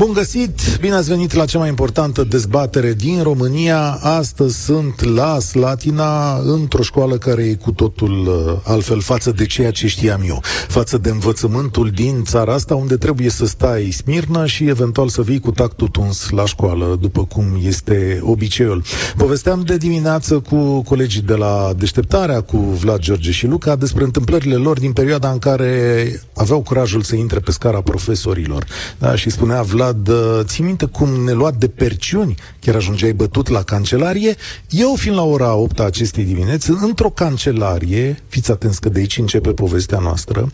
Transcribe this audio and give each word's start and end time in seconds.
Bun 0.00 0.12
găsit! 0.12 0.78
Bine 0.80 0.94
ați 0.94 1.08
venit 1.08 1.32
la 1.32 1.44
cea 1.44 1.58
mai 1.58 1.68
importantă 1.68 2.24
dezbatere 2.24 2.92
din 2.92 3.22
România. 3.22 3.98
Astăzi 4.02 4.64
sunt 4.64 5.04
la 5.04 5.38
Slatina, 5.38 6.38
într-o 6.38 6.82
școală 6.82 7.16
care 7.16 7.42
e 7.42 7.54
cu 7.54 7.72
totul 7.72 8.26
uh, 8.26 8.72
altfel 8.72 9.00
față 9.00 9.30
de 9.30 9.46
ceea 9.46 9.70
ce 9.70 9.86
știam 9.86 10.22
eu, 10.26 10.42
față 10.68 10.98
de 10.98 11.10
învățământul 11.10 11.90
din 11.90 12.24
țara 12.24 12.52
asta, 12.52 12.74
unde 12.74 12.96
trebuie 12.96 13.30
să 13.30 13.46
stai 13.46 13.90
smirnă 13.90 14.46
și 14.46 14.68
eventual 14.68 15.08
să 15.08 15.22
vii 15.22 15.40
cu 15.40 15.50
tactul 15.50 15.88
tuns 15.88 16.30
la 16.30 16.46
școală, 16.46 16.98
după 17.00 17.24
cum 17.24 17.44
este 17.62 18.20
obiceiul. 18.22 18.82
Povesteam 19.16 19.62
de 19.62 19.76
dimineață 19.76 20.38
cu 20.38 20.82
colegii 20.82 21.22
de 21.22 21.34
la 21.34 21.72
Deșteptarea, 21.76 22.40
cu 22.40 22.56
Vlad, 22.56 22.98
George 23.00 23.30
și 23.30 23.46
Luca, 23.46 23.76
despre 23.76 24.04
întâmplările 24.04 24.54
lor 24.54 24.78
din 24.78 24.92
perioada 24.92 25.30
în 25.30 25.38
care 25.38 26.22
aveau 26.34 26.60
curajul 26.60 27.02
să 27.02 27.16
intre 27.16 27.38
pe 27.38 27.50
scara 27.50 27.80
profesorilor. 27.80 28.66
Da? 28.98 29.14
Și 29.14 29.30
spunea 29.30 29.62
Vlad, 29.62 29.89
Vlad, 29.90 30.10
ții 30.44 30.64
minte 30.64 30.84
cum 30.84 31.08
ne 31.24 31.32
lua 31.32 31.50
de 31.50 31.68
perciuni, 31.68 32.34
chiar 32.60 32.74
ajungeai 32.74 33.12
bătut 33.12 33.48
la 33.48 33.62
cancelarie? 33.62 34.36
Eu, 34.68 34.94
fiind 34.94 35.16
la 35.16 35.22
ora 35.22 35.54
8 35.54 35.80
a 35.80 35.84
acestei 35.84 36.24
dimineți, 36.24 36.70
într-o 36.70 37.10
cancelarie, 37.10 38.22
fiți 38.28 38.50
atenți 38.50 38.80
că 38.80 38.88
de 38.88 38.98
aici 38.98 39.18
începe 39.18 39.52
povestea 39.52 39.98
noastră, 39.98 40.52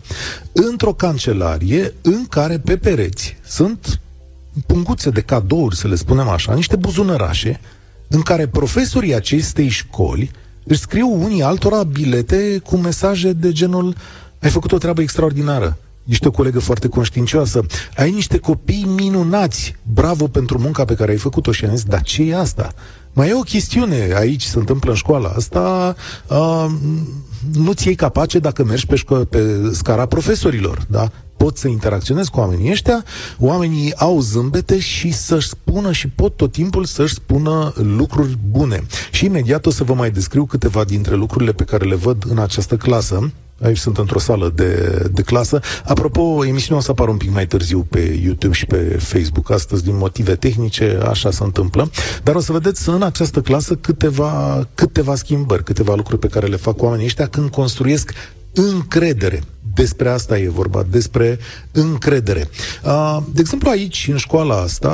într-o 0.51 0.93
cancelarie 0.93 1.93
în 2.01 2.25
care 2.29 2.59
pe 2.59 2.77
pereți 2.77 3.37
sunt 3.45 3.99
punguțe 4.65 5.09
de 5.09 5.21
cadouri, 5.21 5.75
să 5.75 5.87
le 5.87 5.95
spunem 5.95 6.27
așa, 6.27 6.53
niște 6.53 6.75
buzunărașe, 6.75 7.59
în 8.07 8.21
care 8.21 8.47
profesorii 8.47 9.15
acestei 9.15 9.67
școli 9.67 10.31
își 10.63 10.79
scriu 10.79 11.23
unii 11.23 11.43
altora 11.43 11.83
bilete 11.83 12.61
cu 12.65 12.77
mesaje 12.77 13.33
de 13.33 13.51
genul 13.51 13.95
ai 14.39 14.49
făcut 14.49 14.71
o 14.71 14.77
treabă 14.77 15.01
extraordinară, 15.01 15.77
ești 16.07 16.27
o 16.27 16.31
colegă 16.31 16.59
foarte 16.59 16.87
conștiincioasă, 16.87 17.65
ai 17.95 18.11
niște 18.11 18.37
copii 18.37 18.87
minunați, 18.95 19.75
bravo 19.93 20.27
pentru 20.27 20.59
munca 20.59 20.85
pe 20.85 20.93
care 20.93 21.11
ai 21.11 21.17
făcut-o 21.17 21.51
și 21.51 21.65
am 21.65 21.75
zis, 21.75 21.83
dar 21.83 22.01
ce 22.01 22.23
e 22.23 22.35
asta? 22.35 22.73
Mai 23.13 23.29
e 23.29 23.33
o 23.33 23.41
chestiune 23.41 24.13
aici, 24.15 24.43
se 24.43 24.57
întâmplă 24.57 24.89
în 24.89 24.95
școala 24.95 25.29
asta, 25.29 25.95
uh, 26.27 26.65
nu 27.53 27.73
ți 27.73 27.87
iei 27.87 27.95
capace 27.95 28.39
dacă 28.39 28.63
mergi 28.63 28.85
pe, 28.85 28.95
șco- 28.95 29.29
pe 29.29 29.69
scara 29.71 30.05
profesorilor, 30.05 30.85
da? 30.89 31.11
Pot 31.37 31.57
să 31.57 31.67
interacționezi 31.67 32.31
cu 32.31 32.39
oamenii 32.39 32.71
ăștia, 32.71 33.03
oamenii 33.39 33.95
au 33.95 34.19
zâmbete 34.19 34.79
și 34.79 35.11
să-și 35.11 35.47
spună 35.47 35.91
și 35.91 36.07
pot 36.07 36.35
tot 36.35 36.51
timpul 36.51 36.85
să-și 36.85 37.13
spună 37.13 37.73
lucruri 37.75 38.37
bune. 38.49 38.83
Și 39.11 39.25
imediat 39.25 39.65
o 39.65 39.69
să 39.69 39.83
vă 39.83 39.93
mai 39.93 40.11
descriu 40.11 40.45
câteva 40.45 40.83
dintre 40.83 41.15
lucrurile 41.15 41.51
pe 41.51 41.63
care 41.63 41.85
le 41.85 41.95
văd 41.95 42.23
în 42.29 42.37
această 42.37 42.75
clasă 42.77 43.31
Aici 43.61 43.77
sunt 43.77 43.97
într-o 43.97 44.19
sală 44.19 44.51
de, 44.55 45.01
de 45.13 45.21
clasă. 45.21 45.59
Apropo, 45.85 46.45
emisiunea 46.45 46.81
o 46.81 46.83
să 46.83 46.91
apară 46.91 47.11
un 47.11 47.17
pic 47.17 47.31
mai 47.31 47.47
târziu 47.47 47.85
pe 47.89 48.19
YouTube 48.23 48.53
și 48.53 48.65
pe 48.65 48.77
Facebook. 48.99 49.51
Astăzi, 49.51 49.83
din 49.83 49.97
motive 49.97 50.35
tehnice, 50.35 50.99
așa 51.07 51.31
se 51.31 51.43
întâmplă. 51.43 51.91
Dar 52.23 52.35
o 52.35 52.39
să 52.39 52.51
vedeți 52.51 52.89
în 52.89 53.01
această 53.01 53.41
clasă 53.41 53.75
câteva, 53.75 54.67
câteva 54.75 55.15
schimbări, 55.15 55.63
câteva 55.63 55.95
lucruri 55.95 56.19
pe 56.19 56.27
care 56.27 56.47
le 56.47 56.55
fac 56.55 56.81
oamenii 56.81 57.05
ăștia 57.05 57.27
când 57.27 57.49
construiesc 57.49 58.13
încredere. 58.53 59.41
Despre 59.73 60.09
asta 60.09 60.37
e 60.37 60.49
vorba, 60.49 60.85
despre 60.89 61.39
încredere. 61.71 62.49
De 63.33 63.39
exemplu, 63.39 63.69
aici, 63.69 64.07
în 64.11 64.17
școala 64.17 64.55
asta, 64.55 64.91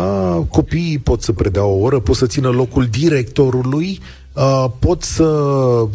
copiii 0.50 1.00
pot 1.00 1.22
să 1.22 1.31
predea 1.31 1.64
o 1.64 1.80
oră, 1.80 2.00
pot 2.00 2.16
să 2.16 2.25
țină 2.25 2.50
locul 2.50 2.86
directorului, 2.86 4.00
uh, 4.34 4.66
pot 4.80 5.03
să 5.03 5.23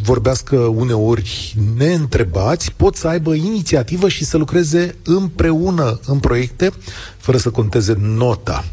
vorbească 0.03 0.57
uneori 0.57 1.57
neîntrebați, 1.77 2.73
pot 2.73 2.97
să 2.97 3.09
aibă 3.09 3.35
inițiativă 3.35 4.09
și 4.09 4.25
să 4.25 4.37
lucreze 4.37 4.95
împreună 5.05 6.01
în 6.07 6.19
proiecte, 6.19 6.73
fără 7.17 7.39
să 7.39 7.51
conteze 7.51 7.97
nota. 8.01 8.65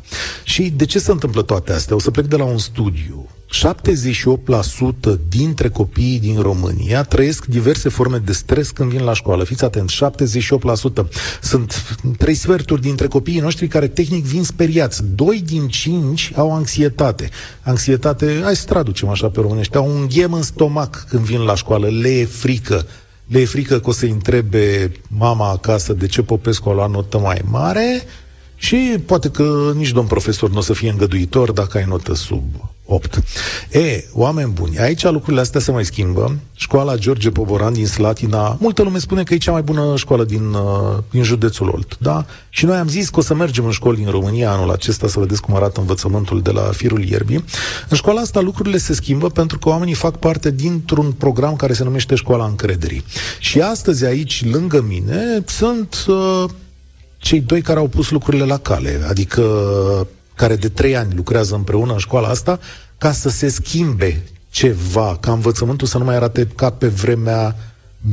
Și 0.43 0.69
de 0.69 0.85
ce 0.85 0.99
se 0.99 1.11
întâmplă 1.11 1.41
toate 1.41 1.73
astea? 1.73 1.95
O 1.95 1.99
să 1.99 2.11
plec 2.11 2.25
de 2.25 2.35
la 2.35 2.45
un 2.45 2.57
studiu 2.57 3.29
78% 3.55 5.19
dintre 5.29 5.69
copiii 5.69 6.19
din 6.19 6.39
România 6.41 7.03
trăiesc 7.03 7.45
diverse 7.45 7.89
forme 7.89 8.17
de 8.17 8.31
stres 8.31 8.69
când 8.69 8.89
vin 8.89 9.03
la 9.03 9.13
școală. 9.13 9.43
Fiți 9.43 9.63
atenți, 9.63 9.95
78%. 9.95 11.09
Sunt 11.41 11.97
trei 12.17 12.33
sferturi 12.33 12.81
dintre 12.81 13.07
copiii 13.07 13.39
noștri 13.39 13.67
care 13.67 13.87
tehnic 13.87 14.25
vin 14.25 14.43
speriați. 14.43 15.03
Doi 15.15 15.41
din 15.45 15.67
cinci 15.67 16.31
au 16.35 16.53
anxietate. 16.53 17.29
Anxietate, 17.61 18.39
hai 18.43 18.55
să 18.55 18.65
traducem 18.65 19.09
așa 19.09 19.29
pe 19.29 19.41
românește, 19.41 19.77
au 19.77 19.89
un 19.89 20.07
ghem 20.07 20.33
în 20.33 20.41
stomac 20.41 21.05
când 21.09 21.23
vin 21.23 21.39
la 21.39 21.55
școală, 21.55 21.87
le 21.87 22.09
e 22.09 22.25
frică. 22.25 22.85
Le 23.27 23.39
e 23.39 23.45
frică 23.45 23.79
că 23.79 23.89
o 23.89 23.91
să 23.91 24.05
întrebe 24.05 24.91
mama 25.07 25.49
acasă 25.49 25.93
de 25.93 26.07
ce 26.07 26.21
Popescu 26.21 26.69
a 26.69 26.73
luat 26.73 26.89
notă 26.89 27.17
mai 27.17 27.41
mare 27.49 28.03
și 28.55 28.97
poate 29.05 29.29
că 29.29 29.73
nici 29.75 29.91
domn 29.91 30.07
profesor 30.07 30.49
nu 30.49 30.57
o 30.57 30.61
să 30.61 30.73
fie 30.73 30.89
îngăduitor 30.89 31.51
dacă 31.51 31.77
ai 31.77 31.85
notă 31.87 32.13
sub 32.13 32.74
8. 32.85 33.23
E, 33.71 34.03
oameni 34.13 34.51
buni, 34.51 34.79
aici 34.79 35.03
lucrurile 35.03 35.41
astea 35.41 35.59
se 35.59 35.71
mai 35.71 35.85
schimbă. 35.85 36.37
Școala 36.53 36.95
George 36.95 37.29
Poboran 37.29 37.73
din 37.73 37.87
Slatina, 37.87 38.57
multă 38.59 38.81
lume 38.81 38.99
spune 38.99 39.23
că 39.23 39.33
e 39.33 39.37
cea 39.37 39.51
mai 39.51 39.61
bună 39.61 39.93
școală 39.97 40.23
din, 40.23 40.53
uh, 40.53 40.97
din 41.11 41.23
județul 41.23 41.69
Olt, 41.69 41.97
da? 41.99 42.25
Și 42.49 42.65
noi 42.65 42.77
am 42.77 42.87
zis 42.87 43.09
că 43.09 43.19
o 43.19 43.21
să 43.21 43.33
mergem 43.33 43.65
în 43.65 43.71
școli 43.71 43.97
din 43.97 44.09
România 44.09 44.51
anul 44.51 44.71
acesta 44.71 45.07
să 45.07 45.19
vedeți 45.19 45.41
cum 45.41 45.55
arată 45.55 45.79
învățământul 45.79 46.41
de 46.41 46.51
la 46.51 46.61
firul 46.61 47.03
ierbii. 47.03 47.43
În 47.89 47.97
școala 47.97 48.21
asta 48.21 48.39
lucrurile 48.39 48.77
se 48.77 48.93
schimbă 48.93 49.29
pentru 49.29 49.59
că 49.59 49.69
oamenii 49.69 49.93
fac 49.93 50.17
parte 50.17 50.51
dintr-un 50.51 51.11
program 51.11 51.55
care 51.55 51.73
se 51.73 51.83
numește 51.83 52.15
Școala 52.15 52.45
Încrederii. 52.45 53.03
Și 53.39 53.61
astăzi 53.61 54.05
aici, 54.05 54.45
lângă 54.51 54.81
mine, 54.81 55.43
sunt... 55.45 56.05
Uh, 56.07 56.43
cei 57.17 57.39
doi 57.39 57.61
care 57.61 57.79
au 57.79 57.87
pus 57.87 58.09
lucrurile 58.09 58.43
la 58.43 58.57
cale, 58.57 59.01
adică 59.09 59.41
care 60.35 60.55
de 60.55 60.69
trei 60.69 60.95
ani 60.95 61.15
lucrează 61.15 61.55
împreună 61.55 61.91
în 61.91 61.97
școala 61.97 62.27
asta, 62.27 62.59
ca 62.97 63.11
să 63.11 63.29
se 63.29 63.47
schimbe 63.47 64.23
ceva, 64.49 65.17
ca 65.19 65.31
învățământul 65.31 65.87
să 65.87 65.97
nu 65.97 66.03
mai 66.03 66.15
arate 66.15 66.47
ca 66.55 66.69
pe 66.69 66.87
vremea 66.87 67.55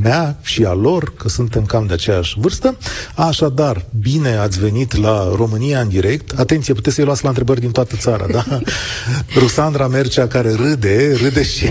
mea 0.01 0.37
și 0.41 0.63
a 0.63 0.73
lor, 0.73 1.13
că 1.17 1.29
suntem 1.29 1.65
cam 1.65 1.85
de 1.85 1.93
aceeași 1.93 2.35
vârstă. 2.39 2.77
Așadar, 3.15 3.85
bine 3.99 4.35
ați 4.35 4.59
venit 4.59 4.95
la 4.95 5.31
România 5.35 5.79
în 5.79 5.89
direct. 5.89 6.39
Atenție, 6.39 6.73
puteți 6.73 6.95
să-i 6.95 7.05
luați 7.05 7.23
la 7.23 7.29
întrebări 7.29 7.59
din 7.59 7.71
toată 7.71 7.95
țara, 7.95 8.25
da? 8.31 8.45
Rusandra 9.41 9.87
Mercea, 9.87 10.27
care 10.27 10.51
râde, 10.53 11.17
râde 11.21 11.43
și... 11.43 11.65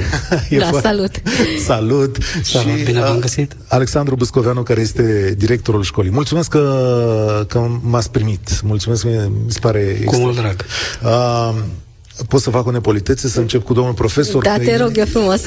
e 0.49 0.59
da, 0.59 0.67
foarte... 0.67 0.89
salut! 0.89 1.23
Salut! 1.65 2.17
Salut, 2.43 2.79
și, 2.79 2.85
bine 2.85 3.01
v-am 3.01 3.19
găsit! 3.19 3.57
Alexandru 3.69 4.15
Băscoveanu, 4.15 4.63
care 4.63 4.81
este 4.81 5.35
directorul 5.39 5.83
școlii. 5.83 6.11
Mulțumesc 6.11 6.49
că, 6.49 7.45
că 7.49 7.69
m-ați 7.81 8.11
primit. 8.11 8.61
Mulțumesc, 8.63 9.05
mi 9.05 9.51
se 9.51 9.59
pare... 9.59 10.01
Cu 10.05 10.17
mult 10.17 10.37
drag! 10.37 10.65
Uh, 11.03 11.55
Pot 12.29 12.41
să 12.41 12.51
fac 12.51 12.67
o 12.67 12.71
nepolitețe, 12.71 13.29
să 13.29 13.41
încep 13.41 13.65
cu 13.65 13.73
domnul 13.73 13.95
profesor? 13.95 14.43
Da, 14.43 14.57
te 14.59 14.77
rog, 14.77 14.93
eu 14.97 15.05
frumos. 15.05 15.45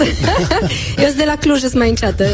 eu 0.97 1.05
sunt 1.05 1.17
de 1.17 1.23
la 1.25 1.35
Cluj, 1.35 1.59
sunt 1.59 1.73
mai 1.73 1.89
înceată. 1.89 2.25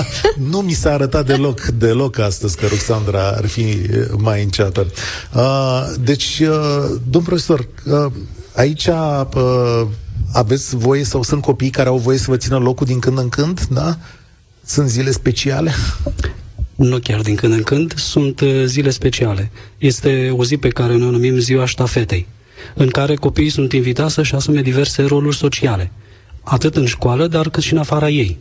nu 0.50 0.58
mi 0.58 0.72
s-a 0.72 0.92
arătat 0.92 1.26
deloc, 1.26 1.60
deloc 1.60 2.18
astăzi 2.18 2.56
că 2.56 2.66
Ruxandra 2.66 3.28
ar 3.28 3.46
fi 3.46 3.76
mai 4.16 4.42
înceată. 4.42 4.86
Uh, 5.34 5.84
deci, 6.00 6.38
uh, 6.38 6.98
domn 7.10 7.24
profesor, 7.24 7.68
uh, 7.84 8.12
aici 8.54 8.86
uh, 8.86 9.86
aveți 10.32 10.76
voie 10.76 11.04
sau 11.04 11.22
sunt 11.22 11.42
copii 11.42 11.70
care 11.70 11.88
au 11.88 11.98
voie 11.98 12.18
să 12.18 12.26
vă 12.28 12.36
țină 12.36 12.58
locul 12.58 12.86
din 12.86 12.98
când 12.98 13.18
în 13.18 13.28
când, 13.28 13.60
da? 13.70 13.98
Sunt 14.64 14.88
zile 14.88 15.10
speciale? 15.10 15.72
Nu 16.74 16.98
chiar 16.98 17.20
din 17.20 17.34
când 17.34 17.52
în 17.52 17.62
când, 17.62 17.94
sunt 17.98 18.40
uh, 18.40 18.62
zile 18.64 18.90
speciale. 18.90 19.50
Este 19.78 20.34
o 20.36 20.44
zi 20.44 20.56
pe 20.56 20.68
care 20.68 20.96
noi 20.96 21.08
o 21.08 21.10
numim 21.10 21.38
ziua 21.38 21.66
ștafetei 21.66 22.26
în 22.74 22.88
care 22.88 23.14
copiii 23.14 23.48
sunt 23.48 23.72
invitați 23.72 24.14
să-și 24.14 24.34
asume 24.34 24.62
diverse 24.62 25.02
roluri 25.02 25.36
sociale, 25.36 25.90
atât 26.42 26.76
în 26.76 26.86
școală, 26.86 27.26
dar 27.26 27.48
cât 27.48 27.62
și 27.62 27.72
în 27.72 27.78
afara 27.78 28.08
ei. 28.08 28.38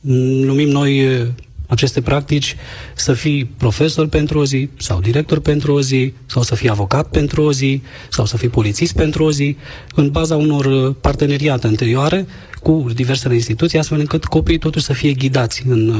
Numim 0.00 0.68
noi 0.68 1.22
aceste 1.66 2.00
practici 2.00 2.56
să 2.94 3.12
fii 3.12 3.44
profesor 3.44 4.06
pentru 4.08 4.38
o 4.38 4.44
zi, 4.44 4.68
sau 4.76 5.00
director 5.00 5.40
pentru 5.40 5.72
o 5.72 5.80
zi, 5.80 6.12
sau 6.26 6.42
să 6.42 6.54
fii 6.54 6.68
avocat 6.68 7.08
pentru 7.08 7.42
o 7.42 7.52
zi, 7.52 7.82
sau 8.10 8.24
să 8.24 8.36
fii 8.36 8.48
polițist 8.48 8.94
pentru 8.94 9.24
o 9.24 9.30
zi, 9.30 9.56
în 9.94 10.10
baza 10.10 10.36
unor 10.36 10.92
parteneriate 10.92 11.66
anterioare 11.66 12.26
cu 12.62 12.86
diversele 12.94 13.34
instituții, 13.34 13.78
astfel 13.78 13.98
încât 13.98 14.24
copiii 14.24 14.58
totuși 14.58 14.84
să 14.84 14.92
fie 14.92 15.12
ghidați 15.12 15.62
în 15.66 15.90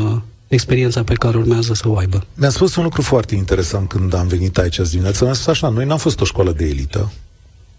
experiența 0.54 1.02
pe 1.02 1.14
care 1.14 1.36
urmează 1.36 1.74
să 1.74 1.88
o 1.88 1.96
aibă. 1.96 2.24
Mi-a 2.34 2.50
spus 2.50 2.76
un 2.76 2.82
lucru 2.82 3.02
foarte 3.02 3.34
interesant 3.34 3.88
când 3.88 4.14
am 4.14 4.26
venit 4.26 4.58
aici 4.58 4.78
azi 4.78 4.90
dimineață. 4.90 5.24
Mi-a 5.24 5.32
spus 5.32 5.46
așa, 5.46 5.68
noi 5.68 5.84
n-am 5.84 5.98
fost 5.98 6.20
o 6.20 6.24
școală 6.24 6.52
de 6.52 6.64
elită, 6.64 7.12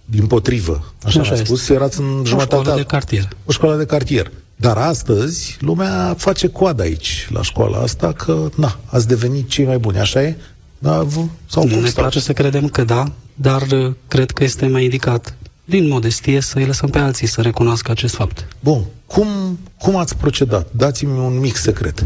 din 0.05 0.27
potrivă, 0.27 0.93
așa, 1.03 1.19
așa 1.19 1.33
mi-a 1.33 1.43
spus, 1.43 1.59
este. 1.61 1.73
erați 1.73 1.99
în 1.99 2.21
jumătate... 2.25 2.55
O 2.55 2.61
școală 2.61 2.79
de 2.79 2.85
cartier. 2.85 3.27
O 3.45 3.51
școală 3.51 3.77
de 3.77 3.85
cartier. 3.85 4.31
Dar 4.55 4.77
astăzi, 4.77 5.57
lumea 5.59 6.15
face 6.17 6.47
coadă 6.47 6.81
aici, 6.81 7.27
la 7.31 7.41
școala 7.41 7.77
asta, 7.77 8.11
că, 8.11 8.49
na, 8.55 8.79
ați 8.85 9.07
devenit 9.07 9.49
cei 9.49 9.65
mai 9.65 9.77
buni, 9.77 9.97
așa 9.97 10.21
e? 10.21 10.35
Da, 10.77 11.07
sau 11.49 11.67
nu 11.67 11.79
ne 11.79 11.89
place 11.89 12.19
să 12.19 12.33
credem 12.33 12.67
că 12.67 12.83
da, 12.83 13.11
dar 13.33 13.61
uh, 13.61 13.93
cred 14.07 14.31
că 14.31 14.43
este 14.43 14.67
mai 14.67 14.83
indicat 14.83 15.35
din 15.65 15.87
modestie, 15.87 16.39
să 16.39 16.57
îi 16.57 16.65
lăsăm 16.65 16.89
pe 16.89 16.99
alții 16.99 17.27
să 17.27 17.41
recunoască 17.41 17.91
acest 17.91 18.15
fapt. 18.15 18.47
Bun. 18.59 18.83
Cum, 19.05 19.59
cum 19.77 19.95
ați 19.95 20.15
procedat? 20.15 20.67
Dați-mi 20.71 21.19
un 21.19 21.39
mic 21.39 21.55
secret. 21.55 22.05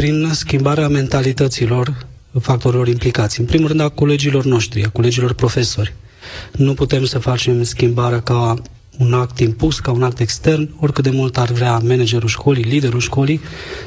Prin 0.00 0.30
schimbarea 0.32 0.88
mentalităților 0.88 2.06
factorilor 2.40 2.88
implicați. 2.88 3.40
În 3.40 3.46
primul 3.46 3.68
rând 3.68 3.80
a 3.80 3.88
colegilor 3.88 4.44
noștri, 4.44 4.84
a 4.84 4.88
colegilor 4.88 5.32
profesori. 5.32 5.94
Nu 6.52 6.74
putem 6.74 7.04
să 7.04 7.18
facem 7.18 7.62
schimbarea 7.62 8.20
ca 8.20 8.54
un 8.98 9.12
act 9.12 9.38
impus, 9.38 9.78
ca 9.78 9.90
un 9.90 10.02
act 10.02 10.20
extern, 10.20 10.74
oricât 10.78 11.04
de 11.04 11.10
mult 11.10 11.38
ar 11.38 11.50
vrea 11.50 11.78
managerul 11.78 12.28
școlii, 12.28 12.62
liderul 12.62 13.00
școlii, 13.00 13.40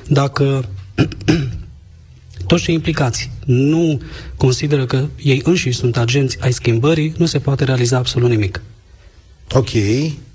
dacă 0.07 0.69
toți 2.47 2.63
cei 2.63 2.73
implicați 2.73 3.31
nu 3.45 4.01
consideră 4.37 4.85
că 4.85 5.05
ei 5.23 5.41
înșiși 5.43 5.77
sunt 5.77 5.97
agenți 5.97 6.37
ai 6.41 6.53
schimbării, 6.53 7.13
nu 7.17 7.25
se 7.25 7.39
poate 7.39 7.63
realiza 7.63 7.97
absolut 7.97 8.29
nimic. 8.29 8.61
Ok, 9.51 9.69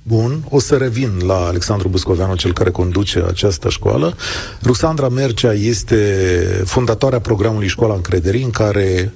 bun. 0.08 0.44
O 0.48 0.60
să 0.60 0.76
revin 0.76 1.20
la 1.26 1.46
Alexandru 1.46 1.88
Buscoveanu, 1.88 2.36
cel 2.36 2.52
care 2.52 2.70
conduce 2.70 3.24
această 3.28 3.68
școală. 3.68 4.16
Ruxandra 4.62 5.08
Mercea 5.08 5.52
este 5.52 6.62
fondatoarea 6.64 7.20
programului 7.20 7.68
Școala 7.68 7.94
Încrederii, 7.94 8.42
în 8.42 8.50
care 8.50 9.12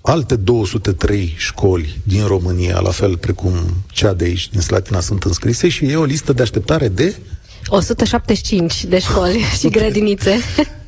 alte 0.00 0.36
203 0.36 1.34
școli 1.36 2.00
din 2.02 2.26
România, 2.26 2.78
la 2.80 2.90
fel 2.90 3.16
precum 3.16 3.52
cea 3.90 4.12
de 4.12 4.24
aici, 4.24 4.48
din 4.48 4.60
Slatina, 4.60 5.00
sunt 5.00 5.22
înscrise 5.22 5.68
și 5.68 5.84
e 5.84 5.96
o 5.96 6.04
listă 6.04 6.32
de 6.32 6.42
așteptare 6.42 6.88
de... 6.88 7.16
175 7.66 8.84
de 8.84 8.98
școli 8.98 9.44
și 9.58 9.68
grădinițe. 9.76 10.38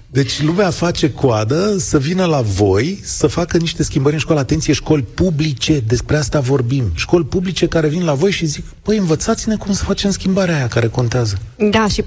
Deci 0.07 0.43
lumea 0.43 0.71
face 0.71 1.11
coadă 1.11 1.77
să 1.79 1.99
vină 1.99 2.25
la 2.25 2.41
voi 2.41 3.01
să 3.03 3.27
facă 3.27 3.57
niște 3.57 3.83
schimbări 3.83 4.15
în 4.15 4.21
școală. 4.21 4.41
Atenție, 4.41 4.73
școli 4.73 5.03
publice, 5.03 5.83
despre 5.87 6.17
asta 6.17 6.41
vorbim. 6.41 6.91
Școli 6.95 7.25
publice 7.25 7.67
care 7.67 7.89
vin 7.89 8.05
la 8.05 8.15
voi 8.15 8.31
și 8.31 8.47
zic, 8.47 8.65
păi 8.83 8.97
învățați-ne 8.97 9.57
cum 9.57 9.73
să 9.73 9.85
facem 9.85 10.11
schimbarea 10.11 10.57
aia 10.57 10.69
care 10.69 10.89
contează. 10.89 11.39
Da, 11.71 11.89
și 11.89 12.03
40% 12.03 12.05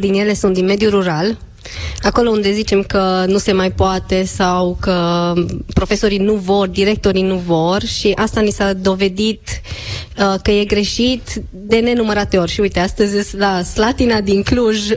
din 0.00 0.14
ele 0.14 0.34
sunt 0.34 0.54
din 0.54 0.64
mediul 0.64 0.90
rural, 0.90 1.38
Acolo 2.02 2.30
unde 2.30 2.52
zicem 2.52 2.82
că 2.82 3.24
nu 3.26 3.38
se 3.38 3.52
mai 3.52 3.72
poate 3.72 4.24
sau 4.24 4.76
că 4.80 5.32
profesorii 5.74 6.18
nu 6.18 6.34
vor, 6.34 6.68
directorii 6.68 7.22
nu 7.22 7.36
vor 7.46 7.82
și 7.82 8.12
asta 8.16 8.40
ni 8.40 8.50
s-a 8.50 8.72
dovedit 8.72 9.40
uh, 10.18 10.34
că 10.42 10.50
e 10.50 10.64
greșit 10.64 11.42
de 11.50 11.76
nenumărate 11.76 12.36
ori. 12.36 12.50
Și 12.50 12.60
uite, 12.60 12.80
astăzi 12.80 13.36
la 13.36 13.62
Slatina 13.62 14.20
din 14.20 14.42
Cluj 14.42 14.90
uh, 14.90 14.96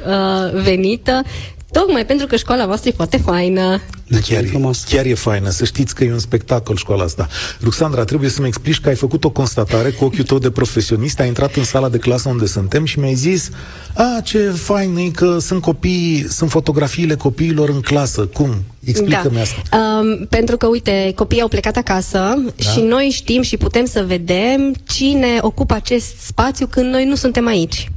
venită, 0.63 1.21
Tocmai 1.71 2.05
pentru 2.05 2.27
că 2.27 2.35
școala 2.35 2.65
voastră 2.65 2.89
e 2.89 2.93
foarte 2.95 3.17
faină. 3.17 3.81
Chiar, 4.27 4.43
e, 4.43 4.59
chiar 4.89 5.05
e 5.05 5.13
faină, 5.13 5.49
să 5.49 5.65
știți 5.65 5.95
că 5.95 6.03
e 6.03 6.11
un 6.11 6.19
spectacol 6.19 6.75
școala 6.75 7.03
asta. 7.03 7.27
Luxandra, 7.59 8.03
trebuie 8.03 8.29
să-mi 8.29 8.47
explici 8.47 8.79
că 8.79 8.89
ai 8.89 8.95
făcut 8.95 9.23
o 9.23 9.29
constatare 9.29 9.89
cu 9.89 10.05
ochiul 10.05 10.23
tău 10.23 10.37
de 10.37 10.49
profesionist, 10.49 11.19
ai 11.19 11.27
intrat 11.27 11.55
în 11.55 11.63
sala 11.63 11.89
de 11.89 11.97
clasă 11.97 12.29
unde 12.29 12.45
suntem 12.45 12.85
și 12.85 12.99
mi-ai 12.99 13.13
zis 13.13 13.49
a, 13.93 14.21
ce 14.23 14.49
fain 14.49 14.95
e 14.95 15.09
că 15.09 15.37
sunt 15.39 15.61
copii, 15.61 16.25
sunt 16.29 16.49
fotografiile 16.49 17.15
copiilor 17.15 17.69
în 17.69 17.81
clasă. 17.81 18.25
Cum? 18.25 18.63
Explică-mi 18.83 19.35
da. 19.35 19.41
asta. 19.41 19.61
Um, 19.77 20.25
pentru 20.25 20.57
că, 20.57 20.67
uite, 20.67 21.11
copiii 21.15 21.41
au 21.41 21.47
plecat 21.47 21.77
acasă 21.77 22.17
da? 22.17 22.71
și 22.71 22.79
noi 22.79 23.09
știm 23.11 23.41
și 23.41 23.57
putem 23.57 23.85
să 23.85 24.03
vedem 24.07 24.75
cine 24.87 25.37
ocupă 25.41 25.73
acest 25.73 26.19
spațiu 26.25 26.67
când 26.67 26.91
noi 26.91 27.05
nu 27.05 27.15
suntem 27.15 27.47
aici. 27.47 27.91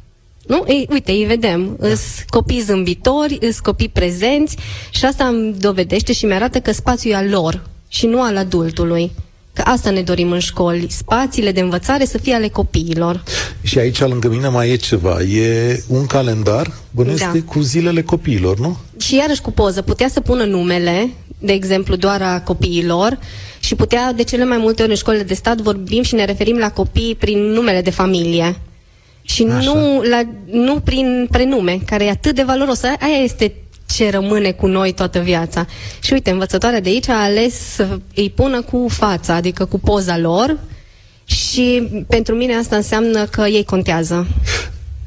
Nu? 0.46 0.64
Ei, 0.66 0.88
uite, 0.90 1.12
îi 1.12 1.24
vedem. 1.24 1.76
Da. 1.78 1.88
Îs 1.88 2.00
copii 2.28 2.60
zâmbitori, 2.60 3.38
îs 3.40 3.60
copii 3.60 3.88
prezenți 3.88 4.56
și 4.90 5.04
asta 5.04 5.24
îmi 5.24 5.54
dovedește 5.58 6.12
și 6.12 6.24
mi-arată 6.24 6.60
că 6.60 6.72
spațiul 6.72 7.12
e 7.12 7.16
al 7.16 7.28
lor 7.28 7.62
și 7.88 8.06
nu 8.06 8.22
al 8.22 8.36
adultului. 8.36 9.10
Că 9.54 9.62
asta 9.64 9.90
ne 9.90 10.02
dorim 10.02 10.30
în 10.30 10.38
școli, 10.38 10.86
spațiile 10.90 11.52
de 11.52 11.60
învățare 11.60 12.04
să 12.04 12.18
fie 12.18 12.34
ale 12.34 12.48
copiilor. 12.48 13.22
Și 13.62 13.78
aici 13.78 14.00
lângă 14.00 14.28
mine 14.28 14.48
mai 14.48 14.70
e 14.70 14.76
ceva, 14.76 15.20
e 15.20 15.82
un 15.88 16.06
calendar, 16.06 16.72
bănuiesc 16.90 17.22
da. 17.24 17.42
cu 17.46 17.60
zilele 17.60 18.02
copiilor, 18.02 18.58
nu? 18.58 18.76
Și 18.98 19.16
iarăși 19.16 19.40
cu 19.40 19.50
poză, 19.50 19.82
putea 19.82 20.08
să 20.08 20.20
pună 20.20 20.44
numele, 20.44 21.10
de 21.38 21.52
exemplu, 21.52 21.96
doar 21.96 22.22
a 22.22 22.40
copiilor 22.40 23.18
și 23.60 23.74
putea, 23.74 24.12
de 24.12 24.22
cele 24.22 24.44
mai 24.44 24.58
multe 24.58 24.82
ori 24.82 24.90
în 24.90 24.96
școlile 24.96 25.22
de 25.22 25.34
stat, 25.34 25.60
vorbim 25.60 26.02
și 26.02 26.14
ne 26.14 26.24
referim 26.24 26.56
la 26.56 26.70
copii 26.70 27.16
prin 27.18 27.38
numele 27.38 27.80
de 27.80 27.90
familie. 27.90 28.56
Și 29.22 29.44
nu, 29.44 30.02
la, 30.10 30.22
nu 30.44 30.80
prin 30.80 31.28
prenume, 31.30 31.78
care 31.86 32.04
e 32.04 32.10
atât 32.10 32.34
de 32.34 32.42
valoros. 32.42 32.82
Aia 32.82 33.22
este 33.24 33.54
ce 33.86 34.10
rămâne 34.10 34.52
cu 34.52 34.66
noi 34.66 34.92
toată 34.92 35.18
viața. 35.18 35.66
Și 36.00 36.12
uite, 36.12 36.30
învățătoarea 36.30 36.80
de 36.80 36.88
aici 36.88 37.08
a 37.08 37.22
ales 37.22 37.54
să 37.74 37.98
îi 38.14 38.30
pună 38.30 38.62
cu 38.62 38.86
fața, 38.88 39.34
adică 39.34 39.64
cu 39.64 39.78
poza 39.78 40.18
lor 40.18 40.58
și 41.24 41.88
pentru 42.08 42.34
mine 42.34 42.54
asta 42.54 42.76
înseamnă 42.76 43.24
că 43.24 43.40
ei 43.40 43.64
contează. 43.64 44.26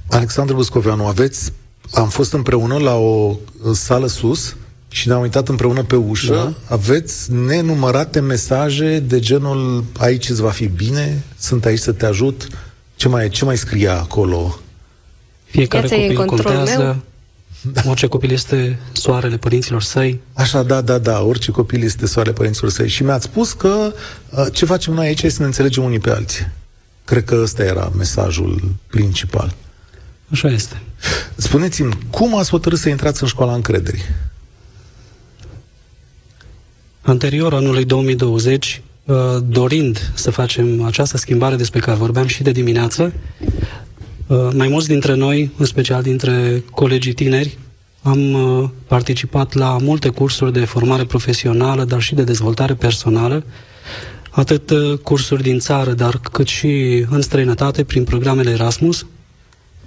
Alexandru 0.10 0.56
Buscoveanu, 0.56 1.06
aveți, 1.06 1.54
am 1.94 2.10
fost 2.10 2.34
împreună 2.34 2.78
la 2.78 2.96
o 2.96 3.36
sală 3.74 4.08
sus 4.08 4.56
și 4.90 5.08
ne-am 5.08 5.22
uitat 5.22 5.48
împreună 5.48 5.84
pe 5.84 5.96
ușă. 5.96 6.34
Da. 6.34 6.54
Aveți 6.76 7.32
nenumărate 7.34 8.20
mesaje 8.20 9.00
de 9.00 9.20
genul 9.20 9.84
aici 9.98 10.30
îți 10.30 10.42
va 10.42 10.50
fi 10.50 10.68
bine, 10.68 11.24
sunt 11.38 11.66
aici 11.66 11.80
să 11.80 11.92
te 11.92 12.06
ajut, 12.06 12.48
ce 12.96 13.08
mai, 13.08 13.30
ce 13.30 13.46
mai 13.46 13.58
scria 13.58 14.00
acolo? 14.00 14.60
Fiecare 15.44 15.88
Viața 15.88 16.14
copil 16.14 16.26
contează. 16.26 16.84
Meu. 16.84 16.96
Da. 17.74 17.82
Orice 17.90 18.08
copil 18.08 18.32
este 18.32 18.80
soarele 18.92 19.38
părinților 19.38 19.82
săi. 19.82 20.20
Așa, 20.34 20.64
da, 20.64 20.82
da, 20.82 20.98
da. 20.98 21.22
Orice 21.22 21.52
copil 21.52 21.84
este 21.84 22.06
soarele 22.06 22.36
părinților 22.36 22.72
săi. 22.72 22.88
Și 22.88 23.04
mi-ați 23.04 23.26
spus 23.26 23.54
că 23.54 23.94
uh, 24.30 24.46
ce 24.52 24.66
facem 24.66 24.94
noi 24.94 25.06
aici 25.06 25.22
este 25.22 25.36
să 25.36 25.40
ne 25.40 25.48
înțelegem 25.48 25.84
unii 25.84 26.00
pe 26.00 26.10
alții. 26.10 26.48
Cred 27.06 27.24
că 27.24 27.40
ăsta 27.42 27.64
era 27.64 27.92
mesajul 27.98 28.76
principal. 28.88 29.56
Așa 30.32 30.48
este. 30.48 30.82
Spuneți-mi, 31.36 31.98
cum 32.10 32.38
ați 32.38 32.50
hotărât 32.50 32.80
să 32.80 32.90
intrați 32.90 33.22
în 33.22 33.28
școala 33.28 33.54
încrederii? 33.54 34.04
Anterior 37.02 37.54
anului 37.54 37.86
2020, 37.86 38.78
Uh, 38.78 38.95
dorind 39.48 40.12
să 40.14 40.32
facem 40.32 40.84
această 40.84 41.18
schimbare 41.18 41.56
despre 41.56 41.80
care 41.80 41.98
vorbeam 41.98 42.28
și 42.28 42.44
de 42.44 42.52
dimineață, 42.52 43.14
uh, 44.28 44.48
mai 44.54 44.68
mulți 44.68 44.88
dintre 44.88 45.16
noi, 45.16 45.52
în 45.58 45.66
special 45.66 46.02
dintre 46.02 46.64
colegii 46.72 47.14
tineri, 47.14 47.58
am 48.02 48.34
uh, 48.34 48.70
participat 48.88 49.54
la 49.54 49.78
multe 49.82 50.10
cursuri 50.10 50.54
de 50.54 50.66
formare 50.66 51.04
profesională, 51.04 51.84
dar 51.84 52.02
și 52.02 52.16
de 52.16 52.24
dezvoltare 52.24 52.74
personală, 52.74 53.44
atât 54.30 54.72
cursuri 55.04 55.44
din 55.44 55.60
țară, 55.60 55.92
dar 55.92 56.20
cât 56.32 56.48
și 56.48 57.06
în 57.10 57.22
străinătate, 57.22 57.84
prin 57.84 58.04
programele 58.04 58.50
Erasmus. 58.50 59.06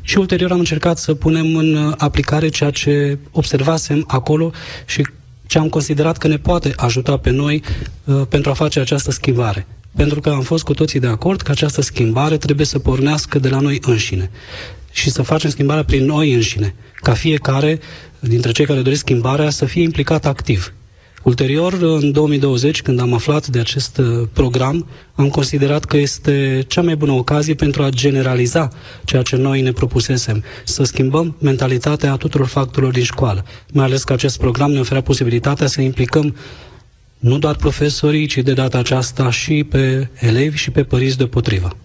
Și 0.02 0.18
ulterior 0.18 0.50
am 0.50 0.58
încercat 0.58 0.98
să 0.98 1.14
punem 1.14 1.56
în 1.56 1.94
aplicare 1.96 2.48
ceea 2.48 2.70
ce 2.70 3.18
observasem 3.30 4.04
acolo 4.06 4.50
și 4.86 5.06
ce 5.48 5.58
am 5.58 5.68
considerat 5.68 6.16
că 6.16 6.28
ne 6.28 6.36
poate 6.36 6.72
ajuta 6.76 7.16
pe 7.16 7.30
noi 7.30 7.62
uh, 8.04 8.22
pentru 8.28 8.50
a 8.50 8.54
face 8.54 8.80
această 8.80 9.10
schimbare. 9.10 9.66
Pentru 9.96 10.20
că 10.20 10.30
am 10.30 10.40
fost 10.40 10.64
cu 10.64 10.74
toții 10.74 11.00
de 11.00 11.06
acord 11.06 11.40
că 11.40 11.50
această 11.50 11.80
schimbare 11.80 12.36
trebuie 12.36 12.66
să 12.66 12.78
pornească 12.78 13.38
de 13.38 13.48
la 13.48 13.60
noi 13.60 13.78
înșine 13.86 14.30
și 14.92 15.10
să 15.10 15.22
facem 15.22 15.50
schimbarea 15.50 15.84
prin 15.84 16.04
noi 16.04 16.32
înșine, 16.32 16.74
ca 16.94 17.12
fiecare 17.12 17.80
dintre 18.20 18.52
cei 18.52 18.66
care 18.66 18.80
doresc 18.80 19.00
schimbarea 19.00 19.50
să 19.50 19.64
fie 19.64 19.82
implicat 19.82 20.26
activ. 20.26 20.72
Ulterior, 21.22 21.72
în 21.72 22.12
2020, 22.12 22.82
când 22.82 23.00
am 23.00 23.14
aflat 23.14 23.46
de 23.46 23.58
acest 23.58 23.98
uh, 23.98 24.28
program, 24.32 24.86
am 25.14 25.28
considerat 25.28 25.84
că 25.84 25.96
este 25.96 26.64
cea 26.68 26.82
mai 26.82 26.96
bună 26.96 27.12
ocazie 27.12 27.54
pentru 27.54 27.82
a 27.82 27.88
generaliza 27.88 28.68
ceea 29.04 29.22
ce 29.22 29.36
noi 29.36 29.60
ne 29.60 29.72
propusesem, 29.72 30.44
să 30.64 30.82
schimbăm 30.82 31.36
mentalitatea 31.40 32.16
tuturor 32.16 32.46
factorilor 32.46 32.92
din 32.92 33.02
școală. 33.02 33.44
Mai 33.72 33.84
ales 33.84 34.04
că 34.04 34.12
acest 34.12 34.38
program 34.38 34.70
ne 34.70 34.80
oferea 34.80 35.02
posibilitatea 35.02 35.66
să 35.66 35.80
implicăm 35.80 36.34
nu 37.18 37.38
doar 37.38 37.54
profesorii, 37.54 38.26
ci 38.26 38.36
de 38.38 38.52
data 38.52 38.78
aceasta 38.78 39.30
și 39.30 39.64
pe 39.64 40.08
elevi 40.14 40.56
și 40.56 40.70
pe 40.70 40.82
părinți 40.82 41.16
deopotrivă. 41.16 41.76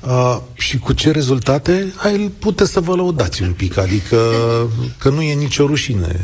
Uh, 0.00 0.38
și 0.54 0.78
cu 0.78 0.92
ce 0.92 1.10
rezultate? 1.10 1.92
Ai 1.96 2.32
puteți 2.38 2.72
să 2.72 2.80
vă 2.80 2.94
lăudați 2.94 3.42
un 3.42 3.52
pic, 3.52 3.76
adică 3.76 4.18
că 4.98 5.08
nu 5.08 5.22
e 5.22 5.34
nicio 5.34 5.66
rușine 5.66 6.20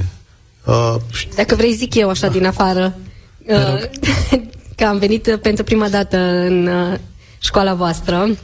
Uh, 0.66 0.94
Dacă 1.34 1.54
vrei 1.54 1.72
zic 1.72 1.94
eu 1.94 2.08
așa 2.08 2.28
din 2.28 2.46
afară, 2.46 2.98
uh, 3.46 3.82
că 4.76 4.84
am 4.84 4.98
venit 4.98 5.38
pentru 5.42 5.64
prima 5.64 5.88
dată 5.88 6.16
în 6.18 6.66
uh, 6.66 6.98
școala 7.38 7.74
voastră. 7.74 8.36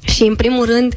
Și 0.00 0.22
în 0.22 0.34
primul 0.36 0.64
rând 0.64 0.94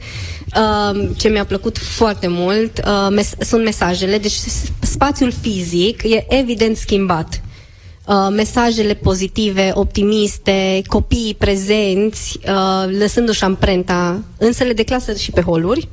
uh, 0.55 1.09
ce 1.17 1.27
mi-a 1.29 1.45
plăcut 1.45 1.77
foarte 1.77 2.27
mult 2.27 2.77
uh, 2.85 3.07
mes- 3.11 3.35
sunt 3.39 3.63
mesajele, 3.63 4.17
deci 4.17 4.37
spațiul 4.79 5.31
fizic 5.41 6.03
e 6.03 6.25
evident 6.29 6.77
schimbat. 6.77 7.41
Uh, 8.05 8.27
mesajele 8.31 8.93
pozitive, 8.93 9.71
optimiste, 9.73 10.81
copiii 10.87 11.35
prezenți, 11.35 12.39
uh, 12.47 12.97
lăsându-și 12.99 13.43
amprenta 13.43 14.23
în 14.37 14.51
sele 14.53 14.73
de 14.73 14.83
clasă 14.83 15.13
și 15.13 15.31
pe 15.31 15.41
holuri, 15.41 15.87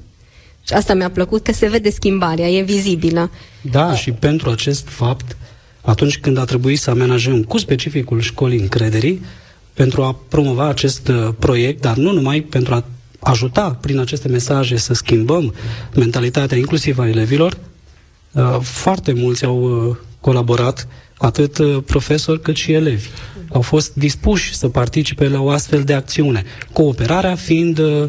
și 0.66 0.72
asta 0.72 0.94
mi-a 0.94 1.10
plăcut, 1.10 1.42
că 1.44 1.52
se 1.52 1.68
vede 1.68 1.90
schimbarea, 1.90 2.48
e 2.48 2.62
vizibilă. 2.62 3.30
Da, 3.70 3.94
și 3.94 4.10
pentru 4.12 4.50
acest 4.50 4.88
fapt, 4.88 5.36
atunci 5.80 6.18
când 6.18 6.38
a 6.38 6.44
trebuit 6.44 6.78
să 6.78 6.90
amenajăm 6.90 7.42
cu 7.42 7.58
specificul 7.58 8.20
școlii 8.20 8.58
încrederii, 8.60 9.22
pentru 9.74 10.02
a 10.02 10.16
promova 10.28 10.68
acest 10.68 11.08
uh, 11.08 11.28
proiect, 11.38 11.80
dar 11.80 11.96
nu 11.96 12.12
numai 12.12 12.40
pentru 12.40 12.74
a 12.74 12.84
ajuta 13.18 13.78
prin 13.80 13.98
aceste 13.98 14.28
mesaje 14.28 14.76
să 14.76 14.94
schimbăm 14.94 15.54
mentalitatea 15.94 16.56
inclusiv 16.56 16.98
a 16.98 17.08
elevilor, 17.08 17.56
uh, 18.32 18.56
foarte 18.60 19.12
mulți 19.12 19.44
au 19.44 19.88
uh, 19.88 19.96
colaborat, 20.20 20.88
atât 21.18 21.84
profesori 21.84 22.40
cât 22.40 22.56
și 22.56 22.72
elevi. 22.72 23.08
Au 23.52 23.60
fost 23.60 23.94
dispuși 23.94 24.54
să 24.54 24.68
participe 24.68 25.28
la 25.28 25.40
o 25.40 25.50
astfel 25.50 25.82
de 25.82 25.94
acțiune. 25.94 26.44
Cooperarea 26.72 27.34
fiind 27.34 27.78
uh, 27.78 28.08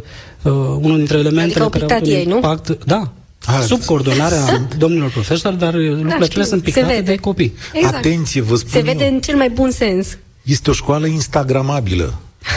unul 0.80 0.98
dintre 0.98 1.18
elementele 1.18 1.66
adică 1.66 1.86
care 1.86 2.06
au 2.06 2.22
un 2.26 2.30
impact. 2.30 2.68
Nu? 2.68 2.78
Da, 2.86 3.14
a, 3.48 3.62
sub 3.62 3.84
coordonarea 3.84 4.68
domnilor 4.78 5.10
profesori, 5.10 5.58
dar 5.58 5.74
lucrurile 5.74 6.16
da, 6.20 6.26
acelea 6.26 6.46
sunt 6.46 6.64
pictate 6.64 7.02
de 7.02 7.16
copii. 7.16 7.54
Exact. 7.74 7.96
Atenție, 7.96 8.42
vă 8.42 8.56
spun 8.56 8.72
Se 8.72 8.80
vede 8.80 9.06
eu. 9.06 9.14
în 9.14 9.20
cel 9.20 9.36
mai 9.36 9.50
bun 9.50 9.72
sens. 9.72 10.18
Este 10.42 10.70
o 10.70 10.74
școală 10.74 11.08
instagramabilă. 11.08 12.14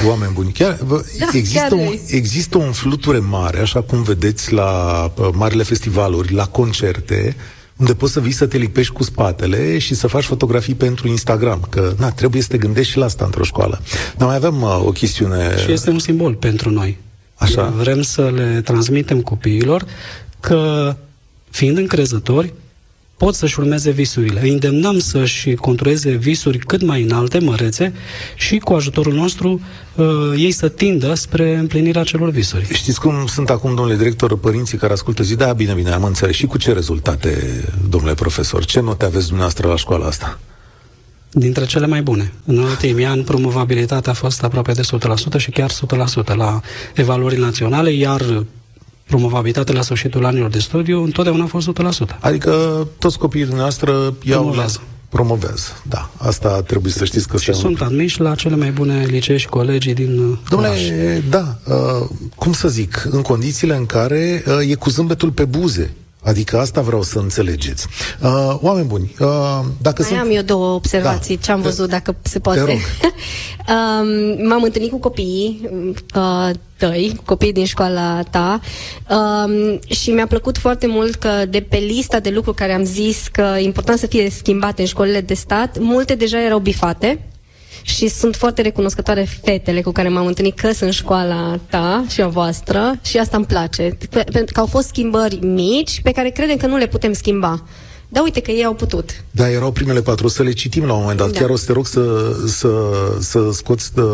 Oameni 0.06 0.32
buni. 0.32 0.52
Chiar, 0.52 0.78
vă, 0.85 1.04
da, 1.18 1.26
există, 1.32 1.59
chiar 1.61 1.73
un, 1.73 1.94
există 2.06 2.59
un 2.59 2.73
fluture 2.73 3.18
mare, 3.18 3.61
așa 3.61 3.80
cum 3.80 4.02
vedeți 4.02 4.52
la 4.52 5.04
uh, 5.16 5.28
marile 5.32 5.62
festivaluri, 5.62 6.32
la 6.32 6.47
concerte, 6.47 7.37
unde 7.76 7.94
poți 7.94 8.12
să 8.12 8.20
vii 8.20 8.32
să 8.32 8.47
te 8.47 8.56
lipești 8.56 8.92
cu 8.92 9.02
spatele 9.02 9.78
și 9.78 9.94
să 9.94 10.06
faci 10.06 10.25
fotografii 10.25 10.75
pentru 10.75 11.09
Instagram. 11.09 11.66
Că, 11.70 11.94
na, 11.99 12.11
trebuie 12.11 12.42
să 12.42 12.49
te 12.49 12.59
gândești 12.59 12.92
și 12.92 12.99
la 12.99 13.04
asta 13.04 13.25
într-o 13.25 13.44
școală. 13.44 13.80
Dar 14.16 14.26
mai 14.26 14.37
avem 14.37 14.62
uh, 14.62 14.82
o 14.85 14.90
chestiune... 14.90 15.56
Și 15.64 15.73
este 15.73 15.90
un 15.90 15.99
simbol 15.99 16.35
pentru 16.35 16.70
noi. 16.70 16.99
Așa. 17.35 17.73
Vrem 17.76 18.02
să 18.02 18.30
le 18.35 18.61
transmitem 18.64 19.20
copiilor 19.20 19.85
că, 20.40 20.97
fiind 21.50 21.76
încrezători, 21.76 22.52
pot 23.23 23.35
să-și 23.35 23.61
urmeze 23.61 23.90
visurile. 23.90 24.40
Îi 24.42 24.50
îndemnăm 24.50 24.99
să-și 24.99 25.54
contureze 25.54 26.11
visuri 26.11 26.59
cât 26.59 26.82
mai 26.82 27.02
înalte, 27.02 27.38
mărețe, 27.38 27.92
și 28.37 28.59
cu 28.59 28.73
ajutorul 28.73 29.12
nostru 29.12 29.61
uh, 29.94 30.06
ei 30.37 30.50
să 30.50 30.68
tindă 30.68 31.14
spre 31.14 31.56
împlinirea 31.56 32.02
celor 32.02 32.30
visuri. 32.30 32.68
Știți 32.73 33.00
cum 33.00 33.26
sunt 33.26 33.50
acum, 33.50 33.75
domnule 33.75 33.97
director, 33.97 34.38
părinții 34.38 34.78
care 34.78 34.92
ascultă 34.92 35.23
zi, 35.23 35.37
da, 35.37 35.52
bine, 35.52 35.73
bine, 35.73 35.90
am 35.90 36.04
înțeles. 36.04 36.35
Și 36.35 36.47
cu 36.47 36.59
ce 36.59 36.73
rezultate, 36.73 37.64
domnule 37.88 38.14
profesor? 38.14 38.64
Ce 38.64 38.80
note 38.80 39.04
aveți 39.04 39.25
dumneavoastră 39.25 39.68
la 39.68 39.76
școala 39.76 40.06
asta? 40.06 40.38
Dintre 41.32 41.66
cele 41.66 41.87
mai 41.87 42.02
bune. 42.02 42.32
În 42.44 42.59
ultimii 42.59 43.04
ani, 43.04 43.23
promovabilitatea 43.23 44.12
a 44.12 44.14
fost 44.14 44.42
aproape 44.42 44.73
de 44.73 44.82
100% 45.37 45.37
și 45.37 45.50
chiar 45.50 45.70
100% 45.70 46.35
la 46.35 46.61
evaluări 46.94 47.38
naționale, 47.38 47.92
iar 47.92 48.44
promovabilitatea 49.11 49.75
la 49.75 49.83
sfârșitul 49.83 50.25
anilor 50.25 50.50
de 50.50 50.59
studiu 50.59 51.02
întotdeauna 51.02 51.45
a 51.45 51.47
fost 51.47 51.71
100%. 51.73 52.19
Adică 52.21 52.87
toți 52.99 53.19
copiii 53.19 53.45
dumneavoastră 53.45 53.93
iau 54.23 54.40
promovează. 54.40 54.79
La... 54.81 54.88
Promovează, 55.09 55.83
da. 55.88 56.11
Asta 56.17 56.62
trebuie 56.62 56.93
să 56.93 57.05
știți 57.05 57.29
că 57.29 57.37
și 57.38 57.52
sunt 57.52 57.81
admiși 57.81 58.21
la 58.21 58.35
cele 58.35 58.57
mai 58.57 58.71
bune 58.71 59.05
licee 59.05 59.37
și 59.37 59.49
colegii 59.49 59.95
din 59.95 60.19
uh, 60.19 60.38
Domnule, 60.49 60.73
oraș. 60.73 60.88
da, 61.29 61.59
uh, 61.75 62.09
cum 62.35 62.52
să 62.52 62.69
zic, 62.69 63.09
în 63.11 63.23
condițiile 63.23 63.76
în 63.76 63.87
care 63.87 64.45
uh, 64.47 64.71
e 64.71 64.75
cu 64.75 64.90
zâmbetul 64.90 65.31
pe 65.31 65.45
buze. 65.45 65.95
Adică 66.23 66.59
asta 66.59 66.81
vreau 66.81 67.03
să 67.03 67.19
înțelegeți. 67.19 67.87
Uh, 68.23 68.59
oameni 68.61 68.87
buni, 68.87 69.15
uh, 69.19 69.61
dacă 69.83 70.03
Mai 70.03 70.11
sunt... 70.11 70.21
am 70.21 70.31
eu 70.31 70.43
două 70.43 70.75
observații, 70.75 71.37
da. 71.37 71.43
ce 71.43 71.53
am 71.53 71.61
văzut, 71.61 71.89
dacă 71.89 72.17
se 72.23 72.39
poate. 72.39 72.61
Te 72.61 72.65
rog. 72.67 72.79
um, 73.75 74.47
m-am 74.49 74.62
întâlnit 74.62 74.91
cu 74.91 74.99
copiii 74.99 75.71
uh, 76.15 76.50
tăi, 76.77 77.12
cu 77.17 77.23
copiii 77.25 77.53
din 77.53 77.65
școala 77.65 78.23
ta 78.23 78.61
um, 79.11 79.81
și 79.89 80.11
mi-a 80.11 80.27
plăcut 80.27 80.59
foarte 80.59 80.87
mult 80.87 81.15
că 81.15 81.45
de 81.49 81.61
pe 81.61 81.77
lista 81.77 82.21
de 82.21 82.31
lucruri 82.31 82.57
care 82.57 82.73
am 82.73 82.85
zis 82.85 83.29
că 83.33 83.55
e 83.57 83.62
important 83.62 83.99
să 83.99 84.07
fie 84.07 84.31
schimbate 84.31 84.81
în 84.81 84.87
școlile 84.87 85.21
de 85.21 85.35
stat, 85.35 85.79
multe 85.79 86.15
deja 86.15 86.45
erau 86.45 86.59
bifate 86.59 87.30
și 87.83 88.09
sunt 88.09 88.37
foarte 88.37 88.63
recunoscătoare 88.63 89.27
fetele 89.43 89.81
cu 89.81 89.91
care 89.91 90.09
m-am 90.09 90.27
întâlnit 90.27 90.59
că 90.59 90.73
sunt 90.73 90.93
școala 90.93 91.59
ta 91.71 92.05
și 92.09 92.23
a 92.23 92.29
voastră 92.29 92.99
și 93.05 93.19
asta 93.19 93.37
îmi 93.37 93.47
place. 93.47 93.97
Pentru 94.11 94.53
că 94.53 94.61
au 94.61 94.67
fost 94.67 94.89
schimbări 94.89 95.39
mici 95.45 96.01
pe 96.03 96.13
care 96.13 96.29
credem 96.29 96.57
că 96.57 96.67
nu 96.67 96.77
le 96.77 96.87
putem 96.87 97.13
schimba. 97.13 97.63
Da, 98.12 98.23
uite 98.23 98.40
că 98.40 98.50
ei 98.50 98.64
au 98.64 98.75
putut. 98.75 99.25
Da, 99.31 99.50
erau 99.50 99.73
primele 99.73 100.00
patru, 100.00 100.29
să 100.29 100.43
le 100.43 100.52
citim 100.52 100.85
la 100.85 100.93
un 100.93 101.00
moment 101.00 101.19
dat. 101.19 101.31
Da. 101.31 101.38
Chiar 101.38 101.49
o 101.50 101.57
să 101.57 101.67
te 101.67 101.73
rog 101.73 101.87
să, 101.87 102.35
să, 102.47 102.69
să 103.21 103.50
scoți 103.52 103.90
uh, 103.97 104.05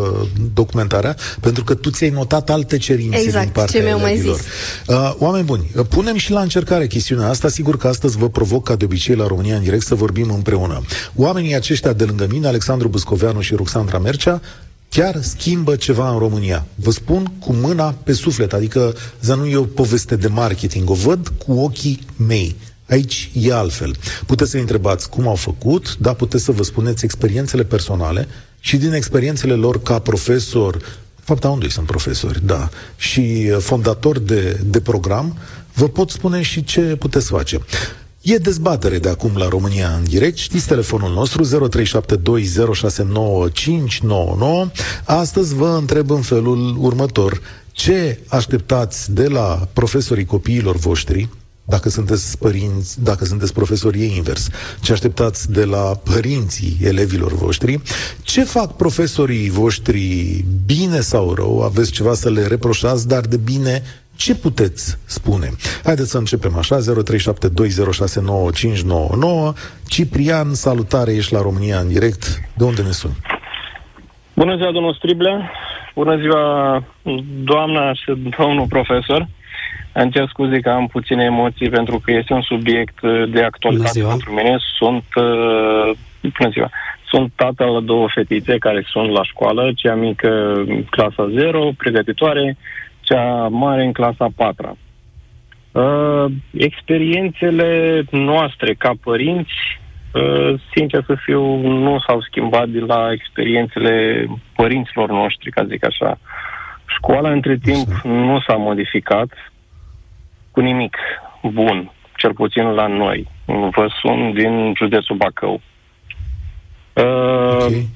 documentarea, 0.54 1.16
pentru 1.40 1.64
că 1.64 1.74
tu 1.74 1.90
ți-ai 1.90 2.10
notat 2.10 2.50
alte 2.50 2.76
cerințe 2.76 3.18
exact, 3.18 3.44
din 3.44 3.52
partea 3.52 3.80
ce 3.80 3.86
mi-au 3.86 4.00
mai 4.00 4.18
zis. 4.18 4.38
Uh, 4.86 5.14
oameni 5.18 5.44
buni, 5.44 5.70
uh, 5.76 5.86
punem 5.88 6.16
și 6.16 6.30
la 6.30 6.40
încercare 6.40 6.86
chestiunea 6.86 7.28
asta. 7.28 7.48
Sigur 7.48 7.76
că 7.76 7.88
astăzi 7.88 8.16
vă 8.16 8.28
provoc, 8.28 8.64
ca 8.64 8.76
de 8.76 8.84
obicei, 8.84 9.14
la 9.14 9.26
România 9.26 9.56
în 9.56 9.62
direct 9.62 9.84
să 9.84 9.94
vorbim 9.94 10.30
împreună. 10.30 10.82
Oamenii 11.14 11.54
aceștia 11.54 11.92
de 11.92 12.04
lângă 12.04 12.26
mine, 12.30 12.46
Alexandru 12.46 12.88
Buscoveanu 12.88 13.40
și 13.40 13.54
Ruxandra 13.54 13.98
Mercea, 13.98 14.40
chiar 14.88 15.18
schimbă 15.22 15.76
ceva 15.76 16.10
în 16.10 16.18
România. 16.18 16.66
Vă 16.74 16.90
spun 16.90 17.32
cu 17.38 17.52
mâna 17.52 17.94
pe 18.04 18.12
suflet, 18.12 18.52
adică 18.52 18.94
să 19.18 19.34
nu 19.34 19.46
e 19.46 19.56
o 19.56 19.62
poveste 19.62 20.16
de 20.16 20.28
marketing, 20.28 20.90
o 20.90 20.94
văd 20.94 21.32
cu 21.46 21.52
ochii 21.52 22.00
mei. 22.16 22.56
Aici 22.88 23.30
e 23.34 23.52
altfel. 23.52 23.96
Puteți 24.26 24.50
să 24.50 24.56
întrebați 24.56 25.08
cum 25.08 25.28
au 25.28 25.34
făcut, 25.34 25.96
dar 25.96 26.14
puteți 26.14 26.44
să 26.44 26.52
vă 26.52 26.62
spuneți 26.62 27.04
experiențele 27.04 27.64
personale 27.64 28.28
și 28.60 28.76
din 28.76 28.92
experiențele 28.92 29.54
lor 29.54 29.82
ca 29.82 29.98
profesor, 29.98 30.82
fapt 31.20 31.44
amândoi 31.44 31.70
sunt 31.70 31.86
profesori, 31.86 32.46
da, 32.46 32.68
și 32.96 33.48
fondator 33.48 34.18
de, 34.18 34.60
de 34.64 34.80
program, 34.80 35.36
vă 35.72 35.88
pot 35.88 36.10
spune 36.10 36.42
și 36.42 36.64
ce 36.64 36.80
puteți 36.80 37.28
face. 37.28 37.60
E 38.20 38.36
dezbatere 38.36 38.98
de 38.98 39.08
acum 39.08 39.36
la 39.36 39.48
România 39.48 39.94
în 39.96 40.04
direct. 40.04 40.36
Știți 40.36 40.66
telefonul 40.66 41.12
nostru 41.12 41.68
0372069599. 41.68 41.72
Astăzi 45.04 45.54
vă 45.54 45.76
întreb 45.78 46.10
în 46.10 46.20
felul 46.20 46.76
următor. 46.78 47.40
Ce 47.72 48.18
așteptați 48.28 49.12
de 49.12 49.28
la 49.28 49.68
profesorii 49.72 50.24
copiilor 50.24 50.76
voștri 50.76 51.28
dacă 51.68 51.88
sunteți 51.88 52.38
părinți, 52.38 53.04
dacă 53.04 53.24
sunteți 53.24 53.52
profesori, 53.52 54.00
e 54.00 54.14
invers. 54.16 54.50
Ce 54.82 54.92
așteptați 54.92 55.52
de 55.52 55.64
la 55.64 55.94
părinții 56.14 56.76
elevilor 56.82 57.32
voștri? 57.32 57.80
Ce 58.22 58.44
fac 58.44 58.76
profesorii 58.76 59.50
voștri 59.50 60.44
bine 60.66 61.00
sau 61.00 61.34
rău? 61.34 61.62
Aveți 61.62 61.92
ceva 61.92 62.14
să 62.14 62.30
le 62.30 62.46
reproșați, 62.46 63.08
dar 63.08 63.20
de 63.20 63.36
bine 63.36 63.82
ce 64.16 64.34
puteți 64.34 64.98
spune? 65.04 65.50
Haideți 65.84 66.10
să 66.10 66.18
începem 66.18 66.56
așa, 66.56 66.78
0372069599. 66.78 66.82
Ciprian, 69.88 70.54
salutare, 70.54 71.14
ești 71.14 71.32
la 71.32 71.40
România 71.40 71.78
în 71.78 71.88
direct. 71.88 72.40
De 72.56 72.64
unde 72.64 72.82
ne 72.82 72.90
suni? 72.90 73.16
Bună 74.34 74.56
ziua, 74.56 74.72
domnul 74.72 74.94
Striblea. 74.94 75.50
Bună 75.94 76.16
ziua, 76.16 76.82
doamna 77.44 77.92
și 77.92 78.12
domnul 78.38 78.66
profesor. 78.68 79.28
Îmi 79.98 80.10
cer 80.10 80.28
scuze 80.28 80.60
că 80.60 80.70
am 80.70 80.86
puține 80.86 81.24
emoții 81.24 81.68
pentru 81.68 82.00
că 82.04 82.12
este 82.12 82.32
un 82.32 82.42
subiect 82.42 83.02
uh, 83.02 83.30
de 83.30 83.42
actualitate 83.42 84.00
pentru 84.00 84.32
mine. 84.32 84.56
Sunt, 84.78 85.04
uh, 85.14 85.96
bună 86.38 86.50
ziua, 86.50 86.70
sunt 87.08 87.32
tatăl 87.36 87.70
la 87.72 87.80
două 87.80 88.06
fetițe 88.14 88.58
care 88.58 88.84
sunt 88.86 89.10
la 89.10 89.24
școală, 89.24 89.72
cea 89.74 89.94
mică 89.94 90.64
clasa 90.90 91.28
0, 91.34 91.70
pregătitoare, 91.76 92.56
cea 93.00 93.48
mare 93.50 93.84
în 93.84 93.92
clasa 93.92 94.28
4. 94.36 94.78
Uh, 95.72 96.24
experiențele 96.52 98.02
noastre 98.10 98.74
ca 98.74 98.92
părinți, 99.02 99.80
uh, 100.14 100.60
sincer 100.74 101.04
să 101.06 101.14
fiu, 101.24 101.56
nu 101.56 101.98
s-au 102.06 102.20
schimbat 102.20 102.68
de 102.68 102.78
la 102.78 103.08
experiențele 103.12 104.26
părinților 104.56 105.08
noștri, 105.10 105.50
ca 105.50 105.64
zic 105.64 105.84
așa. 105.84 106.18
Școala 106.86 107.30
între 107.30 107.58
timp 107.62 107.88
nu 108.04 108.40
s-a 108.46 108.54
modificat, 108.54 109.28
cu 110.56 110.62
nimic 110.62 110.96
bun, 111.42 111.92
cel 112.16 112.32
puțin 112.34 112.62
la 112.62 112.86
noi. 112.86 113.28
Vă 113.44 113.86
sun 114.00 114.32
din 114.32 114.72
județul 114.76 115.16
Bacău. 115.16 115.60
Uh, 116.92 117.54
okay. 117.54 117.88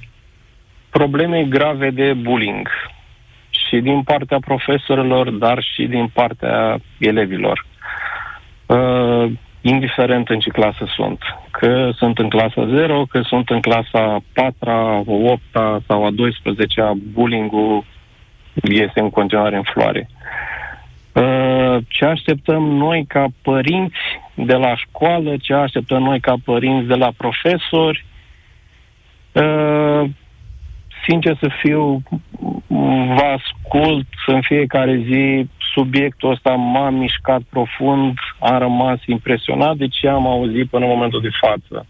Probleme 0.90 1.44
grave 1.44 1.90
de 1.90 2.12
bullying 2.12 2.68
și 3.50 3.76
din 3.80 4.02
partea 4.02 4.38
profesorilor, 4.38 5.30
dar 5.30 5.62
și 5.74 5.86
din 5.86 6.10
partea 6.12 6.78
elevilor. 6.98 7.66
Uh, 8.66 9.32
indiferent 9.60 10.28
în 10.28 10.38
ce 10.38 10.50
clasă 10.50 10.84
sunt. 10.96 11.18
Că 11.50 11.90
sunt 11.96 12.18
în 12.18 12.28
clasa 12.28 12.66
0, 12.66 13.04
că 13.10 13.20
sunt 13.20 13.48
în 13.48 13.60
clasa 13.60 14.18
4, 14.32 15.04
8 15.06 15.42
sau 15.86 16.04
a 16.04 16.10
12-a, 16.10 16.92
bullying-ul 17.12 17.84
este 18.62 19.00
în 19.00 19.10
continuare 19.10 19.56
în 19.56 19.62
floare. 19.62 20.08
Uh, 21.12 21.39
ce 21.88 22.04
așteptăm 22.04 22.62
noi 22.62 23.04
ca 23.08 23.26
părinți 23.42 23.98
de 24.34 24.54
la 24.54 24.76
școală, 24.76 25.36
ce 25.36 25.54
așteptăm 25.54 26.02
noi 26.02 26.20
ca 26.20 26.34
părinți 26.44 26.88
de 26.88 26.94
la 26.94 27.12
profesori. 27.16 28.04
Uh, 29.32 30.10
sincer 31.06 31.36
să 31.40 31.48
fiu, 31.62 32.02
vă 33.16 33.36
ascult 33.38 34.06
în 34.26 34.40
fiecare 34.40 35.02
zi, 35.06 35.48
subiectul 35.74 36.30
ăsta 36.30 36.50
m-a 36.50 36.90
mișcat 36.90 37.40
profund, 37.50 38.18
am 38.38 38.58
rămas 38.58 38.98
impresionat 39.06 39.76
de 39.76 39.88
ce 39.88 40.08
am 40.08 40.26
auzit 40.26 40.68
până 40.68 40.84
în 40.84 40.90
momentul 40.90 41.20
de 41.20 41.30
față. 41.40 41.86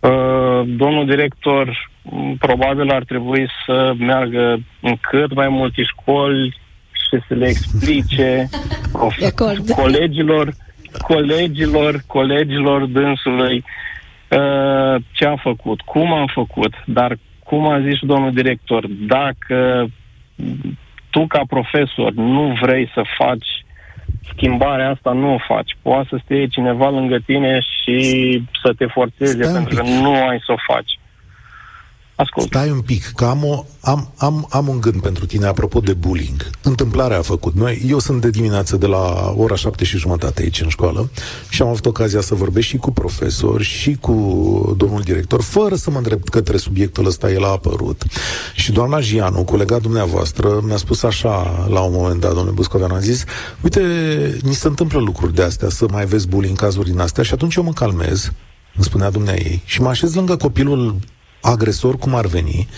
Uh, 0.00 0.62
domnul 0.66 1.06
director 1.06 1.90
probabil 2.38 2.90
ar 2.90 3.04
trebui 3.04 3.48
să 3.66 3.94
meargă 3.98 4.58
în 4.80 4.96
cât 5.00 5.34
mai 5.34 5.48
multe 5.48 5.82
școli 5.82 6.54
și 7.10 7.22
să 7.28 7.34
le 7.34 7.46
explice 7.48 8.48
colegilor, 9.76 10.54
colegilor, 11.02 12.02
colegilor 12.06 12.84
dânsului 12.84 13.64
uh, 14.28 15.02
ce 15.12 15.24
a 15.24 15.36
făcut, 15.36 15.80
cum 15.80 16.12
am 16.12 16.26
făcut, 16.26 16.72
dar 16.86 17.18
cum 17.44 17.68
a 17.68 17.80
zis 17.80 17.98
domnul 18.00 18.32
director, 18.32 18.86
dacă 18.86 19.86
tu 21.10 21.26
ca 21.26 21.42
profesor 21.48 22.12
nu 22.12 22.56
vrei 22.60 22.90
să 22.94 23.02
faci 23.18 23.64
schimbarea 24.32 24.90
asta, 24.90 25.12
nu 25.12 25.34
o 25.34 25.38
faci. 25.46 25.76
Poate 25.82 26.06
să 26.10 26.20
stea 26.24 26.46
cineva 26.46 26.90
lângă 26.90 27.18
tine 27.26 27.60
și 27.60 27.98
să 28.62 28.72
te 28.72 28.86
forțeze 28.86 29.52
pentru 29.52 29.74
că 29.74 29.82
nu 29.82 30.12
ai 30.12 30.38
să 30.46 30.52
o 30.52 30.72
faci. 30.72 30.98
Ascult. 32.16 32.46
Stai 32.46 32.70
un 32.70 32.80
pic, 32.80 33.12
că 33.14 33.24
am, 33.24 33.44
o, 33.44 33.64
am, 33.80 34.12
am, 34.16 34.46
am 34.50 34.68
un 34.68 34.80
gând 34.80 35.00
pentru 35.00 35.26
tine 35.26 35.46
apropo 35.46 35.80
de 35.80 35.92
bullying. 35.92 36.50
Întâmplarea 36.62 37.18
a 37.18 37.22
făcut. 37.22 37.54
Noi, 37.54 37.82
eu 37.86 37.98
sunt 37.98 38.20
de 38.20 38.30
dimineață 38.30 38.76
de 38.76 38.86
la 38.86 39.34
ora 39.36 39.54
șapte 39.54 39.84
și 39.84 39.96
jumătate 39.96 40.42
aici 40.42 40.60
în 40.60 40.68
școală 40.68 41.10
și 41.48 41.62
am 41.62 41.68
avut 41.68 41.86
ocazia 41.86 42.20
să 42.20 42.34
vorbesc 42.34 42.66
și 42.66 42.76
cu 42.76 42.90
profesori 42.90 43.64
și 43.64 43.96
cu 44.00 44.14
domnul 44.76 45.00
director, 45.00 45.42
fără 45.42 45.74
să 45.74 45.90
mă 45.90 45.96
întreb 45.96 46.28
către 46.28 46.56
subiectul 46.56 47.06
ăsta, 47.06 47.30
el 47.30 47.44
a 47.44 47.48
apărut. 47.48 48.02
Și 48.54 48.72
doamna 48.72 49.00
Gianu, 49.00 49.44
colega 49.44 49.78
dumneavoastră, 49.78 50.60
mi-a 50.62 50.76
spus 50.76 51.02
așa 51.02 51.66
la 51.70 51.80
un 51.80 51.92
moment 51.92 52.20
dat, 52.20 52.32
domnule 52.32 52.54
Buscovean, 52.54 52.90
a 52.90 52.98
zis, 52.98 53.24
uite, 53.62 53.80
ni 54.42 54.54
se 54.54 54.68
întâmplă 54.68 54.98
lucruri 54.98 55.34
de 55.34 55.42
astea, 55.42 55.68
să 55.68 55.86
mai 55.90 56.06
vezi 56.06 56.28
bullying 56.28 56.56
cazuri 56.56 56.90
din 56.90 57.00
astea 57.00 57.22
și 57.22 57.32
atunci 57.32 57.54
eu 57.54 57.62
mă 57.62 57.72
calmez, 57.72 58.32
îmi 58.74 58.84
spunea 58.84 59.10
dumnea 59.10 59.34
ei, 59.34 59.62
și 59.64 59.80
mă 59.80 59.88
așez 59.88 60.14
lângă 60.14 60.36
copilul 60.36 60.96
agresor 61.46 61.96
cum 61.96 62.14
ar 62.14 62.26
veni 62.26 62.68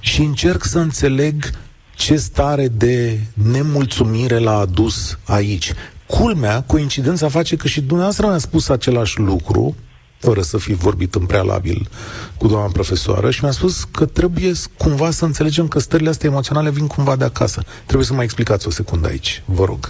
și 0.00 0.20
încerc 0.20 0.64
să 0.64 0.78
înțeleg 0.78 1.50
ce 1.94 2.16
stare 2.16 2.68
de 2.68 3.20
nemulțumire 3.32 4.38
l-a 4.38 4.58
adus 4.58 5.18
aici. 5.24 5.72
Culmea, 6.06 6.62
coincidența 6.62 7.28
face 7.28 7.56
că 7.56 7.66
și 7.68 7.80
dumneavoastră 7.80 8.26
mi-a 8.26 8.38
spus 8.38 8.68
același 8.68 9.18
lucru, 9.18 9.76
fără 10.18 10.42
să 10.42 10.58
fi 10.58 10.72
vorbit 10.72 11.14
în 11.14 11.26
prealabil 11.26 11.88
cu 12.36 12.46
doamna 12.46 12.70
profesoară 12.72 13.30
și 13.30 13.42
mi-a 13.42 13.52
spus 13.52 13.84
că 13.84 14.04
trebuie 14.04 14.52
cumva 14.76 15.10
să 15.10 15.24
înțelegem 15.24 15.68
că 15.68 15.78
stările 15.78 16.08
astea 16.08 16.30
emoționale 16.30 16.70
vin 16.70 16.86
cumva 16.86 17.16
de 17.16 17.24
acasă. 17.24 17.62
Trebuie 17.84 18.06
să 18.06 18.12
mai 18.12 18.24
explicați 18.24 18.66
o 18.66 18.70
secundă 18.70 19.08
aici, 19.08 19.42
vă 19.44 19.64
rog. 19.64 19.88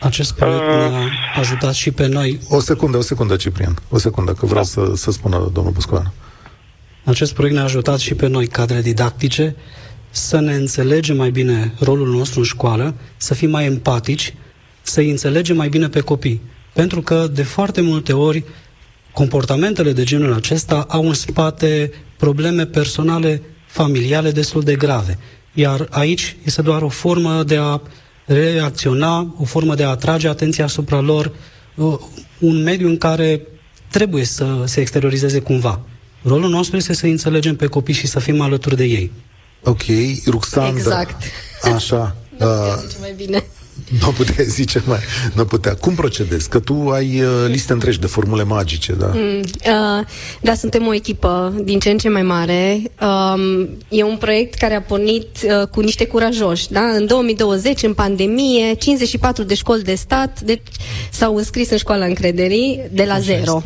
Acest 0.00 0.32
proiect 0.32 0.60
uh, 0.60 0.68
ne-a 0.68 1.10
ajutat 1.38 1.74
și 1.74 1.90
pe 1.90 2.06
noi. 2.06 2.40
O 2.48 2.60
secundă, 2.60 2.96
o 2.96 3.00
secundă, 3.00 3.36
Ciprian. 3.36 3.76
O 3.88 3.98
secundă, 3.98 4.32
că 4.32 4.46
vreau 4.46 4.62
da. 4.62 4.68
să, 4.68 4.92
să 4.94 5.10
spună 5.10 5.50
domnul 5.52 5.72
Buscoan. 5.72 6.12
Acest 7.04 7.34
proiect 7.34 7.56
ne-a 7.56 7.64
ajutat 7.64 7.98
și 7.98 8.14
pe 8.14 8.26
noi, 8.26 8.46
cadre 8.46 8.80
didactice, 8.80 9.56
să 10.10 10.40
ne 10.40 10.54
înțelegem 10.54 11.16
mai 11.16 11.30
bine 11.30 11.74
rolul 11.78 12.08
nostru 12.08 12.38
în 12.38 12.44
școală, 12.44 12.94
să 13.16 13.34
fim 13.34 13.50
mai 13.50 13.64
empatici, 13.64 14.34
să-i 14.82 15.10
înțelegem 15.10 15.56
mai 15.56 15.68
bine 15.68 15.88
pe 15.88 16.00
copii. 16.00 16.40
Pentru 16.72 17.00
că, 17.00 17.28
de 17.32 17.42
foarte 17.42 17.80
multe 17.80 18.12
ori, 18.12 18.44
comportamentele 19.12 19.92
de 19.92 20.04
genul 20.04 20.32
acesta 20.32 20.86
au 20.88 21.06
în 21.06 21.14
spate 21.14 21.92
probleme 22.16 22.66
personale, 22.66 23.42
familiale 23.66 24.30
destul 24.30 24.62
de 24.62 24.74
grave. 24.74 25.18
Iar 25.54 25.86
aici 25.90 26.36
este 26.44 26.62
doar 26.62 26.82
o 26.82 26.88
formă 26.88 27.42
de 27.42 27.56
a 27.56 27.80
reacționa, 28.26 29.34
o 29.38 29.44
formă 29.44 29.74
de 29.74 29.84
a 29.84 29.88
atrage 29.88 30.28
atenția 30.28 30.64
asupra 30.64 31.00
lor, 31.00 31.32
uh, 31.74 31.98
un 32.38 32.62
mediu 32.62 32.88
în 32.88 32.98
care 32.98 33.40
trebuie 33.90 34.24
să 34.24 34.62
se 34.64 34.80
exteriorizeze 34.80 35.40
cumva. 35.40 35.80
Rolul 36.22 36.50
nostru 36.50 36.76
este 36.76 36.94
să 36.94 37.06
înțelegem 37.06 37.56
pe 37.56 37.66
copii 37.66 37.94
și 37.94 38.06
să 38.06 38.18
fim 38.18 38.40
alături 38.40 38.76
de 38.76 38.84
ei. 38.84 39.12
Ok, 39.64 39.82
Ruxandra. 40.26 40.76
Exact. 40.76 41.22
Așa. 41.74 42.16
nu 42.38 42.46
uh, 42.46 42.96
mai 43.00 43.14
bine. 43.16 43.44
Nu 44.02 44.08
putea 44.08 44.44
zice 44.44 44.82
mai, 44.86 44.98
nu 45.32 45.44
putea. 45.44 45.74
Cum 45.74 45.94
procedezi? 45.94 46.48
Că 46.48 46.58
tu 46.58 46.88
ai 46.88 47.20
uh, 47.20 47.28
liste 47.48 47.72
întregi 47.72 47.98
de 47.98 48.06
formule 48.06 48.42
magice, 48.42 48.92
da? 48.92 49.10
Mm, 49.14 49.38
uh, 49.38 50.06
da, 50.40 50.54
suntem 50.54 50.86
o 50.86 50.94
echipă 50.94 51.54
din 51.64 51.78
ce 51.78 51.90
în 51.90 51.98
ce 51.98 52.08
mai 52.08 52.22
mare. 52.22 52.82
Um, 53.00 53.68
e 53.88 54.02
un 54.02 54.16
proiect 54.16 54.54
care 54.54 54.74
a 54.74 54.82
pornit 54.82 55.26
uh, 55.44 55.66
cu 55.66 55.80
niște 55.80 56.06
curajoși, 56.06 56.70
da? 56.70 56.80
În 56.80 57.06
2020, 57.06 57.82
în 57.82 57.94
pandemie, 57.94 58.74
54 58.74 59.42
de 59.42 59.54
școli 59.54 59.82
de 59.82 59.94
stat 59.94 60.40
deci, 60.40 60.62
s-au 61.10 61.36
înscris 61.36 61.70
în 61.70 61.76
școala 61.76 62.04
încrederii 62.04 62.80
de 62.92 63.04
la 63.04 63.18
zero. 63.18 63.62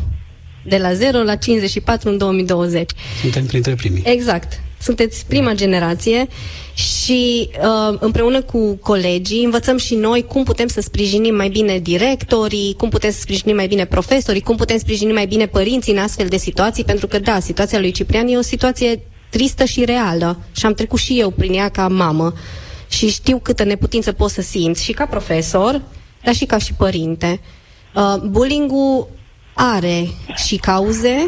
De 0.65 0.77
la 0.77 0.93
0 0.93 1.23
la 1.23 1.35
54 1.35 2.09
în 2.09 2.17
2020. 2.17 2.91
Suntem 3.21 3.45
printre 3.45 3.73
primii. 3.73 4.03
Exact. 4.05 4.59
Sunteți 4.81 5.25
prima 5.27 5.53
generație 5.53 6.27
și 6.73 7.49
uh, 7.49 7.97
împreună 7.99 8.41
cu 8.41 8.75
colegii 8.75 9.43
învățăm 9.43 9.77
și 9.77 9.95
noi 9.95 10.25
cum 10.25 10.43
putem 10.43 10.67
să 10.67 10.81
sprijinim 10.81 11.35
mai 11.35 11.49
bine 11.49 11.77
directorii, 11.77 12.73
cum 12.77 12.89
putem 12.89 13.11
să 13.11 13.19
sprijinim 13.19 13.55
mai 13.55 13.67
bine 13.67 13.85
profesorii, 13.85 14.41
cum 14.41 14.55
putem 14.55 14.77
sprijini 14.77 15.11
mai 15.11 15.25
bine 15.25 15.45
părinții 15.45 15.93
în 15.93 15.99
astfel 15.99 16.27
de 16.27 16.37
situații, 16.37 16.83
pentru 16.83 17.07
că, 17.07 17.19
da, 17.19 17.39
situația 17.39 17.79
lui 17.79 17.91
Ciprian 17.91 18.27
e 18.27 18.37
o 18.37 18.41
situație 18.41 19.01
tristă 19.29 19.63
și 19.65 19.85
reală 19.85 20.39
și 20.51 20.65
am 20.65 20.73
trecut 20.73 20.99
și 20.99 21.19
eu 21.19 21.29
prin 21.29 21.53
ea 21.53 21.69
ca 21.69 21.87
mamă 21.87 22.33
și 22.87 23.09
știu 23.09 23.39
câtă 23.39 23.63
neputință 23.63 24.11
pot 24.11 24.29
să 24.29 24.41
simt 24.41 24.77
și 24.77 24.91
ca 24.91 25.05
profesor, 25.05 25.81
dar 26.23 26.33
și 26.33 26.45
ca 26.45 26.57
și 26.57 26.73
părinte. 26.73 27.39
Uh, 27.95 28.15
bullying-ul 28.29 29.07
are 29.53 30.07
și 30.47 30.55
cauze 30.55 31.27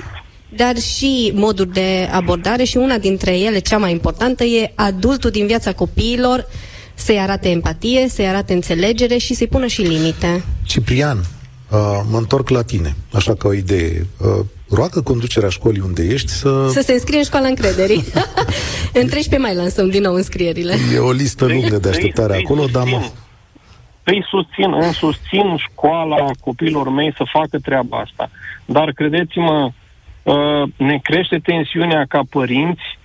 dar 0.56 0.78
și 0.78 1.32
moduri 1.36 1.74
de 1.74 2.10
abordare 2.12 2.64
și 2.64 2.78
una 2.78 2.98
dintre 2.98 3.38
ele, 3.38 3.60
cea 3.60 3.78
mai 3.78 3.92
importantă, 3.92 4.44
e 4.44 4.72
adultul 4.76 5.30
din 5.30 5.48
viața 5.48 5.74
copiilor 5.74 6.46
să-i 6.94 7.20
arate 7.20 7.50
empatie, 7.50 8.08
să-i 8.10 8.28
arate 8.28 8.54
înțelegere 8.54 9.18
și 9.18 9.34
să-i 9.34 9.48
pună 9.48 9.66
și 9.66 9.82
limite. 9.82 10.44
Ciprian, 10.64 11.18
uh, 11.18 12.02
mă 12.12 12.18
întorc 12.18 12.50
la 12.50 12.62
tine, 12.62 12.96
așa 13.14 13.36
ca 13.36 13.48
o 13.48 13.54
idee. 13.54 14.08
Uh, 14.18 14.46
roagă 14.70 15.02
conducerea 15.02 15.50
școlii 15.50 15.82
unde 15.82 16.04
ești 16.04 16.30
să... 16.30 16.68
Să 16.70 16.82
se 16.82 16.94
înscrie 16.94 17.18
în 17.18 17.24
școala 17.24 17.48
încrederii. 17.48 18.04
în 19.02 19.08
13 19.08 19.38
mai 19.38 19.56
lansăm 19.56 19.90
din 19.90 20.02
nou 20.02 20.14
înscrierile. 20.14 20.76
E 20.94 20.98
o 20.98 21.12
listă 21.12 21.46
lungă 21.46 21.78
de 21.78 21.90
așteptare 21.90 22.36
acolo, 22.44 22.66
dar 22.72 22.84
mă... 22.84 23.02
Îi 24.06 24.26
susțin, 24.30 24.74
îmi 24.82 24.94
susțin 24.94 25.58
școala 25.58 26.32
copiilor 26.40 26.90
mei 26.90 27.14
să 27.18 27.24
facă 27.32 27.60
treaba 27.60 27.98
asta. 27.98 28.30
Dar 28.66 28.92
credeți-mă, 28.92 29.64
Uh, 29.66 29.83
ne 30.78 30.98
crește 31.02 31.38
tensiunea 31.38 32.06
ca 32.08 32.22
părinți, 32.30 33.00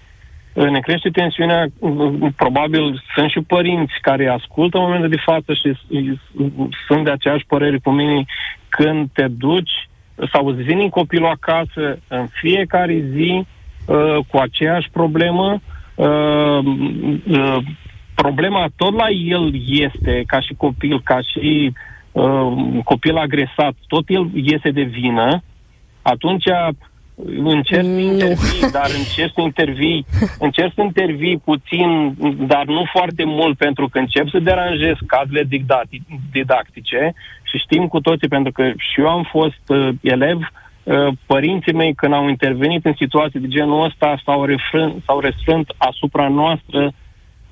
uh, 0.52 0.68
ne 0.68 0.80
crește 0.80 1.08
tensiunea, 1.08 1.66
uh, 1.78 2.32
probabil 2.36 3.02
sunt 3.14 3.30
și 3.30 3.40
părinți 3.40 3.92
care 4.00 4.28
ascultă 4.28 4.76
în 4.76 4.82
momentul 4.82 5.08
de 5.08 5.22
față 5.24 5.54
și 5.54 5.78
sunt 6.86 7.04
de 7.04 7.10
aceeași 7.10 7.44
părere 7.46 7.78
cu 7.78 7.90
mine. 7.90 8.24
Când 8.68 9.08
te 9.12 9.26
duci 9.28 9.88
sau 10.32 10.46
îți 10.46 10.62
vine 10.62 10.88
copilul 10.88 11.28
acasă 11.28 11.98
în 12.08 12.26
fiecare 12.26 13.04
zi 13.12 13.46
cu 14.28 14.36
aceeași 14.36 14.88
problemă, 14.92 15.60
problema 18.14 18.66
tot 18.76 18.94
la 18.94 19.08
el 19.08 19.52
este, 19.66 20.22
ca 20.26 20.40
și 20.40 20.54
copil, 20.54 21.00
ca 21.04 21.18
și 21.20 21.72
copil 22.84 23.16
agresat, 23.16 23.74
tot 23.86 24.04
el 24.06 24.30
iese 24.34 24.70
de 24.70 24.82
vină, 24.82 25.42
atunci 26.02 26.44
încerc 27.26 27.84
să 27.84 27.98
intervii, 27.98 28.70
dar 28.72 28.90
încerc 28.98 29.32
să 29.34 29.40
intervii, 29.40 30.06
încerc 30.38 30.72
să 30.74 30.82
intervii 30.82 31.38
puțin, 31.38 32.14
dar 32.46 32.64
nu 32.66 32.84
foarte 32.92 33.24
mult, 33.24 33.56
pentru 33.58 33.88
că 33.88 33.98
încep 33.98 34.28
să 34.28 34.38
deranjez 34.38 34.94
cadrele 35.06 35.48
didactice 36.32 37.12
și 37.42 37.58
știm 37.58 37.86
cu 37.86 38.00
toții, 38.00 38.28
pentru 38.28 38.52
că 38.52 38.72
și 38.76 39.00
eu 39.00 39.08
am 39.08 39.28
fost 39.30 39.62
uh, 39.66 39.88
elev, 40.00 40.38
uh, 40.82 41.08
părinții 41.26 41.72
mei 41.72 41.94
când 41.94 42.12
au 42.12 42.28
intervenit 42.28 42.84
în 42.84 42.94
situații 42.96 43.40
de 43.40 43.48
genul 43.48 43.84
ăsta 43.84 44.20
s-au, 44.24 44.44
refrânt, 44.44 45.02
s-au 45.04 45.20
restrânt 45.20 45.74
asupra 45.76 46.28
noastră 46.28 46.92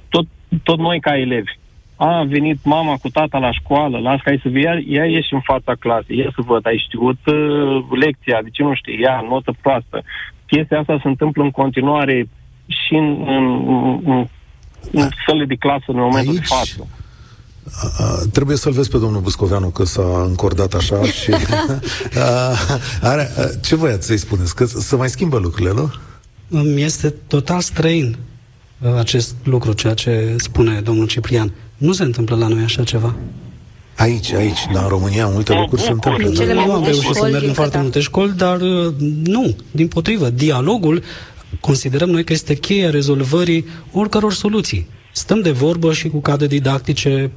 tot, 0.09 0.27
tot 0.63 0.79
noi 0.79 1.01
ca 1.01 1.19
elevi 1.19 1.53
a 1.97 2.25
venit 2.29 2.65
mama 2.65 2.97
cu 2.97 3.09
tata 3.09 3.39
la 3.39 3.53
școală, 3.53 3.99
las 3.99 4.21
ca 4.25 4.33
să 4.43 4.49
ia, 4.49 4.75
ia 4.87 5.05
ieși 5.05 5.35
în 5.35 5.41
fața 5.41 5.73
clasei, 5.79 6.19
ia 6.19 6.33
să 6.35 6.43
văd, 6.47 6.67
ai 6.67 6.85
știut 6.87 7.27
uh, 7.27 7.99
lecția, 8.01 8.41
de 8.43 8.49
ce 8.53 8.63
nu 8.63 8.75
știi, 8.75 9.01
ia, 9.01 9.25
notă 9.29 9.55
proastă. 9.61 10.03
Chestia 10.47 10.79
asta 10.79 10.99
se 11.03 11.09
întâmplă 11.09 11.43
în 11.43 11.51
continuare 11.51 12.29
și 12.67 12.95
în, 12.95 13.25
în, 13.27 13.45
în, 14.05 14.27
în 14.93 15.09
săle 15.27 15.45
de 15.45 15.55
clasă 15.55 15.85
în 15.87 15.99
momentul 15.99 16.33
Aici... 16.33 16.39
de 16.39 16.55
față. 16.55 16.89
A, 17.99 18.27
trebuie 18.33 18.57
să-l 18.57 18.73
vezi 18.73 18.91
pe 18.91 18.99
domnul 18.99 19.21
Buscoveanu 19.21 19.69
că 19.69 19.85
s-a 19.85 20.23
încordat 20.27 20.75
așa 20.75 21.03
și 21.21 21.31
a, 22.15 22.55
are, 23.03 23.31
a, 23.37 23.59
ce 23.63 23.77
voiați 23.77 24.07
să-i 24.07 24.17
spuneți? 24.17 24.55
Că 24.55 24.65
să 24.65 24.97
mai 24.97 25.09
schimbă 25.09 25.39
lucrurile, 25.39 25.73
nu? 25.73 25.93
Îmi 26.49 26.83
este 26.83 27.11
total 27.11 27.61
străin 27.61 28.07
uh, 28.07 28.36
acest 28.97 29.35
lucru, 29.45 29.73
ceea 29.73 29.95
ce 29.95 30.35
spune 30.37 30.81
domnul 30.81 31.07
Ciprian. 31.07 31.53
Nu 31.77 31.93
se 31.93 32.03
întâmplă 32.03 32.37
la 32.37 32.47
noi 32.47 32.63
așa 32.63 32.85
ceva. 32.85 33.15
Aici, 33.97 34.33
aici, 34.33 34.59
dar 34.73 34.83
în 34.83 34.89
România 34.89 35.27
multe 35.27 35.53
lucruri 35.53 35.83
se 35.83 35.91
întâmplă. 35.91 36.31
Cele 36.31 36.55
mai 36.55 36.67
nu 36.67 36.73
am 36.73 36.79
multe 36.79 36.91
reușit 36.91 37.13
să 37.13 37.15
școli, 37.15 37.33
merg 37.33 37.47
în 37.47 37.53
foarte 37.53 37.77
da. 37.77 37.83
multe 37.83 38.01
școli, 38.01 38.33
dar 38.37 38.61
uh, 38.61 38.95
nu, 39.25 39.57
din 39.71 39.89
potrivă, 39.89 40.31
dialogul 40.31 41.03
considerăm 41.61 42.09
noi 42.09 42.25
că 42.25 42.33
este 42.33 42.55
cheia 42.55 42.91
rezolvării 42.91 43.67
oricăror 43.93 44.33
soluții. 44.33 44.89
Stăm 45.13 45.41
de 45.41 45.51
vorbă 45.51 45.93
și 45.93 46.09
cu 46.09 46.21
cadre 46.21 46.47
didactice 46.47 47.31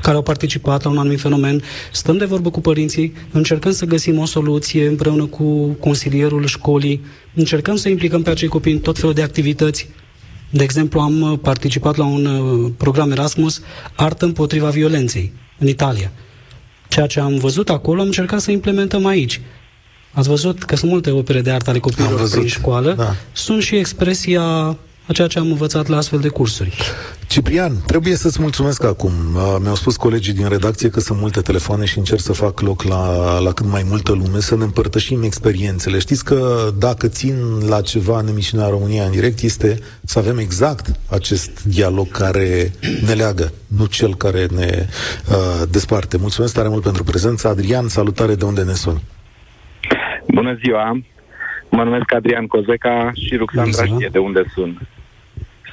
care 0.00 0.16
au 0.16 0.22
participat 0.22 0.82
la 0.84 0.90
un 0.90 0.98
anumit 0.98 1.20
fenomen, 1.20 1.62
stăm 1.92 2.16
de 2.16 2.24
vorbă 2.24 2.50
cu 2.50 2.60
părinții, 2.60 3.12
încercăm 3.30 3.72
să 3.72 3.84
găsim 3.84 4.18
o 4.18 4.24
soluție 4.24 4.86
împreună 4.86 5.24
cu 5.24 5.66
consilierul 5.66 6.46
școlii, 6.46 7.04
încercăm 7.34 7.76
să 7.76 7.88
implicăm 7.88 8.22
pe 8.22 8.30
acei 8.30 8.48
copii 8.48 8.72
în 8.72 8.78
tot 8.78 8.98
felul 8.98 9.14
de 9.14 9.22
activități. 9.22 9.88
De 10.50 10.62
exemplu, 10.62 11.00
am 11.00 11.20
uh, 11.20 11.38
participat 11.42 11.96
la 11.96 12.04
un 12.04 12.24
uh, 12.26 12.70
program 12.76 13.10
Erasmus, 13.10 13.60
Artă 13.96 14.24
împotriva 14.24 14.68
violenței, 14.68 15.32
în 15.58 15.68
Italia. 15.68 16.10
Ceea 16.88 17.06
ce 17.06 17.20
am 17.20 17.36
văzut 17.36 17.70
acolo, 17.70 18.00
am 18.00 18.06
încercat 18.06 18.40
să 18.40 18.50
implementăm 18.50 19.06
aici. 19.06 19.40
Ați 20.12 20.28
văzut 20.28 20.62
că 20.62 20.76
sunt 20.76 20.90
multe 20.90 21.10
opere 21.10 21.40
de 21.40 21.50
artă 21.50 21.70
ale 21.70 21.78
Am 21.82 21.90
copiilor 21.90 22.18
văzut, 22.18 22.34
prin 22.36 22.46
școală. 22.46 22.92
da. 22.92 23.14
Sunt 23.32 23.62
și 23.62 23.76
expresia 23.76 24.76
a 25.08 25.12
ceea 25.12 25.28
ce 25.28 25.38
am 25.38 25.46
învățat 25.50 25.86
la 25.86 25.96
astfel 25.96 26.18
de 26.18 26.28
cursuri. 26.28 26.76
Ciprian, 27.26 27.72
trebuie 27.86 28.14
să-ți 28.14 28.40
mulțumesc 28.40 28.84
acum. 28.84 29.12
Uh, 29.34 29.56
Mi-au 29.60 29.74
spus 29.74 29.96
colegii 29.96 30.32
din 30.32 30.48
redacție 30.48 30.88
că 30.90 31.00
sunt 31.00 31.18
multe 31.20 31.40
telefoane 31.40 31.84
și 31.84 31.98
încerc 31.98 32.20
să 32.20 32.32
fac 32.32 32.60
loc 32.60 32.82
la, 32.82 33.38
la 33.38 33.52
cât 33.52 33.66
mai 33.66 33.82
multă 33.88 34.12
lume, 34.12 34.40
să 34.40 34.56
ne 34.56 34.64
împărtășim 34.64 35.22
experiențele. 35.22 35.98
Știți 35.98 36.24
că 36.24 36.68
dacă 36.78 37.08
țin 37.08 37.34
la 37.68 37.80
ceva 37.80 38.18
în 38.18 38.28
emisiunea 38.28 38.68
România 38.68 39.04
în 39.04 39.10
direct 39.10 39.40
este 39.42 39.78
să 40.04 40.18
avem 40.18 40.38
exact 40.38 40.86
acest 41.10 41.64
dialog 41.64 42.10
care 42.10 42.72
ne 43.06 43.12
leagă, 43.12 43.52
nu 43.66 43.86
cel 43.86 44.14
care 44.14 44.46
ne 44.54 44.86
uh, 45.30 45.62
desparte. 45.70 46.16
Mulțumesc 46.16 46.54
tare 46.54 46.68
mult 46.68 46.82
pentru 46.82 47.04
prezența. 47.04 47.48
Adrian, 47.48 47.88
salutare 47.88 48.34
de 48.34 48.44
unde 48.44 48.62
ne 48.62 48.72
suni. 48.74 49.02
Bună 50.26 50.58
ziua! 50.64 51.00
Mă 51.70 51.82
numesc 51.84 52.14
Adrian 52.14 52.46
Cozeca 52.46 53.10
și 53.14 53.36
Ruxandra 53.36 53.70
Bună 53.72 53.84
ziua. 53.86 53.96
știe 53.96 54.08
de 54.12 54.18
unde 54.18 54.44
sunt. 54.54 54.78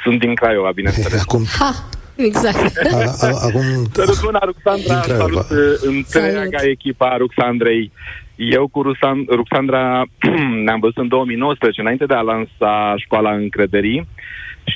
Sunt 0.05 0.19
din 0.19 0.35
Craiova, 0.35 0.71
bineînțeles. 0.71 1.21
Acum, 1.21 1.43
Ha, 1.59 1.71
exact. 2.15 2.77
a, 2.91 2.97
a, 3.19 3.27
acum 3.47 3.61
Salut, 3.93 4.21
bună, 4.21 4.39
Ruxandra! 4.43 4.93
Din 4.93 4.99
Craiova. 5.01 5.41
Salut 5.41 5.49
uh, 5.49 5.79
întreaga 5.81 6.57
Salut. 6.57 6.69
echipa 6.75 7.17
Ruxandrei. 7.17 7.91
Eu 8.35 8.67
cu 8.67 8.81
Ruxan- 8.83 9.27
Ruxandra 9.29 10.03
ne-am 10.65 10.79
văzut 10.79 10.97
în 10.97 11.07
2019, 11.07 11.81
înainte 11.81 12.05
de 12.05 12.13
a 12.13 12.21
lansa 12.21 12.93
școala 12.97 13.33
încrederii 13.33 14.07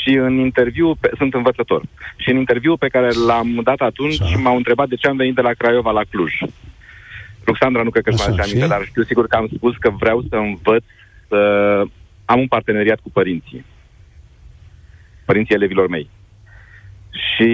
și 0.02 0.10
în 0.16 0.34
interviu, 0.38 0.96
pe, 1.00 1.10
sunt 1.18 1.34
învățător, 1.34 1.82
și 2.18 2.30
în 2.30 2.38
interviu 2.38 2.78
pe 2.78 2.88
care 2.88 3.10
l-am 3.28 3.60
dat 3.64 3.80
atunci 3.80 4.22
Așa. 4.22 4.38
m-au 4.38 4.56
întrebat 4.56 4.88
de 4.88 4.96
ce 4.96 5.08
am 5.08 5.16
venit 5.18 5.36
de 5.36 5.42
la 5.42 5.54
Craiova 5.58 5.92
la 5.92 6.02
Cluj. 6.10 6.34
Ruxandra 7.46 7.84
nu 7.84 7.90
cred 7.90 8.04
că 8.04 8.10
își 8.10 8.20
Așa, 8.22 8.30
mai 8.30 8.38
aduce 8.40 8.50
aminte, 8.56 8.74
și? 8.74 8.78
dar 8.80 8.88
știu 8.90 9.04
sigur 9.04 9.28
că 9.28 9.36
am 9.36 9.48
spus 9.56 9.76
că 9.80 9.90
vreau 10.00 10.24
să 10.30 10.36
învăț 10.36 10.84
să 11.28 11.38
am 12.26 12.40
un 12.40 12.48
parteneriat 12.48 13.00
cu 13.04 13.10
părinții. 13.10 13.66
Părinții 15.30 15.56
elevilor 15.56 15.88
mei. 15.88 16.10
Și 17.12 17.50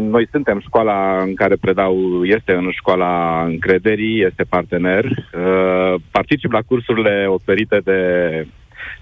noi 0.00 0.28
suntem 0.30 0.60
școala 0.60 1.22
în 1.22 1.34
care 1.34 1.56
predau, 1.56 2.24
este 2.24 2.52
în 2.52 2.70
școala 2.70 3.42
încrederii, 3.44 4.22
este 4.22 4.44
partener. 4.48 5.04
Uh, 5.04 5.94
particip 6.10 6.52
la 6.52 6.60
cursurile 6.66 7.24
oferite 7.28 7.80
de 7.84 7.98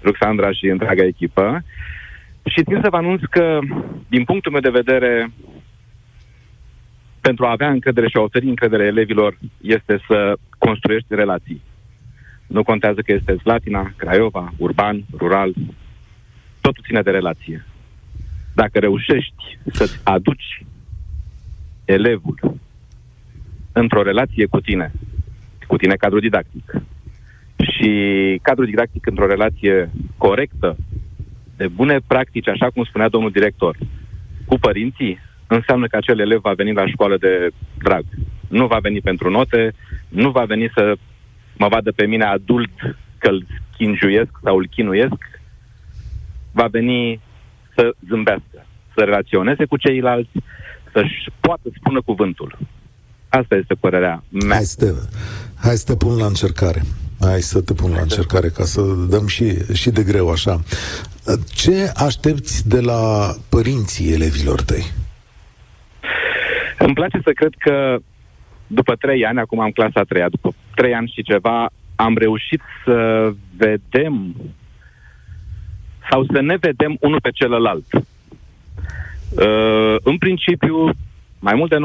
Ruxandra 0.03 0.51
și 0.51 0.65
întreaga 0.65 1.03
echipă. 1.03 1.63
Și 2.45 2.63
țin 2.63 2.79
să 2.83 2.89
vă 2.89 2.97
anunț 2.97 3.21
că, 3.29 3.59
din 4.07 4.23
punctul 4.23 4.51
meu 4.51 4.61
de 4.61 4.79
vedere, 4.81 5.31
pentru 7.21 7.45
a 7.45 7.51
avea 7.51 7.69
încredere 7.69 8.07
și 8.07 8.17
a 8.17 8.21
oferi 8.21 8.47
încredere 8.47 8.85
elevilor, 8.85 9.37
este 9.61 9.99
să 10.07 10.33
construiești 10.57 11.15
relații. 11.15 11.61
Nu 12.47 12.63
contează 12.63 13.01
că 13.01 13.13
este 13.13 13.37
Slatina, 13.37 13.93
Craiova, 13.95 14.53
urban, 14.57 15.03
rural, 15.17 15.53
totul 16.61 16.83
ține 16.87 17.01
de 17.01 17.11
relație. 17.11 17.65
Dacă 18.53 18.79
reușești 18.79 19.57
să-ți 19.71 19.99
aduci 20.03 20.65
elevul 21.85 22.55
într-o 23.71 24.01
relație 24.01 24.45
cu 24.45 24.61
tine, 24.61 24.91
cu 25.67 25.77
tine 25.77 25.95
cadru 25.95 26.19
didactic, 26.19 26.71
și 27.57 28.39
cadrul 28.41 28.65
didactic 28.65 29.05
într-o 29.05 29.27
relație 29.27 29.89
corectă, 30.17 30.77
de 31.57 31.67
bune 31.67 31.99
practici, 32.07 32.47
așa 32.47 32.69
cum 32.69 32.83
spunea 32.83 33.09
domnul 33.09 33.31
director, 33.31 33.77
cu 34.45 34.57
părinții, 34.59 35.19
înseamnă 35.47 35.87
că 35.87 35.95
acel 35.95 36.19
elev 36.19 36.41
va 36.41 36.53
veni 36.53 36.73
la 36.73 36.87
școală 36.87 37.17
de 37.17 37.49
drag. 37.77 38.05
Nu 38.47 38.67
va 38.67 38.79
veni 38.79 39.01
pentru 39.01 39.29
note, 39.29 39.73
nu 40.07 40.31
va 40.31 40.43
veni 40.43 40.71
să 40.73 40.95
mă 41.57 41.67
vadă 41.67 41.91
pe 41.91 42.05
mine 42.05 42.23
adult 42.23 42.71
că 43.17 43.29
îl 43.29 43.45
chinjuiesc 43.77 44.31
sau 44.43 44.57
îl 44.57 44.67
chinuiesc, 44.67 45.41
va 46.51 46.67
veni 46.67 47.19
să 47.81 47.95
zâmbească, 48.09 48.65
să 48.95 49.03
relaționeze 49.03 49.65
cu 49.65 49.77
ceilalți, 49.77 50.31
să-și 50.93 51.29
poată 51.39 51.69
spună 51.75 52.01
cuvântul. 52.01 52.57
Asta 53.29 53.55
este 53.55 53.73
părerea 53.73 54.23
mea. 54.29 54.55
Hai 54.55 54.63
să, 54.63 54.85
te, 54.85 54.91
hai 55.67 55.75
să 55.75 55.85
te 55.85 55.95
pun 55.95 56.17
la 56.17 56.25
încercare. 56.25 56.81
Hai 57.19 57.41
să 57.41 57.61
te 57.61 57.73
pun 57.73 57.91
la 57.91 58.01
încercare 58.01 58.49
ca 58.49 58.63
să 58.63 58.81
dăm 59.09 59.27
și, 59.27 59.73
și 59.73 59.89
de 59.89 60.03
greu 60.03 60.29
așa. 60.29 60.59
Ce 61.53 61.91
aștepți 61.95 62.69
de 62.69 62.79
la 62.79 63.33
părinții 63.49 64.13
elevilor 64.13 64.61
tăi? 64.61 64.83
Îmi 66.77 66.93
place 66.93 67.19
să 67.23 67.31
cred 67.31 67.53
că 67.57 67.97
după 68.67 68.95
trei 68.95 69.25
ani, 69.25 69.39
acum 69.39 69.59
am 69.59 69.69
clasa 69.69 69.99
a 69.99 70.03
treia, 70.03 70.29
după 70.29 70.53
trei 70.75 70.93
ani 70.93 71.11
și 71.15 71.23
ceva, 71.23 71.69
am 71.95 72.17
reușit 72.17 72.61
să 72.85 73.31
vedem 73.57 74.35
sau 76.11 76.25
să 76.33 76.41
ne 76.41 76.57
vedem 76.59 76.97
unul 76.99 77.21
pe 77.21 77.31
celălalt. 77.31 77.85
Uh, 77.93 79.95
în 80.03 80.17
principiu, 80.17 80.89
mai 81.39 81.53
mult 81.55 81.69
de 81.69 81.75
90% 81.75 81.79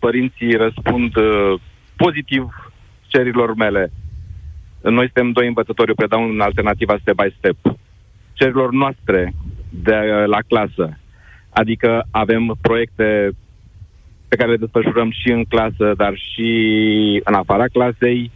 părinții 0.00 0.56
răspund 0.56 1.16
uh, 1.16 1.60
pozitiv 1.96 2.72
cerilor 3.06 3.54
mele. 3.54 3.92
Noi 4.82 5.04
suntem 5.04 5.32
doi 5.32 5.46
învățători, 5.46 5.88
eu 5.88 5.94
predau 5.94 6.28
în 6.28 6.40
alternativa 6.40 6.96
step 7.00 7.14
by 7.14 7.34
step. 7.38 7.56
Cerilor 8.32 8.72
noastre 8.72 9.32
de 9.70 9.96
la 10.26 10.38
clasă. 10.48 10.98
Adică 11.50 12.06
avem 12.10 12.56
proiecte 12.60 13.30
pe 14.28 14.36
care 14.36 14.50
le 14.50 14.56
desfășurăm 14.56 15.10
și 15.10 15.30
în 15.30 15.44
clasă, 15.44 15.92
dar 15.96 16.14
și 16.16 16.50
în 17.24 17.34
afara 17.34 17.66
clasei. 17.66 18.30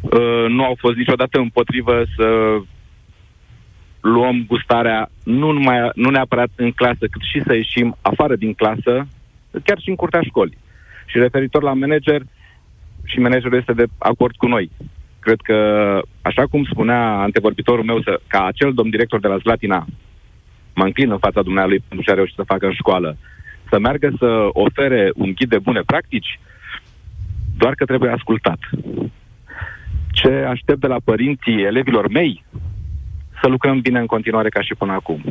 Uh, 0.00 0.44
nu 0.48 0.64
au 0.64 0.76
fost 0.78 0.96
niciodată 0.96 1.38
împotrivă 1.38 2.02
să 2.16 2.58
luăm 4.02 4.44
gustarea 4.46 5.10
nu, 5.24 5.50
numai, 5.50 5.90
nu 5.94 6.10
neapărat 6.10 6.48
în 6.56 6.72
clasă, 6.72 7.06
cât 7.10 7.22
și 7.32 7.42
să 7.46 7.54
ieșim 7.54 7.96
afară 8.00 8.36
din 8.36 8.54
clasă, 8.54 9.06
chiar 9.64 9.78
și 9.80 9.88
în 9.88 9.94
curtea 9.94 10.20
școlii. 10.22 10.58
Și 11.06 11.18
referitor 11.18 11.62
la 11.62 11.72
manager, 11.72 12.22
și 13.04 13.18
managerul 13.18 13.58
este 13.58 13.72
de 13.72 13.84
acord 13.98 14.34
cu 14.36 14.46
noi. 14.46 14.70
Cred 15.20 15.40
că, 15.42 15.56
așa 16.22 16.46
cum 16.46 16.64
spunea 16.64 17.18
antevorbitorul 17.18 17.84
meu, 17.84 18.02
să, 18.02 18.20
ca 18.26 18.44
acel 18.44 18.72
domn 18.74 18.90
director 18.90 19.20
de 19.20 19.28
la 19.28 19.38
Slatina, 19.38 19.86
mă 20.74 20.84
înclin 20.84 21.10
în 21.10 21.18
fața 21.18 21.42
dumnealui 21.42 21.78
pentru 21.88 22.06
ce 22.06 22.10
a 22.10 22.14
reușit 22.14 22.34
să 22.34 22.42
facă 22.42 22.66
în 22.66 22.72
școală, 22.72 23.16
să 23.70 23.78
meargă 23.78 24.12
să 24.18 24.48
ofere 24.52 25.10
un 25.14 25.32
ghid 25.32 25.48
de 25.48 25.58
bune 25.58 25.80
practici, 25.80 26.40
doar 27.56 27.74
că 27.74 27.84
trebuie 27.84 28.10
ascultat. 28.10 28.58
Ce 30.10 30.28
aștept 30.28 30.80
de 30.80 30.86
la 30.86 30.96
părinții 31.04 31.62
elevilor 31.62 32.08
mei? 32.08 32.44
Să 33.42 33.48
lucrăm 33.48 33.80
bine 33.80 33.98
în 33.98 34.06
continuare 34.06 34.48
ca 34.48 34.62
și 34.62 34.74
până 34.74 34.92
acum. 34.92 35.24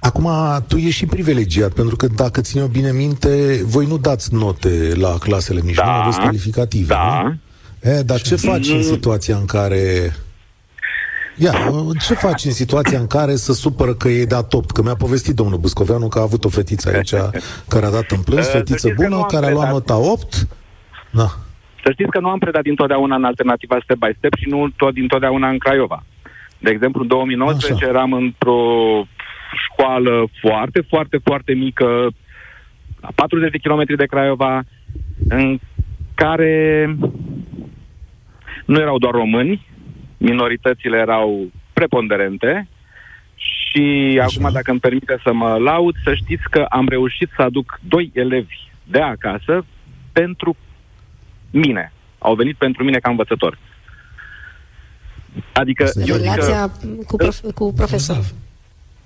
Acum, 0.00 0.28
tu 0.68 0.76
ești 0.76 0.90
și 0.90 1.06
privilegiat, 1.06 1.72
pentru 1.72 1.96
că 1.96 2.06
dacă 2.06 2.40
țin 2.40 2.60
eu 2.60 2.66
bine 2.66 2.92
minte, 2.92 3.60
voi 3.64 3.86
nu 3.86 3.98
dați 3.98 4.34
note 4.34 4.92
la 4.94 5.18
clasele 5.18 5.60
mici, 5.64 5.74
Da, 5.74 5.84
nu 5.84 5.90
aveți 5.90 6.18
calificative, 6.20 6.94
da. 6.94 7.22
nu? 7.22 7.36
E, 7.90 8.02
dar 8.02 8.20
ce 8.20 8.36
faci 8.36 8.68
în 8.68 8.82
situația 8.82 9.36
în 9.36 9.44
care... 9.44 10.12
Ia, 11.36 11.52
ce 12.06 12.14
faci 12.14 12.44
în 12.44 12.50
situația 12.52 12.98
în 12.98 13.06
care 13.06 13.36
să 13.36 13.52
supără 13.52 13.94
că 13.94 14.08
e 14.08 14.24
dat 14.24 14.52
8? 14.52 14.70
Că 14.70 14.82
mi-a 14.82 14.94
povestit 14.94 15.34
domnul 15.34 15.58
Băscoveanu 15.58 16.08
că 16.08 16.18
a 16.18 16.22
avut 16.22 16.44
o 16.44 16.48
fetiță 16.48 16.88
aici 16.94 17.14
care 17.68 17.86
a 17.86 17.90
dat 17.90 18.10
în 18.10 18.20
plâns, 18.20 18.44
Să 18.44 18.50
fetiță 18.50 18.76
știți 18.76 18.94
că 18.94 19.02
nu 19.02 19.08
bună, 19.08 19.20
am 19.22 19.26
care 19.28 19.46
a 19.46 19.50
luat 19.50 19.68
predat. 19.68 19.88
nota 19.88 20.10
8. 20.10 20.46
Da. 21.10 21.26
Să 21.84 21.90
știți 21.92 22.10
că 22.10 22.20
nu 22.20 22.28
am 22.28 22.38
predat 22.38 22.62
dintotdeauna 22.62 23.16
în 23.16 23.24
alternativa 23.24 23.78
step 23.82 23.96
by 23.96 24.14
step 24.18 24.34
și 24.36 24.48
nu 24.48 24.68
tot 24.76 24.94
dintotdeauna 24.94 25.48
în 25.48 25.58
Craiova. 25.58 26.04
De 26.60 26.70
exemplu, 26.70 27.00
în 27.00 27.08
2019 27.08 27.84
Așa. 27.84 27.92
eram 27.92 28.12
într-o 28.12 28.62
școală 29.64 30.24
foarte, 30.40 30.80
foarte, 30.88 31.18
foarte 31.24 31.52
mică, 31.54 32.08
la 33.00 33.08
40 33.14 33.50
de 33.50 33.58
kilometri 33.58 33.96
de 33.96 34.06
Craiova, 34.06 34.62
în 35.28 35.58
care 36.14 36.86
nu 38.64 38.80
erau 38.80 38.98
doar 38.98 39.12
români, 39.12 39.66
minoritățile 40.16 40.98
erau 40.98 41.50
preponderente 41.72 42.68
și 43.34 44.18
Așa. 44.20 44.38
acum, 44.38 44.52
dacă 44.52 44.70
îmi 44.70 44.80
permite 44.80 45.18
să 45.22 45.32
mă 45.32 45.56
laud, 45.58 45.94
să 46.04 46.14
știți 46.14 46.42
că 46.50 46.66
am 46.68 46.88
reușit 46.88 47.30
să 47.36 47.42
aduc 47.42 47.80
doi 47.88 48.10
elevi 48.14 48.56
de 48.84 49.00
acasă 49.00 49.64
pentru 50.12 50.56
mine. 51.50 51.92
Au 52.18 52.34
venit 52.34 52.56
pentru 52.56 52.84
mine 52.84 52.98
ca 52.98 53.10
învățător. 53.10 53.58
Adică... 55.52 55.90
Eu 56.06 56.16
Relația 56.16 56.68
că... 56.68 56.86
cu, 57.06 57.16
prof- 57.24 57.54
cu 57.54 57.72
profesor. 57.72 58.24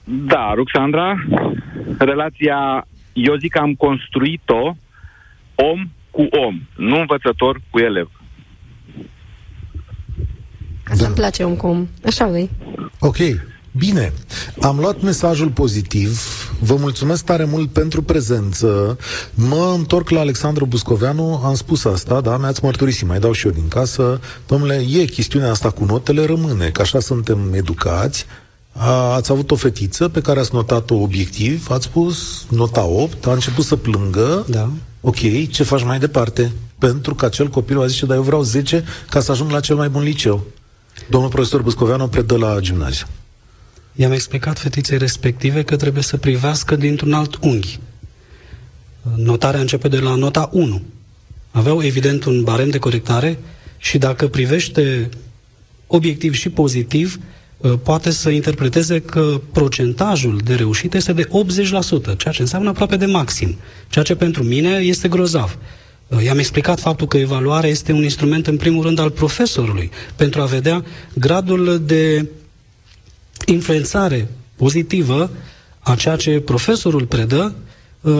Da, 0.04 0.52
Ruxandra, 0.54 1.14
relația, 1.98 2.86
eu 3.12 3.36
zic 3.36 3.52
că 3.52 3.58
am 3.58 3.74
construit-o 3.74 4.76
om 5.54 5.90
cu 6.10 6.22
om, 6.46 6.62
nu 6.76 6.98
învățător 6.98 7.60
cu 7.70 7.78
elev. 7.78 8.10
Asta 10.84 11.02
da. 11.02 11.06
îmi 11.06 11.14
place 11.14 11.44
om 11.44 11.56
cu 11.56 11.66
om. 11.66 11.86
Așa 12.06 12.38
e. 12.38 12.48
Ok. 13.00 13.16
Bine, 13.78 14.12
am 14.60 14.78
luat 14.78 15.02
mesajul 15.02 15.48
pozitiv. 15.48 16.20
Vă 16.60 16.76
mulțumesc 16.76 17.24
tare 17.24 17.44
mult 17.44 17.70
pentru 17.70 18.02
prezență. 18.02 18.98
Mă 19.34 19.72
întorc 19.76 20.08
la 20.08 20.20
Alexandru 20.20 20.66
Buscoveanu, 20.66 21.42
am 21.44 21.54
spus 21.54 21.84
asta, 21.84 22.20
da, 22.20 22.36
mi-ați 22.36 22.64
mărturisit, 22.64 23.06
mai 23.06 23.18
dau 23.18 23.32
și 23.32 23.46
eu 23.46 23.52
din 23.52 23.68
casă. 23.68 24.20
Domnule, 24.46 24.84
e 24.90 25.04
chestiunea 25.04 25.50
asta 25.50 25.70
cu 25.70 25.84
notele, 25.84 26.24
rămâne, 26.24 26.68
că 26.68 26.80
așa 26.80 27.00
suntem 27.00 27.52
educați. 27.52 28.26
A, 28.72 29.14
ați 29.14 29.32
avut 29.32 29.50
o 29.50 29.56
fetiță 29.56 30.08
pe 30.08 30.20
care 30.20 30.40
ați 30.40 30.54
notat-o 30.54 30.94
obiectiv, 30.94 31.66
ați 31.70 31.84
spus 31.84 32.46
nota 32.50 32.84
8, 32.84 33.26
a 33.26 33.32
început 33.32 33.64
să 33.64 33.76
plângă. 33.76 34.44
Da. 34.48 34.70
Ok, 35.00 35.50
ce 35.50 35.62
faci 35.62 35.84
mai 35.84 35.98
departe? 35.98 36.52
Pentru 36.78 37.14
că 37.14 37.24
acel 37.24 37.48
copil 37.48 37.82
a 37.82 37.86
zis, 37.86 38.04
dar 38.04 38.16
eu 38.16 38.22
vreau 38.22 38.42
10 38.42 38.84
ca 39.10 39.20
să 39.20 39.30
ajung 39.30 39.50
la 39.50 39.60
cel 39.60 39.76
mai 39.76 39.88
bun 39.88 40.02
liceu. 40.02 40.44
Domnul 41.10 41.30
profesor 41.30 41.62
Buscoveanu 41.62 42.08
predă 42.08 42.36
la 42.36 42.56
gimnaziu. 42.60 43.06
I-am 43.96 44.12
explicat 44.12 44.58
fetiței 44.58 44.98
respective 44.98 45.62
că 45.62 45.76
trebuie 45.76 46.02
să 46.02 46.16
privească 46.16 46.76
dintr-un 46.76 47.12
alt 47.12 47.38
unghi. 47.40 47.78
Notarea 49.16 49.60
începe 49.60 49.88
de 49.88 49.98
la 49.98 50.14
nota 50.14 50.48
1. 50.52 50.82
Aveau 51.50 51.82
evident 51.82 52.24
un 52.24 52.42
barem 52.42 52.70
de 52.70 52.78
corectare 52.78 53.38
și 53.78 53.98
dacă 53.98 54.28
privește 54.28 55.08
obiectiv 55.86 56.34
și 56.34 56.48
pozitiv, 56.48 57.18
ă, 57.62 57.76
poate 57.76 58.10
să 58.10 58.30
interpreteze 58.30 59.00
că 59.00 59.40
procentajul 59.52 60.40
de 60.44 60.54
reușită 60.54 60.96
este 60.96 61.12
de 61.12 61.24
80%, 61.24 62.16
ceea 62.16 62.34
ce 62.34 62.40
înseamnă 62.40 62.68
aproape 62.68 62.96
de 62.96 63.06
maxim, 63.06 63.56
ceea 63.88 64.04
ce 64.04 64.14
pentru 64.14 64.42
mine 64.42 64.70
este 64.70 65.08
grozav. 65.08 65.58
Ă, 66.12 66.22
i-am 66.22 66.38
explicat 66.38 66.80
faptul 66.80 67.06
că 67.06 67.16
evaluarea 67.16 67.70
este 67.70 67.92
un 67.92 68.02
instrument 68.02 68.46
în 68.46 68.56
primul 68.56 68.82
rând 68.82 68.98
al 68.98 69.10
profesorului 69.10 69.90
pentru 70.16 70.40
a 70.40 70.44
vedea 70.44 70.84
gradul 71.14 71.82
de 71.86 72.28
influențare 73.46 74.28
pozitivă 74.56 75.30
a 75.78 75.94
ceea 75.94 76.16
ce 76.16 76.40
profesorul 76.40 77.06
predă 77.06 77.54
uh, 78.00 78.12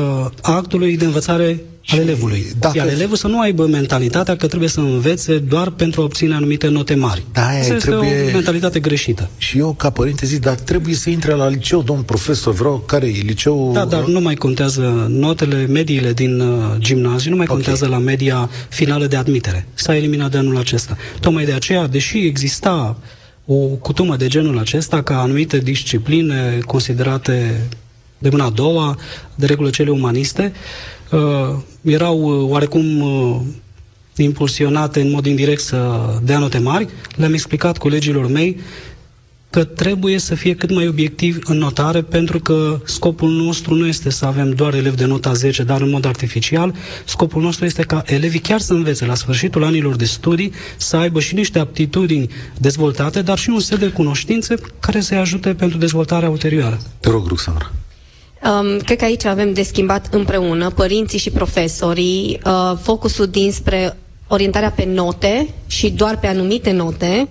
a 0.42 0.54
actului 0.54 0.96
de 0.96 1.04
învățare 1.04 1.60
al 1.87 1.98
elevului. 1.98 2.46
Dacă... 2.58 2.76
Iar 2.76 2.88
elevul 2.88 3.16
să 3.16 3.26
nu 3.26 3.40
aibă 3.40 3.66
mentalitatea 3.66 4.37
că 4.37 4.46
trebuie 4.46 4.68
să 4.68 4.80
învețe 4.80 5.38
doar 5.38 5.70
pentru 5.70 6.00
a 6.00 6.04
obține 6.04 6.34
anumite 6.34 6.68
note 6.68 6.94
mari. 6.94 7.24
Da, 7.32 7.46
Asta 7.46 7.74
trebuie... 7.74 8.08
este 8.08 8.30
o 8.30 8.34
mentalitate 8.34 8.80
greșită. 8.80 9.28
Și 9.38 9.58
eu, 9.58 9.72
ca 9.72 9.90
părinte, 9.90 10.26
zic, 10.26 10.40
dar 10.40 10.54
trebuie 10.54 10.94
să 10.94 11.10
intre 11.10 11.32
la 11.32 11.48
liceu, 11.48 11.82
domn 11.82 12.02
profesor, 12.02 12.54
vreau, 12.54 12.82
care 12.87 13.06
e 13.06 13.22
liceu? 13.22 13.70
Da, 13.72 13.84
dar 13.84 14.04
nu 14.04 14.20
mai 14.20 14.34
contează 14.34 15.06
notele, 15.08 15.66
mediile 15.66 16.12
din 16.12 16.40
uh, 16.40 16.64
gimnaziu, 16.78 17.30
nu 17.30 17.37
mai 17.37 17.46
okay. 17.48 17.56
contează 17.56 17.87
la 17.87 17.98
media 17.98 18.50
finală 18.68 19.06
de 19.06 19.16
admitere. 19.16 19.66
S-a 19.74 19.96
eliminat 19.96 20.30
de 20.30 20.38
anul 20.38 20.56
acesta. 20.56 20.96
Tocmai 21.20 21.44
de 21.44 21.52
aceea, 21.52 21.87
deși 21.87 22.18
exista 22.18 22.96
uh, 23.00 23.06
o 23.46 23.54
cutumă 23.54 24.16
de 24.16 24.26
genul 24.26 24.59
acesta 24.59 25.02
ca 25.02 25.20
anumite 25.20 25.59
discipline 25.59 26.59
considerate 26.66 27.68
de 28.18 28.28
mâna 28.28 28.44
a 28.44 28.50
doua, 28.50 28.96
de 29.35 29.46
regulă 29.46 29.70
cele 29.70 29.90
umaniste, 29.90 30.52
uh, 31.11 31.57
erau 31.83 32.20
uh, 32.20 32.50
oarecum 32.50 33.00
uh, 33.00 33.40
impulsionate 34.16 35.00
în 35.00 35.11
mod 35.11 35.26
indirect 35.26 35.61
să 35.61 36.00
dea 36.22 36.38
note 36.38 36.59
mari. 36.59 36.88
Le-am 37.16 37.33
explicat 37.33 37.78
colegilor 37.78 38.26
mei 38.26 38.61
că 39.55 39.64
trebuie 39.64 40.19
să 40.19 40.35
fie 40.35 40.55
cât 40.55 40.75
mai 40.75 40.88
obiectiv 40.88 41.38
în 41.45 41.59
notare, 41.59 42.03
pentru 42.03 42.40
că 42.40 42.81
scopul 42.85 43.31
nostru 43.31 43.75
nu 43.75 43.87
este 43.87 44.11
să 44.11 44.27
avem 44.27 44.51
doar 44.51 44.75
elevi 44.75 44.97
de 44.97 45.05
nota 45.05 45.33
10, 45.33 45.62
dar 45.62 45.81
în 45.81 45.90
mod 45.90 46.05
artificial. 46.05 46.75
Scopul 47.05 47.43
nostru 47.43 47.64
este 47.64 47.83
ca 47.83 48.03
elevii 48.07 48.40
chiar 48.40 48.61
să 48.61 48.73
învețe 48.73 49.07
la 49.07 49.14
sfârșitul 49.14 49.64
anilor 49.64 49.97
de 49.97 50.05
studii, 50.05 50.53
să 50.77 50.97
aibă 50.97 51.21
și 51.21 51.35
niște 51.35 51.59
aptitudini 51.59 52.29
dezvoltate, 52.59 53.23
dar 53.23 53.38
și 53.38 53.51
un 53.51 53.61
set 53.61 53.79
de 53.79 53.88
cunoștințe 53.88 54.55
care 54.81 55.01
să-i 55.01 55.17
ajute 55.17 55.55
pentru 55.55 55.79
dezvoltarea 55.79 56.31
ulterioară. 56.31 56.81
Te 57.01 57.11
rog, 57.11 57.27
Ruxandra. 57.27 57.73
Um, 58.45 58.79
cred 58.79 58.99
că 58.99 59.05
aici 59.05 59.25
avem 59.25 59.53
de 59.53 59.62
schimbat 59.62 60.14
împreună, 60.14 60.71
părinții 60.71 61.19
și 61.19 61.31
profesorii, 61.31 62.40
uh, 62.45 62.79
focusul 62.83 63.27
dinspre 63.27 63.97
orientarea 64.29 64.71
pe 64.71 64.85
note 64.85 65.49
și 65.67 65.90
doar 65.90 66.19
pe 66.19 66.27
anumite 66.27 66.73
note, 66.73 67.29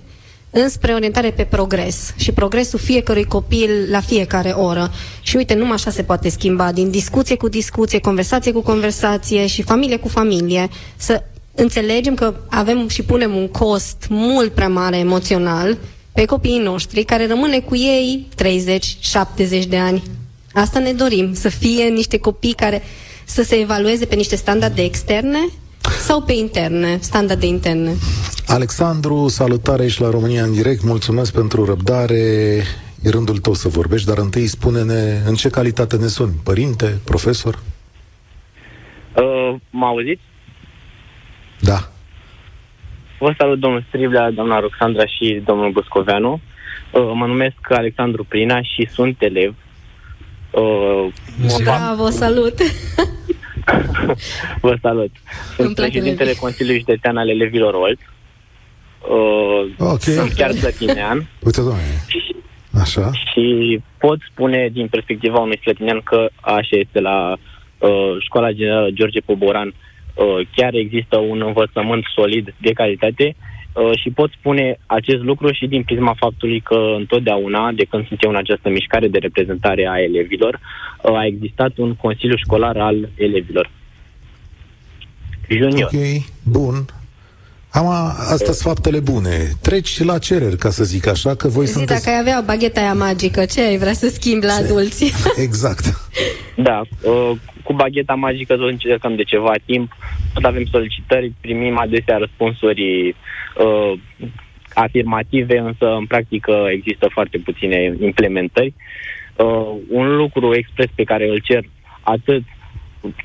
înspre 0.54 0.94
orientare 0.94 1.32
pe 1.32 1.44
progres 1.44 2.13
și 2.16 2.32
progresul 2.32 2.80
fiecărui 2.80 3.24
copil 3.24 3.70
la 3.89 4.00
fiecare 4.00 4.50
oră. 4.50 4.92
Și 5.22 5.36
uite, 5.36 5.54
numai 5.54 5.74
așa 5.74 5.92
se 5.92 6.04
poate 6.04 6.30
schimba, 6.30 6.72
din 6.72 6.92
discuție 6.92 7.36
cu 7.36 7.48
discuție, 7.48 8.00
conversație 8.00 8.52
cu 8.52 8.62
conversație 8.62 9.48
și 9.48 9.62
familie 9.62 9.98
cu 9.98 10.08
familie, 10.08 10.70
să 10.96 11.24
înțelegem 11.56 12.13
că 12.13 12.36
avem 12.50 12.88
și 12.88 13.04
punem 13.04 13.36
un 13.36 13.48
cost 13.48 14.06
mult 14.10 14.52
prea 14.52 14.70
mare 14.70 14.98
emoțional 14.98 15.78
pe 16.12 16.26
copiii 16.26 16.60
noștri, 16.60 17.04
care 17.04 17.28
rămâne 17.28 17.60
cu 17.60 17.76
ei 17.76 18.28
30-70 19.63 19.68
de 19.68 19.78
ani. 19.78 20.04
Asta 20.54 20.80
ne 20.80 20.92
dorim, 20.92 21.34
să 21.34 21.50
fie 21.50 21.84
niște 21.84 22.18
copii 22.18 22.54
care 22.54 22.84
să 23.26 23.44
se 23.44 23.56
evalueze 23.56 24.06
pe 24.06 24.16
niște 24.16 24.36
standarde 24.36 24.84
externe 24.84 25.39
sau 26.06 26.22
pe 26.22 26.34
interne, 26.34 26.98
standarde 27.02 27.46
interne? 27.46 27.96
Alexandru, 28.54 29.28
salutare 29.28 29.88
și 29.88 30.02
la 30.02 30.10
România 30.10 30.44
în 30.44 30.54
direct, 30.54 30.84
mulțumesc 30.84 31.34
pentru 31.34 31.66
răbdare. 31.66 32.16
E 33.04 33.10
rândul 33.10 33.38
tău 33.38 33.54
să 33.54 33.68
vorbești, 33.68 34.08
dar 34.08 34.18
întâi 34.18 34.48
spune-ne 34.48 35.22
în 35.26 35.36
ce 35.36 35.50
calitate 35.50 35.98
ne 35.98 36.08
suni, 36.08 36.34
părinte, 36.44 37.00
profesor? 37.06 37.60
Uh, 39.16 39.56
mă 39.70 39.86
auziți? 39.86 40.22
Da. 41.60 41.78
Vă 43.20 43.34
salut 43.38 43.60
domnul 43.60 43.86
Striblea, 43.88 44.32
doamna 44.32 44.60
Roxandra 44.60 45.06
și 45.06 45.42
domnul 45.46 45.72
Buscoveanu. 45.72 46.42
Uh, 46.92 47.12
mă 47.13 47.26
numesc 47.26 47.56
Alexandru 47.70 48.24
Prina 48.24 48.62
și 48.62 48.88
sunt 48.92 49.22
elev. 49.22 49.56
Uh, 50.52 51.08
Bravo, 51.63 52.10
salut! 52.10 52.58
Vă 54.62 54.78
salut. 54.82 55.12
Sunt 55.56 55.76
președintele 55.76 56.34
Consiliului 56.34 56.80
Județean 56.80 57.18
al 57.18 57.30
Elevilor 57.30 57.74
Olt. 57.74 58.00
Uh, 58.00 58.23
okay. 59.78 60.13
Sunt 60.13 60.32
chiar 60.32 60.52
slătinean. 60.52 61.30
Uite, 61.44 61.62
doamne. 61.62 62.04
Așa. 62.82 63.12
Și 63.12 63.80
pot 63.98 64.18
spune 64.32 64.70
din 64.72 64.88
perspectiva 64.88 65.39
unui 65.39 65.60
slătinean 65.62 66.02
că 66.04 66.30
așa 66.42 66.78
este 66.78 67.00
la 67.00 67.32
uh, 67.32 68.16
Școala 68.20 68.52
Generală 68.52 68.89
George 68.89 69.20
Poboran. 69.20 69.74
Uh, 70.13 70.48
chiar 70.56 70.74
există 70.74 71.18
un 71.18 71.42
învățământ 71.46 72.04
solid 72.16 72.54
de 72.62 72.72
calitate 72.72 73.36
uh, 73.74 73.92
și 74.00 74.10
pot 74.10 74.32
spune 74.32 74.78
acest 74.86 75.22
lucru 75.22 75.52
și 75.52 75.68
din 75.68 75.84
prisma 75.84 76.16
faptului 76.18 76.60
că 76.60 76.94
întotdeauna, 76.98 77.72
de 77.72 77.84
când 77.84 78.08
sunt 78.08 78.24
eu 78.24 78.30
în 78.30 78.36
această 78.36 78.70
mișcare 78.70 79.08
de 79.08 79.18
reprezentare 79.18 79.88
a 79.88 80.02
elevilor, 80.02 80.60
uh, 81.02 81.16
a 81.16 81.26
existat 81.26 81.78
un 81.78 81.96
consiliu 81.96 82.36
școlar 82.36 82.78
al 82.78 83.10
elevilor. 83.16 83.70
Junior. 85.50 85.89
Ok, 85.94 86.24
bun. 86.44 86.86
Am, 87.74 87.88
astea 88.34 88.54
sunt 88.54 88.74
faptele 88.74 89.00
bune. 89.00 89.36
Treci 89.62 90.04
la 90.04 90.18
cereri, 90.18 90.58
ca 90.58 90.70
să 90.70 90.84
zic 90.84 91.08
așa, 91.08 91.36
că 91.36 91.48
voi 91.48 91.66
Zi, 91.66 91.72
sunteți... 91.72 92.04
dacă 92.04 92.16
ai 92.16 92.22
avea 92.22 92.42
bagheta 92.46 92.80
aia 92.80 92.94
magică, 92.94 93.46
ce 93.46 93.62
ai 93.62 93.78
vrea 93.78 93.94
să 93.94 94.08
schimbi 94.08 94.46
la 94.46 94.54
adulți? 94.54 95.14
Exact. 95.48 95.86
Da, 96.56 96.82
uh, 97.02 97.32
cu 97.64 97.74
bagheta 97.74 98.14
magică 98.14 98.56
tot 98.56 98.70
încercăm 98.70 99.16
de 99.16 99.24
ceva 99.24 99.54
timp, 99.66 99.92
tot 100.34 100.44
avem 100.44 100.66
solicitări, 100.66 101.34
primim 101.42 101.78
adesea 101.78 102.18
răspunsuri 102.18 103.08
uh, 103.10 104.00
afirmative, 104.74 105.58
însă 105.58 105.86
în 106.00 106.06
practică 106.06 106.66
există 106.70 107.08
foarte 107.12 107.38
puține 107.38 107.96
implementări. 108.02 108.74
Uh, 109.36 109.76
un 109.90 110.16
lucru 110.16 110.54
expres 110.56 110.88
pe 110.96 111.04
care 111.04 111.30
îl 111.30 111.40
cer 111.40 111.64
atât 112.02 112.44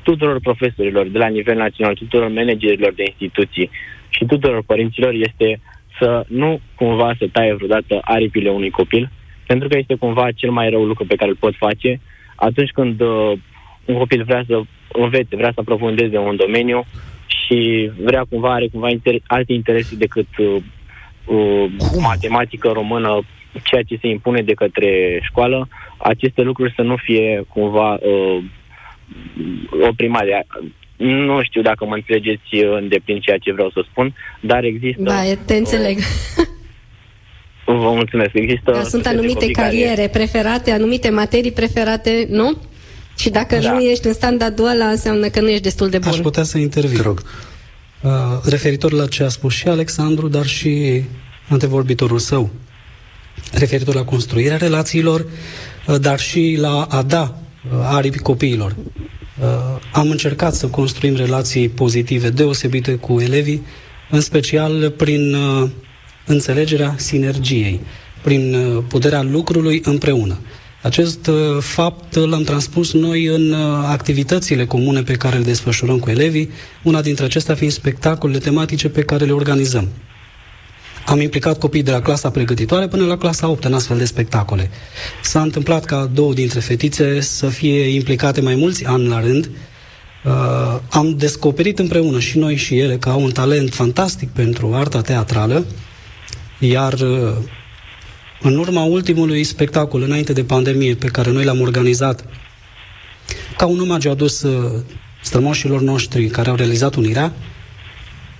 tuturor 0.03 0.39
profesorilor 0.39 1.07
de 1.07 1.17
la 1.17 1.27
nivel 1.27 1.57
național, 1.57 1.93
tuturor 1.93 2.27
managerilor 2.27 2.93
de 2.93 3.03
instituții 3.03 3.69
și 4.09 4.25
tuturor 4.25 4.63
părinților 4.65 5.13
este 5.13 5.59
să 5.99 6.25
nu 6.27 6.59
cumva 6.75 7.13
să 7.17 7.27
taie 7.31 7.53
vreodată 7.53 7.99
aripile 8.01 8.49
unui 8.49 8.69
copil, 8.69 9.09
pentru 9.47 9.67
că 9.67 9.77
este 9.77 9.95
cumva 9.95 10.31
cel 10.31 10.51
mai 10.51 10.69
rău 10.69 10.85
lucru 10.85 11.05
pe 11.05 11.15
care 11.15 11.29
îl 11.29 11.35
pot 11.35 11.55
face 11.55 11.99
atunci 12.35 12.69
când 12.71 13.01
uh, 13.01 13.31
un 13.85 13.97
copil 13.97 14.23
vrea 14.23 14.43
să 14.47 14.61
învețe, 14.93 15.35
vrea 15.35 15.51
să 15.53 15.59
aprofundeze 15.59 16.17
un 16.17 16.35
domeniu 16.35 16.83
și 17.27 17.91
vrea 18.03 18.25
cumva, 18.29 18.53
are 18.53 18.67
cumva 18.67 18.87
inter- 18.89 19.25
alte 19.27 19.53
interese 19.53 19.95
decât 19.95 20.27
uh, 20.37 20.55
uh, 21.25 21.71
matematică 22.01 22.67
română, 22.67 23.19
ceea 23.63 23.83
ce 23.83 23.97
se 24.01 24.07
impune 24.07 24.41
de 24.41 24.53
către 24.53 25.19
școală, 25.21 25.67
aceste 25.97 26.41
lucruri 26.41 26.73
să 26.75 26.81
nu 26.81 26.95
fie 26.95 27.43
cumva 27.47 27.93
uh, 27.93 28.43
oprimate. 29.89 30.45
Nu 30.99 31.43
știu 31.43 31.61
dacă 31.61 31.85
mă 31.85 31.95
înțelegeți 31.95 32.55
în 32.77 32.87
deplin 32.87 33.19
ceea 33.19 33.37
ce 33.37 33.51
vreau 33.53 33.69
să 33.69 33.85
spun, 33.91 34.15
dar 34.41 34.63
există... 34.63 35.01
Da, 35.01 35.21
te 35.45 35.55
înțeleg. 35.55 35.97
Vă 37.65 37.91
mulțumesc. 37.91 38.29
Există... 38.33 38.71
Da, 38.71 38.83
sunt 38.83 39.05
anumite 39.05 39.51
cariere 39.51 39.95
care... 39.95 40.07
preferate, 40.07 40.71
anumite 40.71 41.09
materii 41.09 41.51
preferate, 41.51 42.27
nu? 42.29 42.57
Și 43.17 43.29
dacă 43.29 43.55
da. 43.55 43.71
nu 43.71 43.79
ești 43.79 44.07
în 44.07 44.13
standardul 44.13 44.67
ăla, 44.67 44.85
înseamnă 44.85 45.27
că 45.27 45.41
nu 45.41 45.49
ești 45.49 45.63
destul 45.63 45.89
de 45.89 45.97
bun. 45.97 46.11
Aș 46.11 46.17
putea 46.17 46.43
să 46.43 46.57
intervin. 46.57 47.01
rog. 47.01 47.21
Uh, 48.01 48.11
referitor 48.49 48.91
la 48.91 49.07
ce 49.07 49.23
a 49.23 49.27
spus 49.27 49.53
și 49.53 49.67
Alexandru, 49.67 50.27
dar 50.27 50.45
și 50.45 51.03
antevorbitorul 51.49 52.19
său, 52.19 52.49
referitor 53.53 53.95
la 53.95 54.03
construirea 54.03 54.57
relațiilor, 54.57 55.25
uh, 55.87 55.95
dar 56.01 56.19
și 56.19 56.57
la 56.59 56.87
a 56.89 57.01
da 57.01 57.21
uh, 57.21 57.79
aripi 57.83 58.19
copiilor. 58.19 58.75
Uh, 59.41 59.47
am 59.93 60.09
încercat 60.09 60.53
să 60.53 60.67
construim 60.67 61.15
relații 61.15 61.69
pozitive 61.69 62.29
deosebite 62.29 62.95
cu 62.95 63.19
elevii, 63.19 63.65
în 64.09 64.21
special 64.21 64.89
prin 64.97 65.33
uh, 65.33 65.69
înțelegerea 66.25 66.95
sinergiei, 66.97 67.79
prin 68.21 68.53
uh, 68.53 68.83
puterea 68.87 69.21
lucrului 69.21 69.81
împreună. 69.83 70.39
Acest 70.81 71.27
uh, 71.27 71.35
fapt 71.59 72.15
l-am 72.15 72.43
transpus 72.43 72.93
noi 72.93 73.25
în 73.25 73.51
uh, 73.51 73.83
activitățile 73.85 74.65
comune 74.65 75.03
pe 75.03 75.13
care 75.13 75.37
le 75.37 75.43
desfășurăm 75.43 75.99
cu 75.99 76.09
elevii, 76.09 76.49
una 76.83 77.01
dintre 77.01 77.25
acestea 77.25 77.55
fiind 77.55 77.73
spectacolele 77.73 78.39
tematice 78.39 78.89
pe 78.89 79.01
care 79.01 79.25
le 79.25 79.31
organizăm. 79.31 79.87
Am 81.09 81.21
implicat 81.21 81.59
copii 81.59 81.83
de 81.83 81.91
la 81.91 82.01
clasa 82.01 82.29
pregătitoare 82.29 82.87
până 82.87 83.05
la 83.05 83.17
clasa 83.17 83.47
8 83.47 83.63
în 83.63 83.73
astfel 83.73 83.97
de 83.97 84.05
spectacole. 84.05 84.69
S-a 85.21 85.41
întâmplat 85.41 85.85
ca 85.85 86.09
două 86.13 86.33
dintre 86.33 86.59
fetițe 86.59 87.19
să 87.19 87.47
fie 87.47 87.87
implicate 87.87 88.41
mai 88.41 88.55
mulți 88.55 88.85
ani 88.85 89.07
la 89.07 89.19
rând. 89.19 89.49
Uh, 90.25 90.79
am 90.89 91.15
descoperit 91.17 91.79
împreună 91.79 92.19
și 92.19 92.37
noi 92.37 92.55
și 92.55 92.77
ele 92.79 92.97
că 92.97 93.09
au 93.09 93.21
un 93.21 93.31
talent 93.31 93.73
fantastic 93.73 94.29
pentru 94.29 94.73
arta 94.73 95.01
teatrală, 95.01 95.65
iar 96.59 96.93
uh, 96.93 97.33
în 98.41 98.57
urma 98.57 98.83
ultimului 98.83 99.43
spectacol 99.43 100.01
înainte 100.01 100.33
de 100.33 100.43
pandemie 100.43 100.95
pe 100.95 101.07
care 101.07 101.31
noi 101.31 101.43
l-am 101.43 101.61
organizat, 101.61 102.25
ca 103.57 103.65
un 103.65 103.79
omagiu 103.79 104.09
adus 104.09 104.41
uh, 104.41 104.71
strămoșilor 105.23 105.81
noștri 105.81 106.27
care 106.27 106.49
au 106.49 106.55
realizat 106.55 106.95
unirea, 106.95 107.33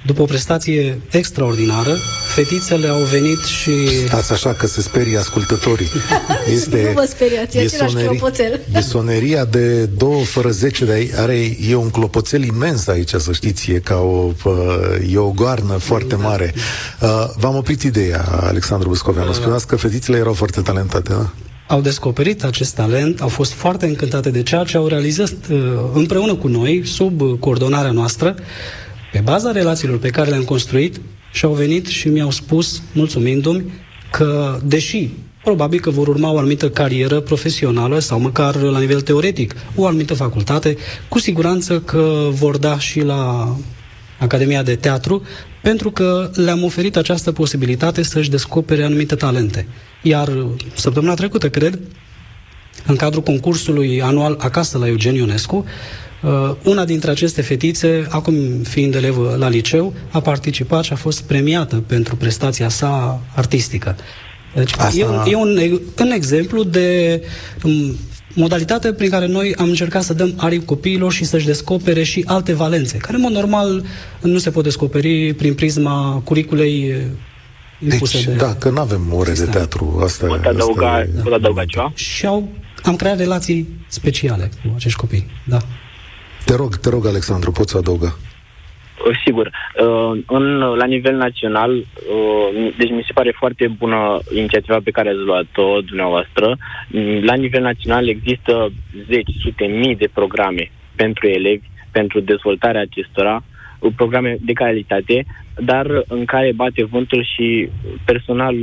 după 0.06 0.22
o 0.22 0.26
prestație 0.26 1.02
extraordinară, 1.12 1.98
fetițele 2.36 2.88
au 2.88 3.04
venit 3.04 3.40
și... 3.40 4.06
Stați 4.06 4.32
așa 4.32 4.54
că 4.54 4.68
se 4.68 4.82
sperie 4.82 5.18
ascultătorii. 5.18 5.88
Este 6.56 6.84
nu 6.84 6.92
vă 6.92 7.06
speriați, 7.10 7.58
e 7.58 7.68
soneri, 7.68 8.08
clopoțel. 8.08 8.60
E 8.76 8.80
soneria 8.80 9.46
de 9.46 9.86
două 9.86 10.24
fără 10.24 10.50
zece, 10.50 10.86
dar 10.86 10.98
are, 11.16 11.58
e 11.70 11.76
un 11.76 11.90
clopoțel 11.90 12.44
imens 12.44 12.88
aici, 12.88 13.14
să 13.14 13.32
știți, 13.32 13.72
e 13.72 13.80
ca 13.80 13.96
o, 13.96 14.32
e 15.12 15.18
o 15.18 15.32
goarnă 15.32 15.74
foarte 15.78 16.16
da. 16.16 16.28
mare. 16.28 16.54
Uh, 17.02 17.10
v-am 17.36 17.56
oprit 17.56 17.84
ideea, 17.84 18.22
Alexandru 18.42 18.88
Buscoveanu. 18.88 19.34
Spuneați 19.34 19.68
că 19.68 19.76
fetițele 19.76 20.18
erau 20.18 20.34
foarte 20.34 20.62
talentate, 20.62 21.12
da? 21.12 21.30
au 21.68 21.82
descoperit 21.82 22.44
acest 22.44 22.76
talent, 22.76 23.22
au 23.22 23.28
fost 23.28 23.52
foarte 23.52 23.86
încântate 23.86 24.30
de 24.30 24.44
ceea 24.44 24.64
ce 24.64 24.78
au 24.78 24.88
realizat 24.88 25.34
uh, 25.52 25.58
împreună 25.94 26.36
cu 26.36 26.48
noi, 26.48 26.82
sub 26.86 27.40
coordonarea 27.40 27.92
noastră, 27.92 28.36
pe 29.12 29.20
baza 29.24 29.52
relațiilor 29.52 29.98
pe 29.98 30.10
care 30.10 30.30
le-am 30.30 30.44
construit 30.44 31.02
și 31.32 31.46
au 31.46 31.54
venit 31.54 31.88
și 31.88 32.08
mi-au 32.08 32.32
spus, 32.32 32.82
mulțumindu-mi, 32.94 33.64
că 34.12 34.60
deși 34.64 35.10
probabil 35.44 35.80
că 35.80 35.90
vor 35.90 36.08
urma 36.08 36.32
o 36.32 36.38
anumită 36.38 36.70
carieră 36.70 37.20
profesională 37.20 38.00
sau 38.00 38.20
măcar 38.20 38.56
la 38.56 38.80
nivel 38.80 39.02
teoretic, 39.02 39.56
o 39.76 39.86
anumită 39.86 40.14
facultate, 40.14 40.78
cu 41.08 41.20
siguranță 41.20 41.80
că 41.80 42.28
vor 42.30 42.58
da 42.58 42.80
și 42.80 43.02
la 43.02 43.56
Academia 44.20 44.64
de 44.64 44.76
Teatru, 44.76 45.24
pentru 45.62 45.92
că 45.92 46.32
le-am 46.34 46.64
oferit 46.64 46.96
această 46.96 47.32
posibilitate 47.32 48.02
să-și 48.02 48.30
descopere 48.30 48.84
anumite 48.84 49.16
talente. 49.16 49.68
Iar 50.02 50.46
săptămâna 50.74 51.14
trecută, 51.14 51.50
cred, 51.50 51.80
în 52.86 52.96
cadrul 52.96 53.24
concursului 53.24 54.02
anual 54.02 54.38
Acasă 54.40 54.78
la 54.78 54.88
Eugen 54.88 55.16
Ionescu, 55.16 55.56
Uh, 55.58 56.09
una 56.64 56.86
dintre 56.86 57.12
aceste 57.12 57.42
fetițe, 57.42 58.08
acum 58.10 58.36
fiind 58.64 58.96
elevă 58.96 59.36
la 59.40 59.50
liceu, 59.50 59.94
a 60.12 60.20
participat 60.20 60.84
și 60.84 60.94
a 60.94 60.96
fost 60.96 61.22
premiată 61.22 61.84
pentru 61.88 62.16
prestația 62.16 62.70
sa 62.70 63.22
artistică. 63.36 63.96
Deci 64.56 64.74
Asta... 64.78 65.00
e, 65.00 65.06
un, 65.06 65.26
e 65.28 65.36
un, 65.36 65.80
un 66.00 66.12
exemplu 66.12 66.64
de 66.64 67.22
um, 67.64 67.96
modalitate 68.34 68.94
prin 68.94 69.10
care 69.10 69.26
noi 69.26 69.56
am 69.58 69.68
încercat 69.68 70.04
să 70.04 70.14
dăm 70.14 70.34
aripi 70.38 70.66
copiilor 70.66 71.12
și 71.12 71.24
să-și 71.24 71.46
descopere 71.46 72.04
și 72.04 72.24
alte 72.28 72.54
valențe, 72.54 72.98
care 72.98 73.16
în 73.16 73.22
mod 73.22 73.32
normal 73.32 73.86
nu 74.22 74.38
se 74.38 74.50
pot 74.50 74.64
descoperi 74.64 75.34
prin 75.34 75.54
prisma 75.54 76.22
curiculei 76.24 76.96
impuse 77.84 78.18
deci, 78.18 78.26
de... 78.26 78.34
da, 78.34 78.56
că 78.56 78.70
nu 78.70 78.80
avem 78.80 79.14
ore 79.14 79.32
de 79.32 79.46
teatru. 79.46 80.00
Asta, 80.04 80.28
pot 80.28 80.46
adăuga, 80.46 80.92
asta 80.92 81.10
e, 81.18 81.22
pot 81.22 81.34
adăuga 81.34 81.66
ceva? 81.66 81.92
Și 81.96 82.26
au, 82.26 82.50
am 82.84 82.96
creat 82.96 83.18
relații 83.18 83.68
speciale 83.88 84.50
cu 84.64 84.74
acești 84.76 84.98
copii, 84.98 85.26
da. 85.44 85.60
Te 86.50 86.56
rog, 86.56 86.76
te 86.76 86.90
rog, 86.90 87.06
Alexandru, 87.06 87.52
poți 87.52 87.78
adăuga. 87.78 88.08
Uh, 88.08 89.20
sigur. 89.26 89.48
Uh, 89.48 90.24
în, 90.28 90.58
la 90.58 90.86
nivel 90.86 91.16
național, 91.16 91.72
uh, 91.76 92.74
deci 92.78 92.90
mi 92.90 93.04
se 93.08 93.14
pare 93.14 93.32
foarte 93.38 93.68
bună 93.68 94.20
inițiativa 94.34 94.78
pe 94.84 94.92
care 94.92 95.10
ați 95.10 95.18
luat-o 95.18 95.82
dumneavoastră. 95.82 96.58
La 97.22 97.34
nivel 97.34 97.62
național 97.62 98.08
există 98.08 98.72
zeci, 99.10 99.32
sute 99.42 99.66
mii 99.66 99.96
de 99.96 100.10
programe 100.14 100.72
pentru 100.96 101.28
elevi, 101.28 101.70
pentru 101.92 102.20
dezvoltarea 102.20 102.82
acestora, 102.82 103.44
programe 103.96 104.38
de 104.42 104.54
calitate, 104.54 105.26
dar 105.56 106.04
în 106.08 106.26
care 106.26 106.52
bate 106.56 106.84
vântul 106.84 107.24
și 107.36 107.70
personal 108.06 108.56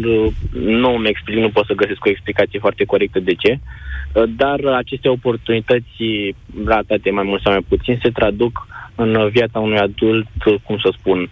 nu 0.52 0.94
îmi 0.94 1.08
explic, 1.08 1.36
nu 1.36 1.50
pot 1.50 1.66
să 1.66 1.72
găsesc 1.72 2.04
o 2.04 2.10
explicație 2.10 2.58
foarte 2.58 2.84
corectă 2.84 3.20
de 3.20 3.34
ce. 3.34 3.50
Uh, 3.50 3.95
dar 4.24 4.60
aceste 4.64 5.08
oportunități 5.08 6.34
ratate 6.64 7.10
mai 7.10 7.24
mult 7.24 7.42
sau 7.42 7.52
mai 7.52 7.64
puțin 7.68 7.98
se 8.02 8.10
traduc 8.10 8.66
în 8.94 9.28
viața 9.28 9.58
unui 9.58 9.78
adult, 9.78 10.26
cum 10.62 10.78
să 10.78 10.94
spun, 10.98 11.28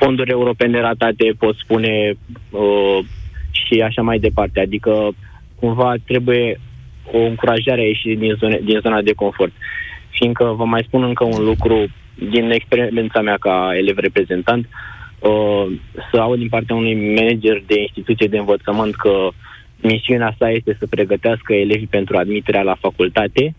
fonduri 0.00 0.30
europene 0.30 0.80
ratate, 0.80 1.34
pot 1.38 1.56
spune, 1.56 2.14
și 3.50 3.80
așa 3.80 4.02
mai 4.02 4.18
departe. 4.18 4.60
Adică, 4.60 5.10
cumva, 5.60 5.94
trebuie 6.06 6.60
o 7.12 7.18
încurajare 7.18 7.80
a 7.80 7.84
ieși 7.84 8.14
din, 8.14 8.34
zone, 8.38 8.60
din 8.62 8.78
zona 8.82 9.02
de 9.02 9.12
confort. 9.12 9.52
Fiindcă, 10.10 10.44
vă 10.44 10.64
mai 10.64 10.84
spun 10.86 11.02
încă 11.02 11.24
un 11.24 11.44
lucru, 11.44 11.86
din 12.30 12.50
experiența 12.50 13.20
mea 13.20 13.36
ca 13.40 13.70
elev 13.76 13.96
reprezentant, 13.96 14.68
să 16.10 16.20
aud 16.20 16.38
din 16.38 16.48
partea 16.48 16.76
unui 16.76 17.14
manager 17.14 17.62
de 17.66 17.80
instituție 17.80 18.26
de 18.26 18.38
învățământ 18.38 18.94
că 18.94 19.08
uh, 19.08 19.32
misiunea 19.82 20.34
sa 20.38 20.50
este 20.50 20.76
să 20.78 20.86
pregătească 20.86 21.52
elevii 21.54 21.86
pentru 21.86 22.16
admiterea 22.16 22.62
la 22.62 22.76
facultate. 22.80 23.54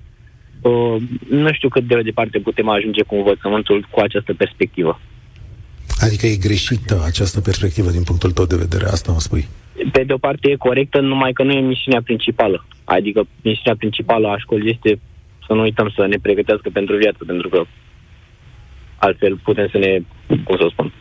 Uh, 0.62 0.95
nu 1.29 1.53
știu 1.53 1.69
cât 1.69 1.84
de 1.84 2.01
departe 2.01 2.39
putem 2.39 2.69
ajunge 2.69 3.03
cu 3.03 3.15
învățământul 3.15 3.88
cu 3.91 3.99
această 3.99 4.34
perspectivă. 4.34 4.99
Adică 5.99 6.25
e 6.25 6.36
greșită 6.36 7.03
această 7.05 7.41
perspectivă 7.41 7.89
din 7.89 8.03
punctul 8.03 8.32
tău 8.32 8.45
de 8.45 8.55
vedere, 8.55 8.86
asta 8.86 9.12
mă 9.12 9.19
spui? 9.19 9.47
Pe 9.91 10.03
de 10.03 10.13
o 10.13 10.17
parte 10.17 10.49
e 10.49 10.55
corectă, 10.55 10.99
numai 10.99 11.34
că 11.34 11.43
nu 11.43 11.51
e 11.51 11.60
misiunea 11.60 12.01
principală. 12.01 12.65
Adică 12.84 13.27
misiunea 13.41 13.75
principală 13.77 14.27
a 14.27 14.38
școlii 14.38 14.71
este 14.71 14.99
să 15.47 15.53
nu 15.53 15.62
uităm 15.62 15.91
să 15.95 16.05
ne 16.05 16.17
pregătească 16.21 16.69
pentru 16.73 16.97
viață, 16.97 17.23
pentru 17.25 17.49
că 17.49 17.63
altfel 18.95 19.39
putem 19.43 19.67
să 19.71 19.77
ne, 19.77 19.99
cum 20.43 20.58
să 20.58 20.67
spun, 20.71 20.93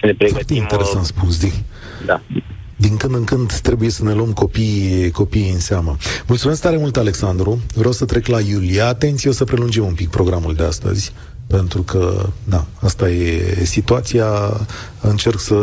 să 0.00 0.06
ne 0.06 0.12
pregătim... 0.12 0.28
Foarte 0.36 0.54
interesant 0.54 1.04
uh, 1.04 1.10
spus, 1.14 1.38
din. 1.38 1.52
Da 2.06 2.20
din 2.78 2.96
când 2.96 3.14
în 3.14 3.24
când 3.24 3.52
trebuie 3.52 3.90
să 3.90 4.04
ne 4.04 4.12
luăm 4.12 4.32
copiii, 4.32 5.10
copiii 5.10 5.50
în 5.50 5.60
seamă. 5.60 5.96
Mulțumesc 6.26 6.60
tare 6.60 6.76
mult, 6.76 6.96
Alexandru. 6.96 7.60
Vreau 7.74 7.92
să 7.92 8.04
trec 8.04 8.26
la 8.26 8.40
Iulia. 8.40 8.86
Atenție, 8.86 9.30
o 9.30 9.32
să 9.32 9.44
prelungim 9.44 9.84
un 9.84 9.94
pic 9.94 10.08
programul 10.08 10.54
de 10.54 10.62
astăzi 10.62 11.12
pentru 11.48 11.82
că, 11.82 12.28
da, 12.44 12.66
asta 12.80 13.10
e 13.10 13.64
situația. 13.64 14.26
Încerc 15.00 15.40
să 15.40 15.54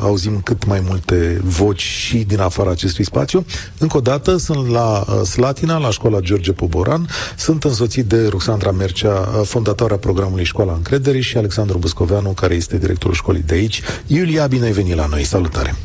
auzim 0.00 0.40
cât 0.40 0.66
mai 0.66 0.82
multe 0.86 1.40
voci 1.44 1.80
și 1.80 2.16
din 2.16 2.40
afara 2.40 2.70
acestui 2.70 3.04
spațiu. 3.04 3.44
Încă 3.78 3.96
o 3.96 4.00
dată, 4.00 4.36
sunt 4.36 4.68
la 4.68 5.04
uh, 5.08 5.22
Slatina, 5.22 5.78
la 5.78 5.90
școala 5.90 6.20
George 6.20 6.52
Poboran. 6.52 7.08
Sunt 7.36 7.64
însoțit 7.64 8.04
de 8.04 8.26
Ruxandra 8.26 8.70
Mercea, 8.70 9.28
uh, 9.38 9.46
fondatoarea 9.46 9.96
programului 9.96 10.44
Școala 10.44 10.72
Încrederii 10.72 11.22
și 11.22 11.36
Alexandru 11.36 11.78
Buscoveanu, 11.78 12.30
care 12.30 12.54
este 12.54 12.78
directorul 12.78 13.14
școlii 13.14 13.42
de 13.42 13.54
aici. 13.54 13.82
Iulia, 14.06 14.46
bine 14.46 14.64
ai 14.64 14.72
venit 14.72 14.96
la 14.96 15.06
noi. 15.06 15.24
Salutare! 15.24 15.76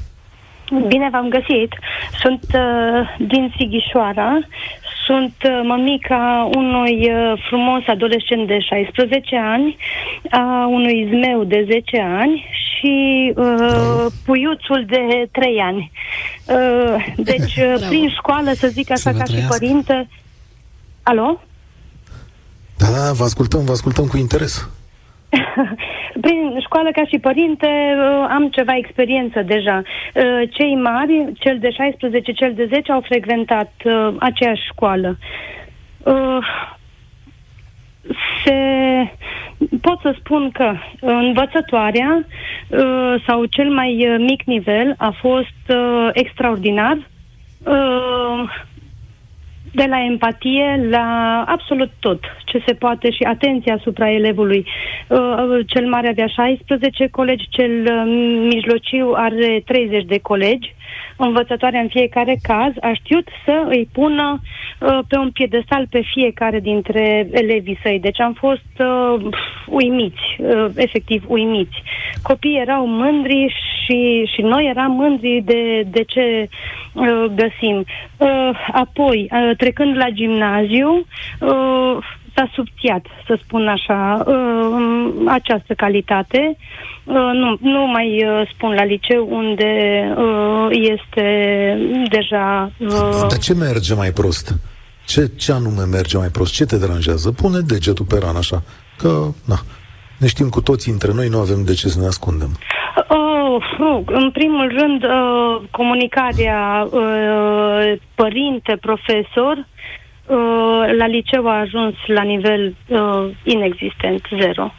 Bine 0.87 1.09
v-am 1.11 1.29
găsit. 1.29 1.73
Sunt 2.19 2.43
uh, 2.53 3.27
din 3.27 3.53
Sighișoara. 3.57 4.39
Sunt 5.05 5.35
uh, 5.43 5.61
mămica 5.63 6.49
unui 6.55 7.11
uh, 7.11 7.43
frumos 7.49 7.81
adolescent 7.87 8.47
de 8.47 8.59
16 8.59 9.37
ani, 9.37 9.77
a 10.29 10.67
unui 10.69 11.07
zmeu 11.09 11.43
de 11.43 11.65
10 11.71 12.01
ani 12.01 12.45
și 12.83 13.33
uh, 13.35 14.05
puiuțul 14.25 14.85
de 14.87 15.27
3 15.31 15.59
ani. 15.59 15.91
Uh, 16.45 17.13
deci, 17.17 17.55
uh, 17.55 17.75
prin 17.89 18.09
școală, 18.09 18.51
să 18.53 18.67
zic 18.67 18.91
așa, 18.91 19.11
ca 19.11 19.23
și 19.23 19.45
părinte... 19.47 20.07
Alo? 21.03 21.41
Da, 22.77 22.87
Da, 22.87 23.11
vă 23.11 23.23
ascultăm, 23.23 23.65
vă 23.65 23.71
ascultăm 23.71 24.05
cu 24.05 24.17
interes. 24.17 24.69
Prin 26.21 26.59
școală 26.59 26.89
ca 26.91 27.05
și 27.05 27.19
părinte 27.19 27.67
uh, 27.67 28.25
am 28.29 28.49
ceva 28.49 28.75
experiență 28.75 29.41
deja. 29.41 29.81
Uh, 29.81 30.49
cei 30.51 30.75
mari, 30.75 31.31
cel 31.39 31.57
de 31.59 31.69
16, 31.69 32.31
cel 32.31 32.53
de 32.53 32.65
10, 32.73 32.91
au 32.91 33.01
frecventat 33.01 33.71
uh, 33.83 34.15
aceeași 34.19 34.65
școală. 34.71 35.17
Se, 38.43 38.57
pot 39.81 39.99
să 40.01 40.15
spun 40.19 40.51
că 40.51 40.73
învățătoarea 40.99 42.25
sau 43.27 43.45
cel 43.45 43.69
mai 43.69 44.17
mic 44.19 44.43
nivel 44.43 44.95
a 44.97 45.15
fost 45.19 45.77
extraordinar 46.13 46.97
de 49.73 49.85
la 49.89 50.03
empatie 50.03 50.87
la 50.89 51.05
absolut 51.47 51.91
tot 51.99 52.19
ce 52.45 52.63
se 52.65 52.73
poate 52.73 53.11
și 53.11 53.23
atenția 53.23 53.73
asupra 53.73 54.11
elevului. 54.11 54.65
Uh, 55.07 55.65
cel 55.67 55.87
mare 55.87 56.07
avea 56.07 56.27
16 56.27 57.07
colegi, 57.07 57.47
cel 57.49 57.71
uh, 57.81 58.03
mijlociu 58.53 59.11
are 59.15 59.61
30 59.65 60.05
de 60.05 60.19
colegi. 60.19 60.73
Învățătoarea 61.17 61.79
în 61.79 61.87
fiecare 61.87 62.37
caz 62.41 62.73
a 62.81 62.91
știut 62.93 63.27
să 63.45 63.65
îi 63.67 63.89
pună 63.93 64.41
uh, 64.41 64.99
pe 65.07 65.17
un 65.17 65.31
piedestal 65.31 65.87
pe 65.89 66.01
fiecare 66.13 66.59
dintre 66.59 67.27
elevii 67.31 67.79
săi. 67.83 67.99
Deci 67.99 68.19
am 68.19 68.33
fost 68.33 68.71
uh, 68.79 69.25
uimiți, 69.67 70.21
uh, 70.37 70.65
efectiv 70.75 71.23
uimiți. 71.27 71.83
Copiii 72.23 72.59
erau 72.59 72.87
mândri 72.87 73.55
și, 73.83 74.29
și 74.33 74.41
noi 74.41 74.65
eram 74.65 74.91
mândri 74.91 75.41
de, 75.45 75.83
de 75.91 76.03
ce 76.03 76.49
uh, 76.93 77.25
găsim. 77.35 77.85
Uh, 78.17 78.67
apoi, 78.71 79.29
uh, 79.31 79.51
trecând 79.57 79.97
la 79.97 80.09
gimnaziu, 80.09 81.05
uh, 81.39 81.97
s-a 82.35 82.49
subțiat, 82.53 83.05
să 83.27 83.37
spun 83.43 83.67
așa, 83.67 84.23
uh, 84.25 85.13
această 85.27 85.73
calitate. 85.73 86.57
Uh, 87.03 87.15
nu, 87.33 87.57
nu 87.61 87.87
mai 87.87 88.25
uh, 88.25 88.49
spun 88.53 88.73
la 88.73 88.83
liceu 88.83 89.27
unde 89.29 89.71
este 90.69 91.27
deja... 92.09 92.71
Dar 93.29 93.37
ce 93.37 93.53
merge 93.53 93.93
mai 93.93 94.11
prost? 94.11 94.53
Ce, 95.05 95.31
ce 95.37 95.51
anume 95.51 95.83
merge 95.83 96.17
mai 96.17 96.27
prost? 96.27 96.53
Ce 96.53 96.65
te 96.65 96.77
deranjează? 96.77 97.31
Pune 97.31 97.59
degetul 97.59 98.05
pe 98.05 98.17
ran 98.21 98.35
așa, 98.35 98.63
că, 98.97 99.09
na, 99.47 99.59
ne 100.17 100.27
știm 100.27 100.49
cu 100.49 100.61
toții 100.61 100.91
între 100.91 101.11
noi, 101.13 101.27
nu 101.27 101.39
avem 101.39 101.63
de 101.63 101.73
ce 101.73 101.87
să 101.87 101.99
ne 101.99 102.05
ascundem. 102.05 102.49
Oh, 103.07 103.63
uh, 103.79 104.01
în 104.05 104.31
primul 104.31 104.73
rând, 104.77 105.03
uh, 105.03 105.61
comunicarea 105.71 106.87
uh, 106.91 107.93
părinte-profesor 108.15 109.57
Uh, 109.57 110.02
la 110.97 111.07
liceu 111.07 111.47
a 111.47 111.59
ajuns 111.59 111.95
la 112.05 112.21
nivel 112.21 112.75
uh, 112.87 113.29
inexistent, 113.43 114.27
zero. 114.39 114.73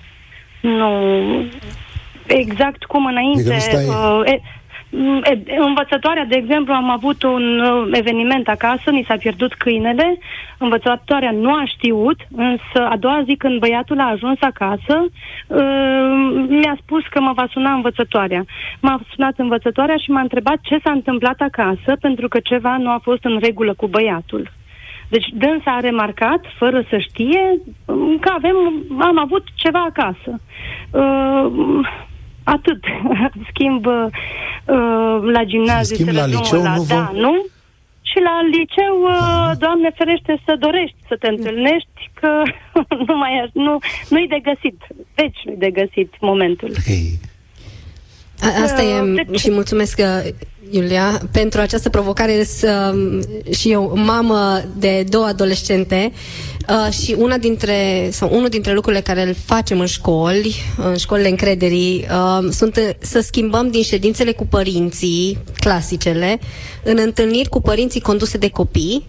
Nu. 0.60 1.44
Exact 2.26 2.84
cum 2.84 3.06
înainte. 3.06 3.56
Uh, 3.88 4.22
e, 4.24 4.40
Învățătoarea, 5.58 6.24
de 6.24 6.36
exemplu, 6.36 6.72
am 6.72 6.90
avut 6.90 7.22
un 7.22 7.58
uh, 7.60 7.88
eveniment 7.92 8.48
acasă, 8.48 8.90
ni 8.90 9.04
s-a 9.08 9.16
pierdut 9.16 9.54
câinele, 9.54 10.18
învățătoarea 10.58 11.30
nu 11.30 11.52
a 11.52 11.64
știut, 11.64 12.20
însă 12.36 12.88
a 12.88 12.96
doua 12.96 13.22
zi 13.26 13.36
când 13.36 13.58
băiatul 13.58 14.00
a 14.00 14.10
ajuns 14.10 14.38
acasă, 14.40 15.06
uh, 15.46 16.44
mi-a 16.48 16.76
spus 16.82 17.02
că 17.10 17.20
mă 17.20 17.32
va 17.32 17.46
suna 17.50 17.72
învățătoarea. 17.72 18.44
M-a 18.80 19.00
sunat 19.14 19.34
învățătoarea 19.36 19.96
și 19.96 20.10
m-a 20.10 20.20
întrebat 20.20 20.58
ce 20.62 20.78
s-a 20.84 20.90
întâmplat 20.90 21.40
acasă, 21.40 21.96
pentru 22.00 22.28
că 22.28 22.38
ceva 22.42 22.76
nu 22.76 22.90
a 22.90 23.00
fost 23.02 23.24
în 23.24 23.38
regulă 23.42 23.74
cu 23.74 23.86
băiatul. 23.86 24.50
Deci 25.14 25.28
dânsa 25.32 25.70
a 25.76 25.80
remarcat, 25.80 26.40
fără 26.58 26.84
să 26.90 26.96
știe, 26.98 27.44
că 28.20 28.30
avem, 28.38 28.56
am 28.98 29.18
avut 29.18 29.44
ceva 29.54 29.82
acasă. 29.90 30.40
Uh, 30.90 31.86
atât. 32.44 32.80
Schimb 33.50 33.86
uh, 33.86 34.06
la 35.36 35.42
gimnaziu. 35.44 35.96
Schimb 35.96 36.16
la 36.16 36.26
liceu, 36.26 36.62
la, 36.62 36.74
nu 36.74 36.82
vă... 36.82 36.94
Da, 36.94 37.10
nu? 37.14 37.44
Și 38.02 38.18
la 38.28 38.36
liceu, 38.56 38.96
uh, 39.02 39.50
Doamne 39.64 39.90
ferește, 39.98 40.40
să 40.44 40.56
dorești 40.58 40.96
să 41.08 41.16
te 41.20 41.28
întâlnești, 41.28 42.10
că 42.20 42.42
nu 43.06 43.16
mai 43.16 43.50
nu, 43.52 43.78
nu-i 44.08 44.28
de 44.28 44.40
găsit. 44.42 44.78
Deci 45.14 45.38
nu-i 45.44 45.56
de 45.56 45.70
găsit 45.70 46.14
momentul. 46.20 46.72
Hey. 46.86 47.18
A, 48.44 48.62
asta 48.62 48.82
uh, 48.82 49.18
e 49.18 49.24
deci... 49.30 49.40
și 49.40 49.50
mulțumesc 49.50 49.98
uh, 49.98 50.32
Iulia, 50.70 51.20
pentru 51.32 51.60
această 51.60 51.88
provocare 51.88 52.44
să, 52.44 52.94
și 53.50 53.70
eu, 53.70 53.92
mamă 53.96 54.64
de 54.76 55.04
două 55.08 55.24
adolescente 55.24 56.12
uh, 56.68 56.92
și 56.92 57.14
una 57.18 57.38
dintre, 57.38 58.08
sau 58.10 58.30
unul 58.32 58.48
dintre 58.48 58.72
lucrurile 58.72 59.02
care 59.02 59.22
îl 59.22 59.34
facem 59.44 59.80
în 59.80 59.86
școli, 59.86 60.54
în 60.76 60.96
școlile 60.96 61.28
încrederii, 61.28 62.06
uh, 62.10 62.48
sunt 62.50 62.96
să 62.98 63.20
schimbăm 63.20 63.70
din 63.70 63.82
ședințele 63.82 64.32
cu 64.32 64.46
părinții, 64.46 65.38
clasicele, 65.56 66.38
în 66.82 66.98
întâlniri 67.00 67.48
cu 67.48 67.60
părinții 67.60 68.00
conduse 68.00 68.38
de 68.38 68.48
copii, 68.48 69.06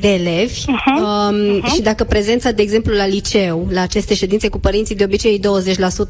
de 0.00 0.08
elevi 0.12 0.60
uh-huh. 0.60 1.00
Um, 1.00 1.60
uh-huh. 1.60 1.74
și 1.74 1.80
dacă 1.82 2.04
prezența, 2.04 2.50
de 2.50 2.62
exemplu, 2.62 2.94
la 2.94 3.06
liceu, 3.06 3.66
la 3.70 3.80
aceste 3.80 4.14
ședințe 4.14 4.48
cu 4.48 4.58
părinții, 4.58 4.94
de 4.94 5.04
obicei 5.04 5.40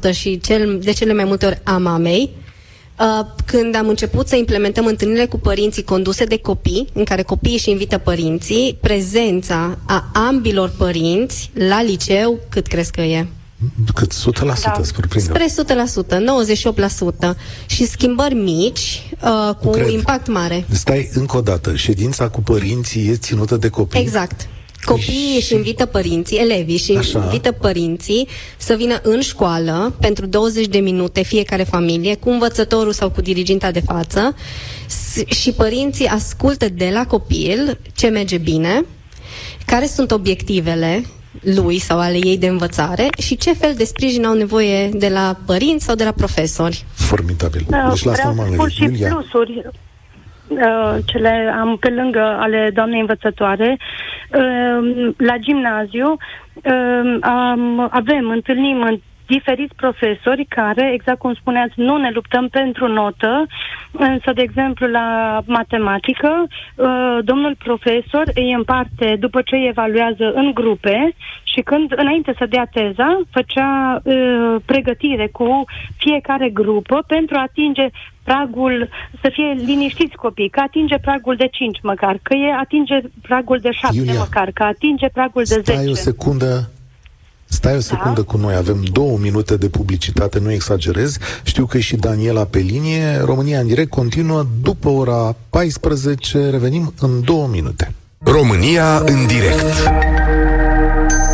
20% 0.09 0.13
și 0.13 0.39
cel, 0.39 0.79
de 0.83 0.91
cele 0.91 1.13
mai 1.13 1.23
multe 1.23 1.45
ori 1.45 1.59
a 1.63 1.77
mamei, 1.77 2.29
Uh, 2.35 2.38
când 3.45 3.75
am 3.75 3.87
început 3.87 4.27
să 4.27 4.35
implementăm 4.35 4.85
întâlnirile 4.85 5.25
cu 5.25 5.37
părinții 5.39 5.83
conduse 5.83 6.25
de 6.25 6.37
copii, 6.37 6.87
în 6.93 7.03
care 7.03 7.21
copiii 7.21 7.53
își 7.55 7.69
invită 7.69 7.97
părinții, 7.97 8.77
prezența 8.81 9.77
a 9.85 10.09
ambilor 10.13 10.71
părinți 10.77 11.51
la 11.53 11.81
liceu, 11.81 12.39
cât 12.49 12.67
crezi 12.67 12.91
că 12.91 13.01
e? 13.01 13.27
Cât 13.93 14.13
100%, 14.13 14.17
da. 14.63 14.81
Spre 15.17 15.45
100%, 16.09 17.33
98% 17.33 17.35
și 17.65 17.87
schimbări 17.87 18.33
mici 18.33 19.03
uh, 19.23 19.55
cu 19.55 19.69
Cred. 19.69 19.89
impact 19.89 20.27
mare. 20.27 20.65
Stai 20.71 21.09
încă 21.13 21.37
o 21.37 21.41
dată, 21.41 21.75
ședința 21.75 22.29
cu 22.29 22.41
părinții 22.41 23.07
e 23.07 23.15
ținută 23.15 23.57
de 23.57 23.69
copii? 23.69 23.99
Exact. 23.99 24.47
Copiii 24.83 25.35
își 25.35 25.53
invită 25.53 25.85
părinții, 25.85 26.37
elevii 26.37 26.77
și 26.77 26.91
Așa. 26.91 27.23
invită 27.23 27.51
părinții 27.51 28.27
să 28.57 28.73
vină 28.73 28.99
în 29.03 29.21
școală 29.21 29.93
pentru 29.99 30.25
20 30.25 30.65
de 30.65 30.77
minute 30.79 31.21
fiecare 31.21 31.63
familie 31.63 32.15
cu 32.15 32.29
învățătorul 32.29 32.91
sau 32.91 33.09
cu 33.09 33.21
diriginta 33.21 33.71
de 33.71 33.79
față 33.79 34.35
și 35.25 35.51
părinții 35.51 36.07
ascultă 36.07 36.69
de 36.69 36.89
la 36.93 37.05
copil 37.05 37.79
ce 37.95 38.07
merge 38.07 38.37
bine, 38.37 38.85
care 39.65 39.85
sunt 39.85 40.11
obiectivele 40.11 41.05
lui 41.41 41.79
sau 41.79 41.99
ale 41.99 42.17
ei 42.23 42.37
de 42.37 42.47
învățare 42.47 43.07
și 43.17 43.37
ce 43.37 43.53
fel 43.53 43.73
de 43.77 43.83
sprijin 43.83 44.25
au 44.25 44.33
nevoie 44.33 44.89
de 44.89 45.09
la 45.09 45.37
părinți 45.45 45.85
sau 45.85 45.95
de 45.95 46.03
la 46.03 46.11
profesori. 46.11 46.85
Formidabil. 46.93 47.65
Da, 47.69 47.89
deci 47.89 48.03
la 48.03 48.11
Vreau 48.11 48.33
să 48.35 48.53
spun 48.53 48.69
și 48.69 48.85
plusuri 48.85 49.65
Uh, 50.49 50.97
cele 51.05 51.53
am 51.59 51.77
pe 51.77 51.89
lângă 51.89 52.37
ale 52.39 52.69
doamnei 52.73 52.99
învățătoare. 52.99 53.77
Uh, 54.33 55.09
la 55.17 55.37
gimnaziu 55.37 56.07
uh, 56.11 57.17
avem, 57.89 58.29
întâlnim 58.29 59.01
diferiți 59.29 59.75
profesori 59.75 60.45
care, 60.45 60.91
exact 60.93 61.19
cum 61.19 61.33
spuneați, 61.33 61.73
nu 61.75 61.97
ne 61.97 62.11
luptăm 62.13 62.47
pentru 62.47 62.87
notă, 62.87 63.45
însă, 63.91 64.29
de 64.33 64.41
exemplu, 64.41 64.87
la 64.87 65.07
matematică, 65.45 66.31
domnul 67.21 67.55
profesor 67.63 68.25
îi 68.33 68.51
împarte, 68.51 69.15
după 69.19 69.41
ce 69.41 69.55
îi 69.55 69.67
evaluează 69.67 70.31
în 70.33 70.51
grupe 70.53 71.15
și 71.43 71.61
când, 71.61 71.93
înainte 71.95 72.33
să 72.37 72.45
dea 72.45 72.67
teza, 72.71 73.19
făcea 73.31 74.01
pregătire 74.65 75.27
cu 75.27 75.65
fiecare 75.97 76.49
grupă 76.49 77.03
pentru 77.07 77.35
a 77.37 77.41
atinge 77.41 77.87
pragul, 78.23 78.89
să 79.21 79.29
fie 79.33 79.65
liniștiți 79.65 80.15
copii, 80.15 80.49
că 80.49 80.59
atinge 80.59 80.97
pragul 80.97 81.35
de 81.35 81.47
5 81.51 81.79
măcar, 81.83 82.19
că 82.21 82.33
e 82.33 82.53
atinge 82.53 82.99
pragul 83.21 83.59
de 83.61 83.71
7 83.71 83.95
Iulia, 83.97 84.13
măcar, 84.17 84.51
că 84.53 84.63
atinge 84.63 85.07
pragul 85.07 85.43
de 85.43 85.53
10. 85.53 85.71
Stai 85.71 85.87
o 85.87 85.93
secundă, 85.93 86.69
Stai 87.49 87.75
o 87.75 87.79
secundă 87.79 88.21
da? 88.21 88.31
cu 88.31 88.37
noi, 88.37 88.55
avem 88.55 88.83
două 88.91 89.17
minute 89.17 89.57
de 89.57 89.69
publicitate, 89.69 90.39
nu 90.39 90.51
exagerez. 90.51 91.17
Știu 91.43 91.65
că 91.65 91.77
e 91.77 91.79
și 91.79 91.95
Daniela 91.95 92.43
pe 92.43 92.59
linie. 92.59 93.21
România 93.25 93.59
în 93.59 93.67
direct 93.67 93.89
continuă 93.89 94.45
după 94.61 94.89
ora 94.89 95.35
14. 95.49 96.49
Revenim 96.49 96.93
în 96.99 97.21
două 97.23 97.47
minute. 97.47 97.93
România 98.23 98.97
în 98.97 99.27
direct. 99.27 99.91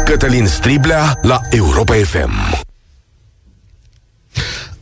Cătălin 0.06 0.46
Striblea 0.46 1.20
la 1.22 1.40
Europa 1.50 1.94
FM. 1.94 2.65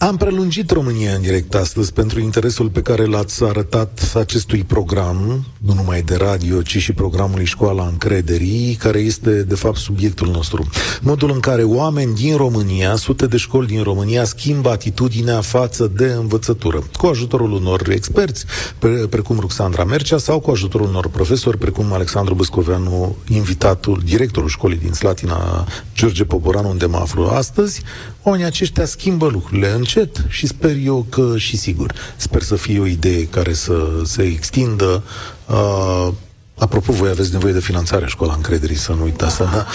Am 0.08 0.18
prelungit 0.18 0.72
România 0.72 1.14
în 1.14 1.22
direct 1.22 1.56
astăzi 1.56 1.94
pentru 1.94 2.20
interesul 2.20 2.70
pe 2.70 2.82
care 2.82 3.06
l-ați 3.06 3.44
arătat 3.44 4.12
acestui 4.16 4.64
program, 4.64 5.46
nu 5.58 5.74
numai 5.74 6.02
de 6.02 6.16
radio, 6.16 6.62
ci 6.62 6.78
și 6.78 6.94
programului 6.94 7.46
Școala 7.46 7.88
Încrederii, 7.88 8.76
care 8.80 9.00
este, 9.00 9.44
de 9.44 9.56
fapt, 9.56 9.78
subiectul 9.78 10.28
nostru. 10.28 10.70
Modul 11.02 11.32
în 11.32 11.40
care 11.40 11.64
oameni 11.64 12.14
din 12.14 12.36
România, 12.36 12.96
sute 12.96 13.28
de 13.28 13.38
școli 13.38 13.68
din 13.68 13.84
România, 13.84 14.24
schimbă 14.24 14.70
atitudinea 14.70 15.42
față 15.42 15.92
de 15.96 16.06
învățătură, 16.06 16.84
cu 16.98 17.06
ajutorul 17.06 17.52
unor 17.52 17.90
experți, 17.90 18.46
pre- 18.80 19.08
precum 19.10 19.40
Ruxandra 19.40 19.84
Mercea, 19.84 20.18
sau 20.18 20.40
cu 20.40 20.52
ajutorul 20.52 20.88
unor 20.88 21.08
profesori, 21.08 21.58
precum 21.58 21.94
Alexandru 21.94 22.34
Băscoveanu, 22.34 23.16
invitatul, 23.28 24.02
directorul 24.06 24.50
școlii 24.50 24.78
din 24.78 24.94
Slatina, 24.94 25.68
George 25.96 26.24
Poporanu, 26.24 26.70
unde 26.70 26.86
mă 26.86 26.98
aflu 26.98 27.24
astăzi. 27.24 27.82
Oamenii 28.24 28.48
aceștia 28.48 28.86
schimbă 28.86 29.28
lucrurile 29.28 29.72
încet 29.72 30.26
și 30.28 30.48
sper 30.48 30.76
eu 30.84 31.06
că 31.10 31.38
și 31.38 31.58
sigur. 31.58 31.94
Sper 32.16 32.42
să 32.42 32.56
fie 32.56 32.80
o 32.80 32.86
idee 32.86 33.28
care 33.28 33.54
să 33.54 34.02
se 34.04 34.24
extindă. 34.24 35.04
Uh, 35.48 36.10
Apropo, 36.58 36.92
voi 36.92 37.10
aveți 37.10 37.32
nevoie 37.32 37.54
de 37.54 37.60
finanțare 37.60 38.06
școala 38.08 38.34
încrederii, 38.34 38.76
să 38.76 38.92
nu 38.92 39.04
uitați 39.04 39.42
asta. 39.42 39.68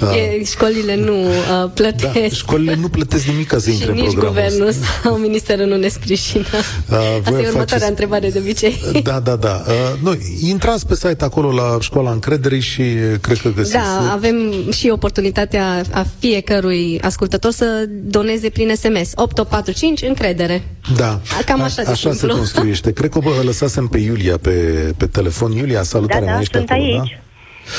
Da? 0.00 0.06
Uh, 0.06 0.46
școlile 0.52 0.96
nu 0.96 1.26
uh, 1.26 1.70
plătesc. 1.74 2.12
Da, 2.12 2.28
școlile 2.28 2.74
nu 2.74 2.88
plătesc 2.88 3.26
nimic 3.26 3.46
ca 3.46 3.58
să 3.58 3.70
intre 3.74 3.90
în 3.90 3.96
programul 3.96 4.28
guvernul 4.28 4.66
ăsta. 4.66 4.86
sau 5.02 5.16
ministerul 5.16 5.66
nu 5.66 5.76
ne 5.76 5.88
sprijină. 5.88 6.44
Uh, 6.90 6.98
asta 7.18 7.30
e 7.30 7.32
următoarea 7.32 7.64
faceți... 7.66 7.88
întrebare 7.88 8.30
de 8.30 8.38
obicei. 8.38 8.80
Da, 9.02 9.20
da, 9.20 9.36
da. 9.36 9.62
Uh, 9.66 10.00
noi, 10.02 10.18
intrați 10.42 10.86
pe 10.86 10.94
site 10.94 11.24
acolo 11.24 11.52
la 11.52 11.76
școala 11.80 12.10
încrederii 12.10 12.60
și 12.60 12.82
cred 13.20 13.40
că 13.40 13.48
găsiți... 13.54 13.72
Da, 13.74 14.12
avem 14.12 14.70
și 14.70 14.88
oportunitatea 14.88 15.82
a 15.90 16.06
fiecărui 16.18 17.00
ascultător 17.00 17.52
să 17.52 17.84
doneze 17.88 18.48
prin 18.48 18.68
SMS. 18.74 19.10
8845 19.14 20.02
încredere. 20.02 20.62
Da. 20.96 21.20
Cam 21.46 21.62
așa, 21.62 21.82
a, 21.86 21.90
așa 21.90 22.12
se 22.12 22.26
construiește. 22.26 22.92
Cred 22.92 23.10
că 23.10 23.18
vă 23.18 23.30
lăsasem 23.42 23.86
pe 23.86 23.98
Iulia 23.98 24.36
pe, 24.36 24.50
pe 24.96 25.06
telefon. 25.06 25.52
Iulia, 25.52 25.82
salutare! 25.82 26.23
Da, 26.23 26.23
da, 26.24 26.40
sunt 26.52 26.70
acolo, 26.70 26.98
aici. 27.00 27.20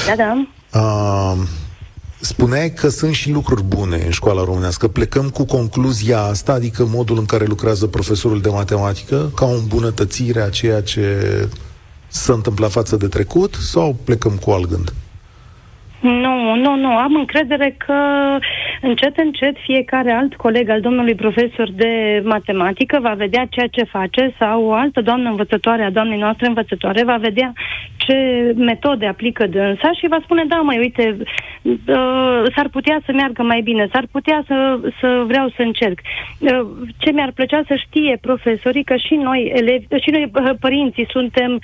Da, 0.07 0.15
da. 0.15 0.45
da. 0.71 0.79
Uh, 0.79 1.37
spuneai 2.19 2.73
că 2.73 2.89
sunt 2.89 3.13
și 3.13 3.31
lucruri 3.31 3.63
bune 3.63 4.01
în 4.05 4.11
școala 4.11 4.43
românească. 4.43 4.87
Plecăm 4.87 5.29
cu 5.29 5.45
concluzia 5.45 6.21
asta, 6.21 6.53
adică 6.53 6.85
modul 6.85 7.17
în 7.17 7.25
care 7.25 7.45
lucrează 7.45 7.87
profesorul 7.87 8.41
de 8.41 8.49
matematică, 8.49 9.31
ca 9.35 9.45
o 9.45 9.53
îmbunătățire 9.53 10.41
a 10.41 10.49
ceea 10.49 10.81
ce 10.81 11.47
s-a 12.07 12.33
întâmplat 12.33 12.71
față 12.71 12.95
de 12.95 13.07
trecut, 13.07 13.53
sau 13.53 13.97
plecăm 14.03 14.31
cu 14.31 14.51
alt 14.51 14.69
gând? 14.69 14.93
Nu, 16.05 16.55
nu, 16.55 16.75
nu. 16.75 16.97
Am 16.97 17.15
încredere 17.15 17.75
că 17.77 17.97
încet, 18.81 19.17
încet 19.17 19.55
fiecare 19.63 20.11
alt 20.11 20.35
coleg 20.35 20.69
al 20.69 20.81
domnului 20.81 21.15
profesor 21.15 21.71
de 21.71 22.21
matematică 22.25 22.99
va 23.01 23.13
vedea 23.13 23.45
ceea 23.49 23.67
ce 23.67 23.83
face 23.83 24.33
sau 24.39 24.63
o 24.65 24.73
altă 24.73 25.01
doamnă 25.01 25.29
învățătoare 25.29 25.83
a 25.83 25.89
doamnei 25.89 26.19
noastre 26.19 26.47
învățătoare 26.47 27.03
va 27.03 27.15
vedea 27.15 27.53
ce 27.97 28.15
metode 28.55 29.05
aplică 29.05 29.47
dânsa 29.47 29.91
și 29.99 30.07
va 30.07 30.19
spune, 30.23 30.43
da, 30.47 30.55
mai 30.55 30.77
uite, 30.77 31.17
uh, 31.63 32.43
s-ar 32.55 32.67
putea 32.71 33.01
să 33.05 33.11
meargă 33.11 33.43
mai 33.43 33.61
bine, 33.61 33.87
s-ar 33.91 34.05
putea 34.11 34.43
să, 34.47 34.79
să 34.99 35.23
vreau 35.27 35.49
să 35.55 35.61
încerc. 35.61 35.99
Uh, 36.39 36.67
ce 36.97 37.11
mi-ar 37.11 37.31
plăcea 37.31 37.61
să 37.67 37.75
știe 37.75 38.17
profesorii 38.21 38.83
că 38.83 38.95
și 38.95 39.15
noi, 39.15 39.51
elevi, 39.55 39.85
și 40.01 40.09
noi 40.09 40.31
uh, 40.33 40.51
părinții 40.59 41.07
suntem 41.09 41.59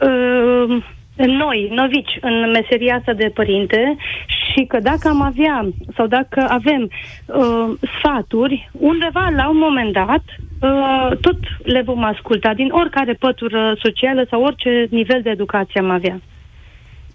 uh, 0.00 0.82
noi, 1.16 1.68
novici, 1.74 2.18
în 2.20 2.50
meseria 2.50 2.96
asta 2.96 3.12
de 3.12 3.30
părinte 3.34 3.96
și 4.26 4.64
că 4.64 4.78
dacă 4.78 5.08
am 5.08 5.22
avea 5.22 5.68
sau 5.96 6.06
dacă 6.06 6.46
avem 6.48 6.90
uh, 7.26 7.78
sfaturi, 7.98 8.70
undeva 8.72 9.28
la 9.36 9.48
un 9.48 9.58
moment 9.58 9.92
dat, 9.92 10.22
uh, 10.60 11.16
tot 11.20 11.38
le 11.62 11.82
vom 11.82 12.04
asculta 12.04 12.54
din 12.54 12.70
oricare 12.70 13.12
pătură 13.12 13.76
socială 13.82 14.26
sau 14.30 14.42
orice 14.42 14.86
nivel 14.90 15.22
de 15.22 15.30
educație 15.30 15.80
am 15.80 15.90
avea. 15.90 16.20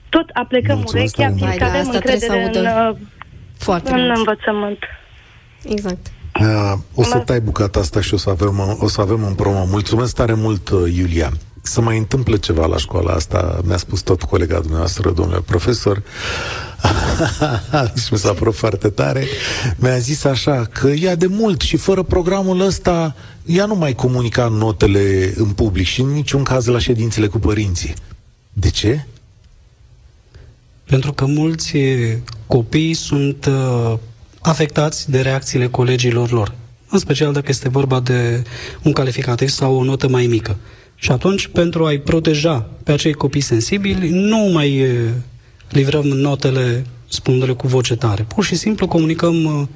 Tot 0.09 0.29
aplecăm 0.33 0.75
Mulțumesc 0.75 1.17
urechea, 1.17 1.33
fiindcă 1.35 1.63
avem 1.63 1.89
încredere 1.93 2.51
în, 2.53 2.65
uh, 2.65 2.95
Foarte 3.57 3.91
în 3.91 4.11
învățământ. 4.15 4.77
Exact. 5.69 6.07
Uh, 6.39 6.73
o 6.95 7.03
să 7.03 7.17
tai 7.17 7.39
bucata 7.39 7.79
asta 7.79 8.01
și 8.01 8.13
o 8.13 8.17
să 8.17 8.29
avem, 8.29 8.77
o 8.79 8.87
să 8.87 9.01
avem 9.01 9.21
un 9.21 9.33
promo. 9.33 9.65
Mulțumesc 9.69 10.15
tare 10.15 10.33
mult, 10.33 10.69
uh, 10.69 10.93
Iulia 10.97 11.29
să 11.67 11.81
mai 11.81 11.97
întâmple 11.97 12.37
ceva 12.37 12.65
la 12.65 12.77
școala 12.77 13.13
asta, 13.13 13.59
mi-a 13.63 13.77
spus 13.77 14.01
tot 14.01 14.23
colega 14.23 14.59
dumneavoastră, 14.59 15.11
domnule 15.11 15.41
profesor, 15.45 16.03
și 17.95 18.07
mi 18.11 18.17
s-a 18.17 18.33
părut 18.33 18.55
foarte 18.55 18.89
tare, 18.89 19.25
mi-a 19.75 19.97
zis 19.97 20.23
așa, 20.23 20.69
că 20.71 20.87
ea 20.87 21.15
de 21.15 21.25
mult 21.25 21.61
și 21.61 21.77
fără 21.77 22.03
programul 22.03 22.59
ăsta, 22.59 23.15
ea 23.45 23.65
nu 23.65 23.75
mai 23.75 23.93
comunica 23.93 24.47
notele 24.47 25.33
în 25.35 25.49
public 25.49 25.85
și 25.85 26.01
în 26.01 26.11
niciun 26.11 26.43
caz 26.43 26.65
la 26.65 26.79
ședințele 26.79 27.27
cu 27.27 27.39
părinții. 27.39 27.93
De 28.53 28.69
ce? 28.69 29.05
Pentru 30.83 31.13
că 31.13 31.25
mulți 31.25 31.73
copii 32.47 32.93
sunt 32.93 33.45
uh, 33.45 33.97
afectați 34.41 35.11
de 35.11 35.21
reacțiile 35.21 35.67
colegilor 35.67 36.31
lor, 36.31 36.53
în 36.89 36.99
special 36.99 37.33
dacă 37.33 37.45
este 37.49 37.69
vorba 37.69 37.99
de 37.99 38.43
un 38.81 38.93
calificativ 38.93 39.49
sau 39.49 39.75
o 39.75 39.83
notă 39.83 40.07
mai 40.07 40.27
mică. 40.27 40.57
Și 40.99 41.11
atunci, 41.11 41.47
pentru 41.47 41.85
a-i 41.85 41.99
proteja 41.99 42.69
pe 42.83 42.91
acei 42.91 43.13
copii 43.13 43.41
sensibili, 43.41 44.09
nu 44.09 44.37
mai 44.37 44.85
livrăm 45.69 46.05
notele 46.05 46.85
spunându-le 47.07 47.53
cu 47.53 47.67
voce 47.67 47.95
tare. 47.95 48.23
Pur 48.23 48.43
și 48.43 48.55
simplu 48.55 48.87
comunicăm 48.87 49.69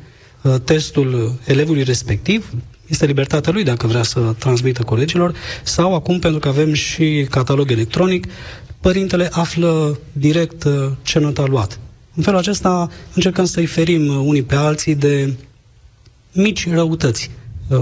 testul 0.64 1.34
elevului 1.46 1.84
respectiv, 1.84 2.54
este 2.88 3.06
libertatea 3.06 3.52
lui 3.52 3.64
dacă 3.64 3.88
vrea 3.88 4.04
să 4.04 4.20
transmită 4.40 4.84
colegilor, 4.84 5.36
sau 5.64 5.96
acum, 5.96 6.20
pentru 6.20 6.40
că 6.40 6.48
avem 6.48 6.74
și 6.74 7.28
catalog 7.30 7.72
electronic, 7.72 8.28
părintele 8.80 9.30
află 9.32 10.00
direct 10.12 10.68
ce 11.02 11.20
notă 11.20 11.42
a 11.42 11.46
luat. 11.46 11.80
În 12.16 12.24
felul 12.24 12.40
acesta 12.40 12.90
încercăm 13.14 13.46
să-i 13.46 13.66
ferim 13.66 14.26
unii 14.26 14.44
pe 14.44 14.56
alții 14.56 14.96
de 14.96 15.34
mici 16.34 16.70
răutăți, 16.70 17.30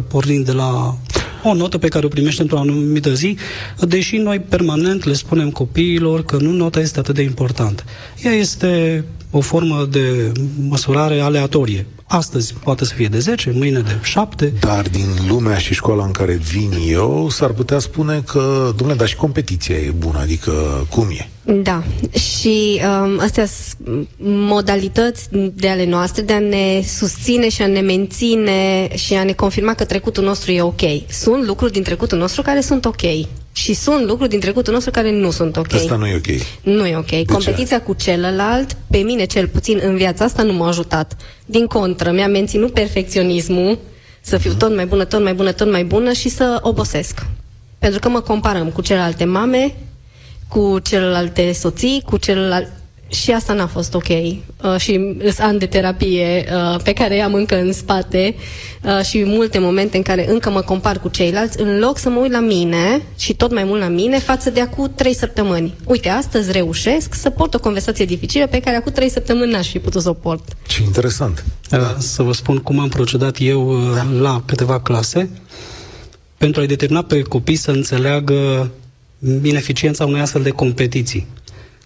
pornind 0.07 0.45
de 0.45 0.51
la 0.51 0.97
o 1.43 1.53
notă 1.53 1.77
pe 1.77 1.87
care 1.87 2.05
o 2.05 2.09
primește 2.09 2.41
într-o 2.41 2.57
anumită 2.59 3.13
zi, 3.13 3.37
deși 3.79 4.17
noi 4.17 4.39
permanent 4.39 5.03
le 5.03 5.13
spunem 5.13 5.49
copiilor 5.49 6.23
că 6.23 6.37
nu 6.37 6.51
nota 6.51 6.79
este 6.79 6.99
atât 6.99 7.15
de 7.15 7.21
importantă. 7.21 7.83
Ea 8.23 8.31
este 8.31 9.03
o 9.31 9.39
formă 9.39 9.87
de 9.91 10.31
măsurare 10.67 11.19
aleatorie. 11.19 11.85
Astăzi 12.11 12.53
poate 12.63 12.85
să 12.85 12.93
fie 12.93 13.07
de 13.07 13.19
10, 13.19 13.51
mâine 13.55 13.79
de 13.79 13.99
7. 14.03 14.53
Dar 14.59 14.87
din 14.89 15.07
lumea 15.27 15.57
și 15.57 15.73
școala 15.73 16.05
în 16.05 16.11
care 16.11 16.33
vin 16.33 16.71
eu, 16.87 17.29
s-ar 17.29 17.49
putea 17.49 17.79
spune 17.79 18.21
că, 18.27 18.73
domnule, 18.75 18.97
dar 18.97 19.07
și 19.07 19.15
competiția 19.15 19.75
e 19.75 19.93
bună, 19.97 20.19
adică 20.19 20.51
cum 20.89 21.07
e? 21.11 21.29
Da, 21.53 21.83
și 22.19 22.81
um, 23.03 23.19
astea 23.19 23.45
sunt 23.45 24.07
modalități 24.21 25.27
de 25.53 25.69
ale 25.69 25.85
noastre 25.85 26.21
de 26.21 26.33
a 26.33 26.39
ne 26.39 26.81
susține 26.85 27.49
și 27.49 27.61
a 27.61 27.67
ne 27.67 27.79
menține 27.79 28.89
și 28.95 29.13
a 29.13 29.23
ne 29.23 29.33
confirma 29.33 29.73
că 29.73 29.85
trecutul 29.85 30.23
nostru 30.23 30.51
e 30.51 30.61
ok. 30.61 30.81
Sunt 31.09 31.45
lucruri 31.45 31.71
din 31.71 31.83
trecutul 31.83 32.17
nostru 32.17 32.41
care 32.41 32.61
sunt 32.61 32.85
ok. 32.85 33.01
Și 33.51 33.73
sunt 33.73 34.05
lucruri 34.05 34.29
din 34.29 34.39
trecutul 34.39 34.73
nostru 34.73 34.91
care 34.91 35.11
nu 35.11 35.31
sunt 35.31 35.57
ok. 35.57 35.73
Asta 35.73 35.95
nu 35.95 36.07
e 36.07 36.15
ok. 36.15 36.41
Nu 36.61 36.85
e 36.85 36.97
ok. 36.97 37.09
De 37.09 37.23
Competiția 37.25 37.77
ce? 37.77 37.83
cu 37.83 37.93
celălalt, 37.93 38.77
pe 38.89 38.97
mine 38.97 39.25
cel 39.25 39.47
puțin 39.47 39.79
în 39.83 39.95
viața 39.95 40.25
asta 40.25 40.43
nu 40.43 40.53
m-a 40.53 40.67
ajutat. 40.67 41.17
Din 41.45 41.65
contră, 41.65 42.11
mi-a 42.11 42.27
menținut 42.27 42.73
perfecționismul, 42.73 43.77
să 44.21 44.37
fiu 44.37 44.53
tot 44.53 44.75
mai 44.75 44.85
bună, 44.85 45.03
tot 45.03 45.23
mai 45.23 45.33
bună, 45.33 45.51
tot 45.51 45.71
mai 45.71 45.83
bună 45.83 46.11
și 46.11 46.29
să 46.29 46.59
obosesc. 46.61 47.25
Pentru 47.79 47.99
că 47.99 48.09
mă 48.09 48.19
comparăm 48.19 48.69
cu 48.69 48.81
celelalte 48.81 49.25
mame, 49.25 49.75
cu 50.47 50.79
celelalte 50.83 51.51
soții, 51.51 52.03
cu 52.05 52.17
celălalt 52.17 52.67
și 53.09 53.31
asta 53.31 53.53
n-a 53.53 53.67
fost 53.67 53.93
ok. 53.93 54.07
Uh, 54.07 54.77
și 54.77 55.15
sunt 55.21 55.39
ani 55.39 55.59
de 55.59 55.65
terapie 55.65 56.45
uh, 56.53 56.79
pe 56.83 56.93
care 56.93 57.21
am 57.21 57.33
încă 57.33 57.55
în 57.59 57.73
spate 57.73 58.35
uh, 58.83 59.05
și 59.05 59.23
multe 59.25 59.59
momente 59.59 59.97
în 59.97 60.03
care 60.03 60.29
încă 60.29 60.49
mă 60.49 60.61
compar 60.61 60.99
cu 60.99 61.07
ceilalți, 61.07 61.61
în 61.61 61.79
loc 61.79 61.97
să 61.97 62.09
mă 62.09 62.19
uit 62.19 62.31
la 62.31 62.39
mine 62.39 63.01
și 63.17 63.33
tot 63.33 63.53
mai 63.53 63.63
mult 63.63 63.81
la 63.81 63.87
mine 63.87 64.19
față 64.19 64.49
de 64.49 64.61
acum 64.61 64.91
trei 64.95 65.13
săptămâni. 65.13 65.73
Uite, 65.85 66.09
astăzi 66.09 66.51
reușesc 66.51 67.13
să 67.13 67.29
port 67.29 67.53
o 67.53 67.59
conversație 67.59 68.05
dificilă 68.05 68.47
pe 68.47 68.59
care 68.59 68.75
acum 68.75 68.91
trei 68.91 69.09
săptămâni 69.09 69.51
n-aș 69.51 69.67
fi 69.69 69.79
putut 69.79 70.01
să 70.01 70.09
o 70.09 70.13
port. 70.13 70.43
Ce 70.67 70.81
interesant. 70.83 71.45
Da. 71.69 71.95
Să 71.97 72.23
vă 72.23 72.33
spun 72.33 72.57
cum 72.57 72.79
am 72.79 72.89
procedat 72.89 73.35
eu 73.39 73.69
uh, 73.69 73.93
da. 73.95 74.19
la 74.19 74.43
câteva 74.45 74.79
clase 74.79 75.29
pentru 76.37 76.61
a-i 76.61 76.67
determina 76.67 77.01
pe 77.01 77.21
copii 77.21 77.55
să 77.55 77.71
înțeleagă 77.71 78.69
ineficiența 79.43 80.05
unei 80.05 80.21
astfel 80.21 80.41
de 80.41 80.49
competiții 80.49 81.27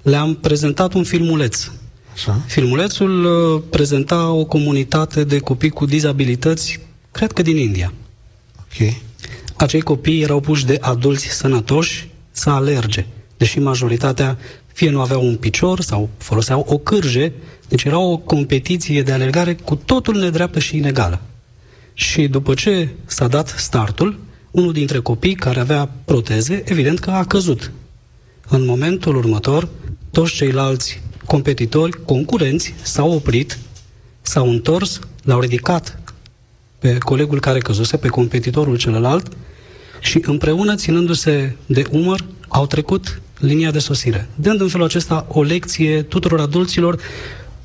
le-am 0.04 0.36
prezentat 0.36 0.93
un 0.93 1.04
filmuleț. 1.04 1.70
Așa. 2.14 2.41
Filmulețul 2.45 3.26
uh, 3.26 3.62
prezenta 3.70 4.32
o 4.32 4.45
comunitate 4.45 5.24
de 5.24 5.39
copii 5.39 5.70
cu 5.70 5.86
dizabilități, 5.86 6.80
cred 7.12 7.32
că 7.32 7.41
din 7.41 7.58
India. 7.58 7.93
Okay. 8.74 9.01
Acei 9.56 9.82
copii 9.82 10.22
erau 10.22 10.39
puși 10.39 10.66
de 10.66 10.78
adulți 10.82 11.28
sănătoși 11.28 12.08
să 12.32 12.49
alerge, 12.49 13.06
deși 13.38 13.60
majoritatea 13.60 14.38
fie 14.74 14.89
nu 14.89 15.01
aveau 15.01 15.26
un 15.26 15.36
picior 15.36 15.82
sau 15.82 16.10
foloseau 16.18 16.66
o 16.70 16.78
cârje, 16.78 17.34
deci 17.68 17.84
era 17.84 17.99
o 17.99 18.18
competiție 18.18 19.01
de 19.01 19.12
alergare 19.12 19.54
cu 19.54 19.76
totul 19.76 20.16
nedreaptă 20.16 20.60
și 20.60 20.78
inegală. 20.78 21.22
Și 21.93 22.28
după 22.28 22.54
ce 22.54 22.89
s-a 23.06 23.28
dat 23.28 23.54
startul, 23.58 24.20
unul 24.51 24.74
dintre 24.74 24.99
copii 24.99 25.36
care 25.36 25.60
avea 25.60 25.89
proteze, 26.06 26.64
evident 26.66 26.99
că 26.99 27.12
a 27.12 27.26
căzut. 27.26 27.72
În 28.49 28.66
momentul 28.66 29.16
următor, 29.16 29.70
toți 30.14 30.34
ceilalți 30.34 31.01
competitori, 31.26 32.03
concurenți, 32.05 32.74
s-au 32.82 33.11
oprit, 33.11 33.57
s-au 34.22 34.49
întors, 34.49 34.99
l-au 35.24 35.39
ridicat 35.39 35.99
pe 36.80 36.97
colegul 36.97 37.39
care 37.39 37.59
căzuse, 37.59 37.97
pe 37.97 38.07
competitorul 38.07 38.78
celălalt 38.78 39.28
și 39.99 40.22
împreună, 40.26 40.76
ținându-se 40.76 41.55
de 41.66 41.84
umăr, 41.91 42.26
au 42.47 42.66
trecut 42.68 43.22
linia 43.39 43.72
de 43.72 43.80
sosire, 43.80 44.28
dând 44.36 44.61
în 44.61 44.68
felul 44.68 44.86
acesta 44.86 45.26
o 45.30 45.43
lecție 45.43 46.01
tuturor 46.01 46.39
adulților 46.39 46.99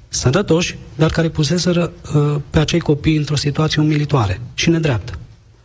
sănătoși, 0.09 0.79
dar 0.95 1.11
care 1.11 1.29
puseseră 1.29 1.93
uh, 2.15 2.37
pe 2.51 2.59
acei 2.59 2.81
copii 2.81 3.17
într-o 3.17 3.37
situație 3.37 3.83
umilitoare 3.83 4.41
și 4.55 4.71
nedreaptă. 4.71 5.19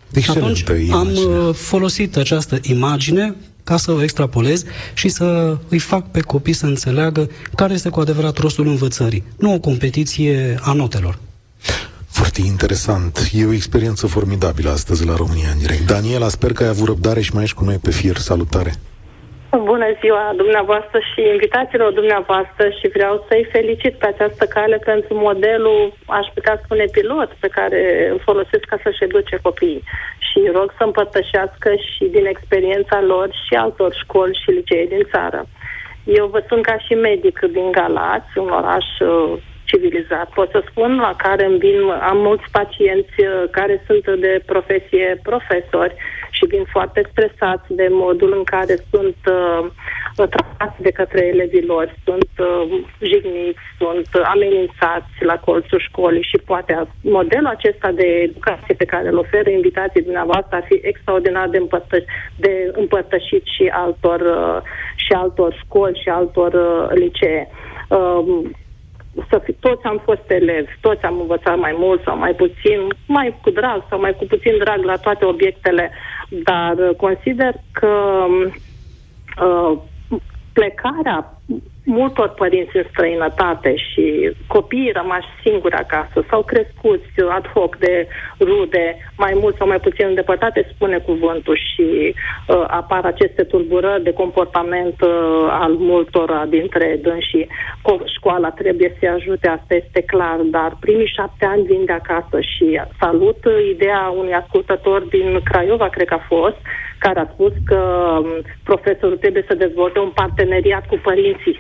Deci 0.10 0.30
atunci 0.30 0.64
am 0.92 1.08
uh, 1.08 1.54
folosit 1.54 2.18
această 2.18 2.60
imagine 2.62 3.36
ca 3.64 3.78
să 3.78 3.92
o 3.92 4.04
extrapolez 4.04 4.64
și 4.94 5.10
să 5.10 5.58
îi 5.68 5.80
fac 5.80 6.12
pe 6.12 6.20
copii 6.20 6.54
să 6.54 6.66
înțeleagă 6.66 7.30
care 7.56 7.74
este 7.74 7.90
cu 7.90 8.00
adevărat 8.00 8.38
rostul 8.38 8.68
învățării, 8.68 9.24
nu 9.38 9.54
o 9.54 9.60
competiție 9.60 10.58
a 10.62 10.74
notelor. 10.74 11.20
Foarte 12.08 12.42
interesant. 12.42 13.30
E 13.34 13.46
o 13.46 13.54
experiență 13.54 14.08
formidabilă 14.08 14.70
astăzi 14.70 15.06
la 15.06 15.16
România 15.16 15.50
în 15.52 15.58
direct. 15.58 15.86
Daniela, 15.86 16.30
sper 16.30 16.54
că 16.54 16.64
ai 16.64 16.70
avut 16.70 16.88
răbdare 16.88 17.22
și 17.22 17.34
mai 17.34 17.44
ești 17.44 17.56
cu 17.56 17.64
noi 17.64 17.78
pe 17.78 17.92
fir. 17.92 18.18
Salutare! 18.18 18.80
Bună 19.62 19.86
ziua 20.02 20.34
dumneavoastră 20.36 21.00
și 21.00 21.22
invitațiilor 21.22 21.92
dumneavoastră 21.92 22.70
și 22.70 22.88
vreau 22.88 23.26
să-i 23.28 23.48
felicit 23.52 23.94
pe 23.98 24.08
această 24.08 24.46
cale 24.46 24.78
pentru 24.78 25.14
modelul, 25.16 25.94
aș 26.08 26.28
putea 26.34 26.62
spune, 26.64 26.86
pilot 26.92 27.30
pe 27.40 27.48
care 27.48 28.10
îl 28.12 28.20
folosesc 28.20 28.66
ca 28.66 28.78
să-și 28.84 29.04
educe 29.04 29.38
copiii. 29.42 29.84
Și 30.28 30.50
rog 30.54 30.74
să 30.78 30.84
împărtășească 30.84 31.70
și 31.76 32.06
din 32.06 32.26
experiența 32.26 33.02
lor 33.02 33.30
și 33.46 33.54
altor 33.54 33.94
școli 33.94 34.40
și 34.44 34.52
licee 34.52 34.86
din 34.86 35.08
țară. 35.12 35.46
Eu 36.04 36.26
vă 36.26 36.44
sunt 36.48 36.64
ca 36.66 36.78
și 36.78 36.94
medic 36.94 37.40
din 37.40 37.72
Galați, 37.72 38.38
un 38.38 38.50
oraș 38.50 38.86
uh, 39.00 39.34
civilizat, 39.64 40.30
pot 40.34 40.50
să 40.52 40.64
spun, 40.70 40.96
la 41.00 41.14
care 41.18 41.46
îmi 41.46 41.58
vin, 41.58 41.80
am 42.02 42.18
mulți 42.18 42.52
pacienți 42.52 43.16
uh, 43.20 43.44
care 43.52 43.84
sunt 43.88 44.20
de 44.20 44.42
profesie 44.46 45.20
profesori 45.24 45.96
și 46.38 46.46
vin 46.46 46.66
foarte 46.76 47.02
stresați 47.12 47.68
de 47.68 47.88
modul 47.92 48.34
în 48.38 48.44
care 48.44 48.76
sunt 48.92 49.18
uh, 49.38 49.64
tratați 50.16 50.82
de 50.82 50.92
către 50.92 51.22
elevii 51.26 51.66
lor, 51.66 51.96
sunt 52.04 52.32
uh, 52.38 52.84
jigniți, 53.00 53.64
sunt 53.78 54.08
amenințați 54.34 55.14
la 55.20 55.38
colțul 55.48 55.80
școlii 55.80 56.30
și 56.32 56.38
poate 56.46 56.88
modelul 57.02 57.48
acesta 57.48 57.92
de 57.92 58.08
educație 58.28 58.74
pe 58.78 58.86
care 58.86 59.08
îl 59.08 59.18
oferă 59.18 59.50
invitații 59.50 60.02
dumneavoastră 60.02 60.56
ar 60.56 60.66
fi 60.68 60.80
extraordinar 60.82 61.48
de, 61.50 61.58
împărtăș- 61.58 62.10
de 62.36 62.72
împărtășit 62.74 63.44
și 63.56 63.64
altor, 63.72 64.20
uh, 64.20 64.62
și 64.96 65.12
altor 65.14 65.54
școli 65.64 66.00
și 66.04 66.10
altor 66.10 66.54
uh, 66.54 66.98
licee. 66.98 67.48
Uh, 67.90 68.50
să 69.30 69.40
fi, 69.44 69.54
toți 69.54 69.84
am 69.84 70.02
fost 70.04 70.24
elevi, 70.28 70.78
toți 70.82 71.04
am 71.04 71.20
învățat 71.20 71.58
mai 71.58 71.76
mult 71.78 72.04
sau 72.04 72.18
mai 72.18 72.34
puțin, 72.34 72.80
mai 73.08 73.38
cu 73.42 73.50
drag 73.50 73.86
sau 73.90 74.00
mai 74.00 74.16
cu 74.16 74.26
puțin 74.26 74.58
drag 74.58 74.84
la 74.84 74.96
toate 74.96 75.26
obiectele, 75.26 75.92
dar 76.30 76.94
consider 76.98 77.54
că 77.72 78.26
uh, 79.46 79.80
plecarea 80.54 81.42
multor 81.86 82.30
părinți 82.30 82.78
în 82.78 82.84
străinătate 82.90 83.76
și 83.76 84.32
copiii 84.48 84.92
rămași 84.92 85.28
singuri 85.44 85.76
acasă 85.76 86.26
sau 86.30 86.44
crescuți 86.44 87.10
ad 87.30 87.48
hoc 87.48 87.78
de 87.78 88.08
rude, 88.40 88.98
mai 89.18 89.34
mult 89.42 89.56
sau 89.58 89.68
mai 89.68 89.80
puțin 89.80 90.06
îndepărtate, 90.08 90.70
spune 90.74 90.98
cuvântul 90.98 91.58
și 91.58 92.16
uh, 92.48 92.64
apar 92.68 93.06
aceste 93.06 93.44
tulburări 93.44 94.04
de 94.04 94.14
comportament 94.14 95.02
uh, 95.02 95.48
al 95.50 95.72
multora 95.72 96.46
dintre 96.46 97.00
dânsii. 97.02 97.48
Școala 98.16 98.50
trebuie 98.50 98.96
să-i 99.00 99.10
ajute, 99.10 99.48
asta 99.48 99.74
este 99.76 100.02
clar, 100.02 100.38
dar 100.38 100.78
primii 100.80 101.14
șapte 101.16 101.46
ani 101.46 101.64
vin 101.64 101.86
de 101.86 101.92
acasă 101.92 102.40
și 102.40 102.82
salut 103.00 103.38
ideea 103.72 104.14
unui 104.18 104.34
ascultător 104.34 105.02
din 105.02 105.40
Craiova, 105.44 105.90
cred 105.90 106.08
că 106.08 106.14
a 106.14 106.26
fost, 106.28 106.58
care 107.06 107.20
a 107.20 107.32
spus 107.34 107.54
că 107.66 107.82
um, 108.20 108.42
profesorul 108.64 109.18
trebuie 109.18 109.46
să 109.48 109.64
dezvolte 109.66 110.00
un 110.00 110.12
parteneriat 110.22 110.88
cu 110.88 110.98
părinții 111.04 111.58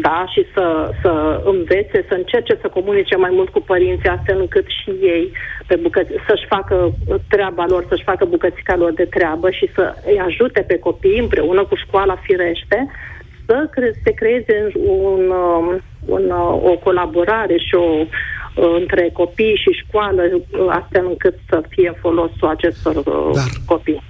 da, 0.00 0.24
și 0.32 0.42
să, 0.54 0.90
să 1.02 1.42
învețe, 1.44 2.04
să 2.08 2.14
încerce 2.14 2.58
să 2.60 2.68
comunice 2.68 3.16
mai 3.16 3.30
mult 3.32 3.48
cu 3.48 3.60
părinții, 3.60 4.08
astfel 4.08 4.40
încât 4.40 4.66
și 4.66 4.90
ei 4.90 5.32
pe 5.66 5.76
bucăți, 5.76 6.10
să-și 6.28 6.46
facă 6.46 6.92
treaba 7.28 7.64
lor, 7.68 7.84
să-și 7.88 8.08
facă 8.10 8.24
bucățica 8.24 8.76
lor 8.76 8.92
de 8.92 9.04
treabă 9.04 9.50
și 9.50 9.70
să 9.74 9.94
îi 10.06 10.18
ajute 10.18 10.60
pe 10.60 10.78
copii 10.78 11.18
împreună 11.18 11.64
cu 11.64 11.74
școala 11.74 12.16
firește 12.22 12.90
să 13.46 13.68
cre- 13.70 14.00
se 14.04 14.10
creeze 14.10 14.72
un, 14.74 15.22
um, 15.28 15.80
un, 16.06 16.30
o 16.70 16.76
colaborare 16.84 17.56
și 17.56 17.74
o 17.74 18.06
între 18.78 19.10
copii 19.12 19.56
și 19.56 19.84
școală, 19.86 20.22
astfel 20.68 21.06
încât 21.06 21.34
să 21.48 21.62
fie 21.68 21.92
folosul 22.00 22.48
acestor 22.48 22.96
uh, 22.96 23.30
Dar 23.34 23.44
copii. 23.66 24.02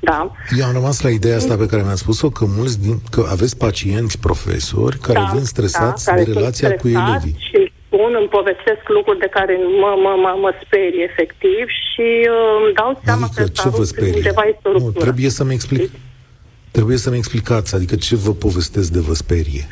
Da. 0.00 0.32
Eu 0.58 0.64
am 0.66 0.72
rămas 0.72 1.00
la 1.00 1.10
ideea 1.10 1.36
asta 1.36 1.56
pe 1.56 1.66
care 1.66 1.82
mi-a 1.82 1.94
spus-o, 1.94 2.30
că 2.30 2.44
mulți 2.56 2.80
din, 2.80 3.00
că 3.10 3.26
aveți 3.30 3.56
pacienți 3.56 4.18
profesori 4.18 4.98
care 4.98 5.18
da, 5.18 5.30
vin 5.34 5.44
stresați 5.44 6.04
da, 6.04 6.12
care 6.12 6.24
de 6.24 6.32
relația 6.32 6.74
cu 6.74 6.88
elevii. 6.88 7.36
Și 7.38 7.72
spun, 7.86 8.16
îmi 8.20 8.28
povestesc 8.28 8.82
lucruri 8.88 9.18
de 9.18 9.28
care 9.30 9.58
mă, 9.80 9.92
mă, 10.04 10.12
mă, 10.22 10.36
mă 10.40 10.52
sperie 10.64 11.02
efectiv 11.10 11.64
și 11.90 12.08
uh, 12.28 12.64
îmi 12.64 12.74
dau 12.74 13.00
seama 13.04 13.26
adică, 13.26 13.42
că 13.42 13.48
ce 13.48 13.68
vă 13.68 13.84
sperie? 13.84 14.14
undeva 14.14 14.42
este 14.42 14.68
nu, 14.72 14.90
trebuie 14.90 15.30
să-mi 15.30 15.52
explic. 15.52 15.90
Trebuie 16.70 16.96
să-mi 16.96 17.16
explicați, 17.16 17.74
adică 17.74 17.96
ce 17.96 18.16
vă 18.16 18.32
povestesc 18.32 18.90
de 18.92 18.98
vă 19.00 19.14
sperie? 19.14 19.66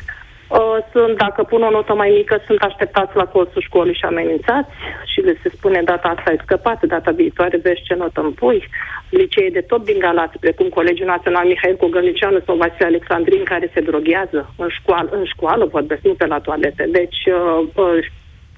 Uh, 0.97 1.03
sunt, 1.05 1.17
dacă 1.17 1.43
pun 1.43 1.61
o 1.63 1.69
notă 1.69 1.93
mai 1.93 2.09
mică, 2.15 2.41
sunt 2.45 2.61
așteptați 2.61 3.15
la 3.15 3.25
colțul 3.25 3.61
școlii 3.61 3.99
și 3.99 4.05
amenințați 4.05 4.69
și 5.11 5.19
le 5.19 5.39
se 5.43 5.49
spune 5.49 5.81
data 5.81 6.07
asta 6.07 6.29
ai 6.29 6.39
scăpat, 6.43 6.85
data 6.85 7.11
viitoare 7.11 7.57
vezi 7.57 7.85
ce 7.87 7.93
notă 7.93 8.21
îmi 8.21 8.33
pui. 8.33 8.67
Licee 9.09 9.49
de 9.49 9.61
tot 9.61 9.85
din 9.85 9.99
Galați, 9.99 10.39
precum 10.39 10.67
Colegiul 10.69 11.07
Național 11.07 11.45
Mihail 11.45 11.75
Cogălnicianu 11.75 12.39
sau 12.45 12.55
Vasile 12.55 12.85
Alexandrin, 12.85 13.43
care 13.43 13.71
se 13.73 13.81
droghează 13.81 14.53
în 14.57 14.69
școală, 14.69 15.09
în 15.11 15.25
școală 15.25 15.65
vorbesc, 15.65 16.01
nu 16.01 16.13
pe 16.13 16.25
la 16.25 16.39
toalete. 16.39 16.87
Deci, 16.91 17.21
uh, 17.25 17.67
uh, 17.75 18.05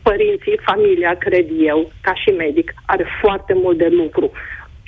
părinții, 0.02 0.60
familia, 0.70 1.14
cred 1.18 1.48
eu, 1.60 1.92
ca 2.02 2.14
și 2.14 2.30
medic, 2.30 2.74
are 2.86 3.06
foarte 3.22 3.54
mult 3.54 3.78
de 3.78 3.88
lucru 3.92 4.32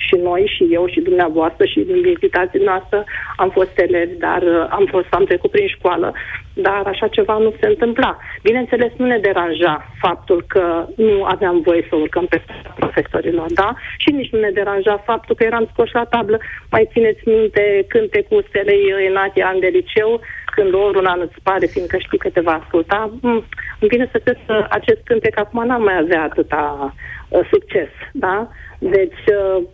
și 0.06 0.14
noi, 0.28 0.52
și 0.54 0.64
eu, 0.70 0.86
și 0.86 1.00
dumneavoastră, 1.00 1.64
și 1.64 1.80
din 1.80 2.06
invitații 2.06 2.64
noastră 2.70 3.04
am 3.36 3.50
fost 3.50 3.78
elevi, 3.78 4.16
dar 4.26 4.42
uh, 4.42 4.66
am 4.70 4.84
fost, 4.90 5.06
am 5.10 5.24
trecut 5.24 5.50
prin 5.50 5.68
școală, 5.68 6.12
dar 6.54 6.82
așa 6.84 7.08
ceva 7.08 7.38
nu 7.38 7.54
se 7.60 7.66
întâmpla. 7.66 8.16
Bineînțeles, 8.42 8.92
nu 8.96 9.06
ne 9.06 9.18
deranja 9.18 9.74
faptul 10.00 10.44
că 10.48 10.86
nu 10.96 11.24
aveam 11.24 11.60
voie 11.60 11.86
să 11.88 11.96
urcăm 11.96 12.26
pe 12.26 12.42
profesorilor, 12.76 13.46
da? 13.54 13.74
Și 13.96 14.10
nici 14.10 14.30
nu 14.32 14.38
ne 14.38 14.50
deranja 14.50 15.02
faptul 15.04 15.34
că 15.34 15.44
eram 15.44 15.68
scoși 15.72 15.94
la 15.94 16.04
tablă. 16.04 16.38
Mai 16.70 16.88
țineți 16.92 17.28
minte 17.28 17.84
cântecul 17.88 18.44
Stelei 18.48 18.84
Enatia 19.08 19.46
an 19.46 19.60
de 19.60 19.66
liceu, 19.66 20.20
când 20.54 20.74
ori 20.74 20.98
un 20.98 21.06
an 21.06 21.20
îți 21.20 21.42
pare, 21.42 21.66
fiindcă 21.66 21.96
știi 21.98 22.18
că 22.18 22.28
te 22.30 22.40
va 22.40 22.60
asculta. 22.62 23.10
Mm, 23.20 23.44
îmi 23.80 23.90
vine 23.92 24.08
să 24.12 24.18
cred 24.24 24.38
că 24.46 24.66
acest 24.70 25.00
cântec 25.04 25.38
acum 25.38 25.66
n-am 25.66 25.82
mai 25.82 25.98
avea 25.98 26.22
atâta 26.22 26.94
uh, 27.28 27.40
succes, 27.50 27.88
da? 28.12 28.48
Deci, 28.90 29.24
uh, 29.26 29.64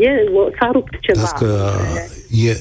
e, 0.00 0.10
s-a 0.58 0.70
rupt 0.72 0.92
ceva. 1.00 1.32
că 1.38 1.70
e, 2.30 2.56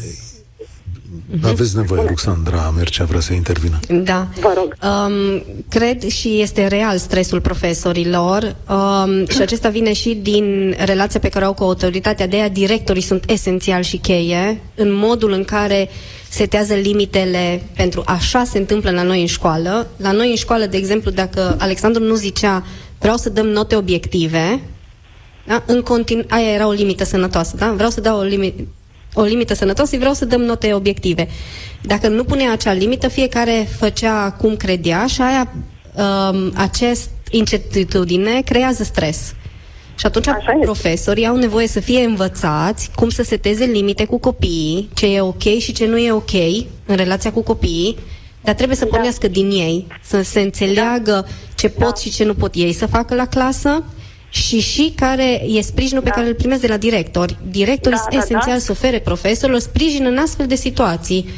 Mm-hmm. 1.16 1.50
Aveți 1.50 1.76
nevoie, 1.76 2.02
Alexandra 2.02 2.74
Mercea 2.76 3.04
vrea 3.04 3.20
să 3.20 3.34
intervină. 3.34 3.80
Da. 3.90 4.28
Vă 4.40 4.54
rog. 4.56 4.76
Um, 4.84 5.44
cred 5.70 6.08
și 6.08 6.42
este 6.42 6.68
real 6.68 6.98
stresul 6.98 7.42
profesorilor 7.42 8.56
um, 8.70 9.28
și 9.28 9.42
acesta 9.42 9.70
vine 9.70 9.94
și 9.94 10.14
din 10.14 10.76
relația 10.86 11.20
pe 11.20 11.30
care 11.30 11.46
au 11.46 11.54
cu 11.54 11.64
autoritatea. 11.64 12.28
De 12.28 12.36
aia 12.36 12.48
directorii 12.48 13.02
sunt 13.02 13.30
esențial 13.30 13.82
și 13.82 13.98
cheie 13.98 14.60
în 14.76 14.94
modul 14.94 15.32
în 15.32 15.44
care 15.44 15.90
setează 16.30 16.74
limitele 16.74 17.62
pentru 17.76 18.04
așa 18.06 18.44
se 18.44 18.58
întâmplă 18.58 18.92
la 18.92 19.04
noi 19.04 19.22
în 19.22 19.28
școală. 19.28 19.88
La 19.98 20.12
noi 20.12 20.30
în 20.30 20.36
școală, 20.36 20.66
de 20.66 20.78
exemplu, 20.78 21.12
dacă 21.12 21.56
Alexandru 21.60 22.04
nu 22.04 22.16
zicea 22.16 22.64
vreau 23.00 23.16
să 23.16 23.30
dăm 23.30 23.48
note 23.48 23.76
obiective, 23.76 24.62
da? 25.48 25.64
În 25.66 25.82
continu- 25.82 26.26
aia 26.30 26.52
era 26.54 26.68
o 26.68 26.72
limită 26.72 27.04
sănătoasă, 27.04 27.56
da? 27.56 27.72
Vreau 27.72 27.90
să 27.90 28.02
dau 28.02 28.20
o 28.20 28.24
limită 28.24 28.64
o 29.16 29.24
limită 29.24 29.54
sănătoasă, 29.54 29.98
vreau 29.98 30.14
să 30.14 30.26
dăm 30.26 30.42
note 30.42 30.74
obiective. 30.74 31.28
Dacă 31.82 32.08
nu 32.08 32.24
punea 32.24 32.52
acea 32.52 32.74
limită, 32.74 33.08
fiecare 33.08 33.68
făcea 33.78 34.32
cum 34.32 34.56
credea 34.56 35.06
și 35.06 35.22
aia, 35.22 35.54
um, 35.94 36.52
acest 36.56 37.10
incertitudine 37.30 38.42
creează 38.42 38.84
stres. 38.84 39.34
Și 39.96 40.06
atunci 40.06 40.26
profesorii 40.62 41.28
au 41.28 41.36
nevoie 41.36 41.68
să 41.68 41.80
fie 41.80 42.04
învățați 42.04 42.90
cum 42.96 43.10
să 43.10 43.24
seteze 43.24 43.66
limite 43.66 44.06
cu 44.06 44.18
copiii, 44.18 44.90
ce 44.94 45.06
e 45.16 45.22
ok 45.22 45.44
și 45.44 45.74
ce 45.74 45.86
nu 45.86 45.98
e 45.98 46.12
ok 46.12 46.34
în 46.86 46.96
relația 46.96 47.32
cu 47.32 47.42
copiii, 47.42 47.98
dar 48.42 48.56
trebuie 48.56 48.78
să 48.78 48.84
da. 48.84 48.90
pornească 48.90 49.28
din 49.28 49.50
ei, 49.50 49.88
să 50.04 50.22
se 50.22 50.40
înțeleagă 50.40 51.12
da. 51.12 51.28
ce 51.56 51.70
pot 51.70 51.94
da. 51.94 52.00
și 52.02 52.10
ce 52.10 52.24
nu 52.24 52.34
pot 52.34 52.54
ei 52.56 52.74
să 52.74 52.86
facă 52.86 53.16
la 53.16 53.26
clasă 53.26 53.84
și 54.36 54.60
și 54.60 54.94
care 54.96 55.42
e 55.48 55.62
sprijinul 55.62 56.04
da. 56.04 56.10
pe 56.10 56.16
care 56.16 56.28
îl 56.28 56.36
primesc 56.36 56.62
de 56.62 56.68
la 56.68 56.78
directori. 56.78 57.38
Directorii 57.50 57.98
da, 57.98 58.02
sunt 58.02 58.14
da, 58.14 58.18
esențial 58.18 58.58
da. 58.58 58.64
să 58.64 58.72
ofere 58.72 59.00
profesorilor 59.00 59.60
sprijin 59.60 60.06
în 60.06 60.18
astfel 60.18 60.48
de 60.48 60.56
situații 60.56 61.30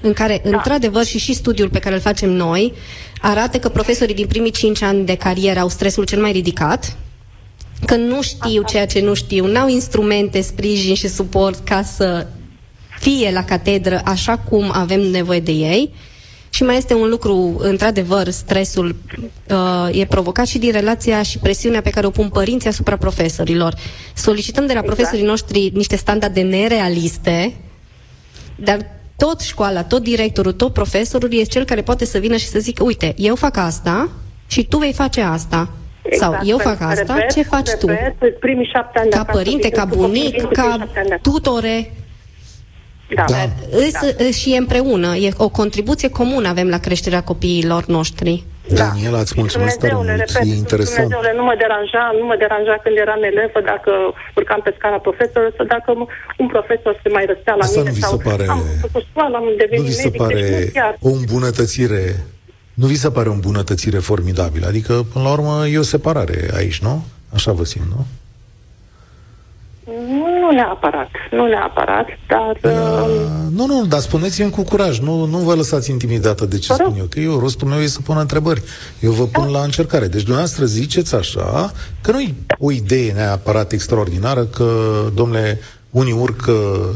în 0.00 0.12
care, 0.12 0.40
da. 0.44 0.56
într-adevăr, 0.56 1.04
și 1.04 1.18
și 1.18 1.34
studiul 1.34 1.68
pe 1.68 1.78
care 1.78 1.94
îl 1.94 2.00
facem 2.00 2.30
noi 2.30 2.72
arată 3.20 3.58
că 3.58 3.68
profesorii 3.68 4.14
din 4.14 4.26
primii 4.26 4.50
5 4.50 4.82
ani 4.82 5.04
de 5.04 5.16
carieră 5.16 5.60
au 5.60 5.68
stresul 5.68 6.04
cel 6.04 6.20
mai 6.20 6.32
ridicat, 6.32 6.96
că 7.86 7.94
nu 7.96 8.22
știu 8.22 8.62
ceea 8.62 8.86
ce 8.86 9.00
nu 9.00 9.14
știu, 9.14 9.46
n-au 9.46 9.68
instrumente, 9.68 10.40
sprijin 10.40 10.94
și 10.94 11.08
suport 11.08 11.64
ca 11.64 11.82
să 11.82 12.26
fie 12.98 13.30
la 13.32 13.44
catedră 13.44 14.00
așa 14.04 14.38
cum 14.38 14.70
avem 14.72 15.00
nevoie 15.00 15.40
de 15.40 15.52
ei. 15.52 15.92
Și 16.56 16.62
mai 16.62 16.76
este 16.76 16.94
un 16.94 17.08
lucru, 17.08 17.56
într-adevăr, 17.58 18.28
stresul 18.28 18.96
uh, 19.50 19.98
e 20.00 20.04
provocat 20.06 20.46
și 20.46 20.58
din 20.58 20.72
relația 20.72 21.22
și 21.22 21.38
presiunea 21.38 21.80
pe 21.80 21.90
care 21.90 22.06
o 22.06 22.10
pun 22.10 22.28
părinții 22.28 22.68
asupra 22.68 22.96
profesorilor. 22.96 23.74
Solicităm 24.14 24.66
de 24.66 24.72
la 24.72 24.78
exact. 24.78 24.96
profesorii 24.96 25.26
noștri 25.26 25.70
niște 25.74 25.96
standarde 25.96 26.40
nerealiste, 26.40 27.54
dar 28.54 28.78
tot 29.16 29.40
școala, 29.40 29.82
tot 29.82 30.02
directorul, 30.02 30.52
tot 30.52 30.72
profesorul 30.72 31.32
este 31.32 31.52
cel 31.52 31.64
care 31.64 31.82
poate 31.82 32.04
să 32.04 32.18
vină 32.18 32.36
și 32.36 32.46
să 32.46 32.58
zică, 32.58 32.84
uite, 32.84 33.14
eu 33.16 33.34
fac 33.34 33.56
asta 33.56 34.08
și 34.46 34.66
tu 34.66 34.78
vei 34.78 34.92
face 34.92 35.20
asta. 35.20 35.68
Exact. 36.02 36.32
Sau 36.32 36.46
eu 36.46 36.58
fac 36.58 36.80
asta, 36.80 37.14
repet, 37.14 37.32
ce 37.32 37.42
faci 37.42 37.68
repet, 37.68 38.18
tu? 38.18 38.26
Primii 38.40 38.70
șapte 38.72 38.98
ani 38.98 39.10
ca 39.10 39.24
părinte, 39.24 39.68
ca 39.68 39.84
bunic, 39.84 40.48
ca 40.52 40.88
tutore, 41.22 41.92
da. 43.14 43.24
da. 43.28 43.36
da. 44.18 44.30
Și 44.30 44.56
împreună, 44.58 45.16
e 45.16 45.32
o 45.36 45.48
contribuție 45.48 46.08
comună 46.10 46.48
avem 46.48 46.68
la 46.68 46.78
creșterea 46.78 47.22
copiilor 47.22 47.86
noștri. 47.86 48.44
Da. 48.68 48.74
Daniela, 48.74 49.18
îți 49.18 49.34
mulțumesc 49.36 49.78
tare 49.78 49.94
mult, 49.94 50.08
repet, 50.08 50.42
e 50.42 50.54
interesant. 50.64 51.08
Dumnezeule, 51.08 51.32
nu 51.36 51.44
mă 51.48 51.54
deranja, 51.62 52.02
nu 52.18 52.24
mă 52.30 52.36
deranja 52.38 52.74
când 52.82 52.96
eram 53.04 53.22
elevă, 53.30 53.58
dacă 53.72 53.92
urcam 54.38 54.60
pe 54.64 54.72
scara 54.78 54.98
profesorului, 55.06 55.54
sau 55.56 55.66
dacă 55.74 55.90
un 56.42 56.48
profesor 56.54 56.92
se 57.02 57.08
mai 57.16 57.24
răstea 57.30 57.54
la 57.54 57.64
Asta 57.64 57.78
mine. 57.78 57.90
nu 57.90 57.96
vi 57.96 58.02
sau 58.02 58.16
se 58.16 58.22
pare... 58.28 58.44
Am 58.48 58.62
făcut 58.80 59.02
școală, 59.10 59.34
am 59.36 59.46
devenit 59.62 59.84
nu 59.84 59.90
vi 59.90 60.00
se 60.04 60.08
medic, 60.08 60.20
pare 60.22 60.40
deci 60.48 60.72
chiar... 60.72 60.92
o 61.08 61.10
îmbunătățire 61.20 62.04
nu 62.80 62.86
vi 62.86 62.94
se 63.04 63.10
pare 63.10 63.28
o 63.28 63.32
îmbunătățire 63.32 63.98
formidabilă? 63.98 64.66
Adică, 64.66 65.06
până 65.12 65.24
la 65.24 65.32
urmă, 65.32 65.66
e 65.66 65.78
o 65.78 65.82
separare 65.82 66.50
aici, 66.56 66.78
nu? 66.78 67.04
Așa 67.34 67.52
vă 67.52 67.64
simt, 67.64 67.86
nu? 67.88 68.06
Nu 69.86 70.50
neapărat, 70.50 71.10
nu 71.30 71.46
neapărat, 71.46 72.06
dar... 72.28 72.58
Uh, 72.62 73.26
nu, 73.50 73.66
nu, 73.66 73.84
dar 73.84 74.00
spuneți-mi 74.00 74.50
cu 74.50 74.62
curaj, 74.62 74.98
nu, 74.98 75.24
nu 75.24 75.38
vă 75.38 75.54
lăsați 75.54 75.90
intimidată 75.90 76.46
de 76.46 76.58
ce 76.58 76.72
spun 76.72 76.94
eu, 76.98 77.04
că 77.04 77.20
eu, 77.20 77.38
rostul 77.38 77.68
meu 77.68 77.78
e 77.78 77.86
să 77.86 78.00
pun 78.00 78.16
întrebări. 78.16 78.62
Eu 79.00 79.12
vă 79.12 79.24
pun 79.24 79.44
da. 79.44 79.58
la 79.58 79.64
încercare. 79.64 80.06
Deci 80.06 80.22
dumneavoastră 80.22 80.64
ziceți 80.64 81.14
așa, 81.14 81.72
că 82.00 82.10
nu 82.10 82.20
e 82.20 82.34
o 82.58 82.72
idee 82.72 83.12
neapărat 83.12 83.72
extraordinară, 83.72 84.44
că, 84.44 84.70
domnule, 85.14 85.60
unii 85.90 86.12
urcă, 86.12 86.54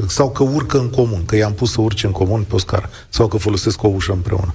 sau 0.09 0.31
că 0.31 0.43
urcă 0.43 0.79
în 0.79 0.91
comun, 0.91 1.25
că 1.25 1.37
i-am 1.37 1.53
pus 1.53 1.73
să 1.73 1.81
urce 1.81 2.07
în 2.07 2.13
comun 2.13 2.45
pe 2.49 2.55
o 2.55 2.59
scară, 2.59 2.91
sau 3.09 3.27
că 3.27 3.37
folosesc 3.37 3.83
o 3.83 3.89
ușă 3.89 4.13
împreună 4.13 4.55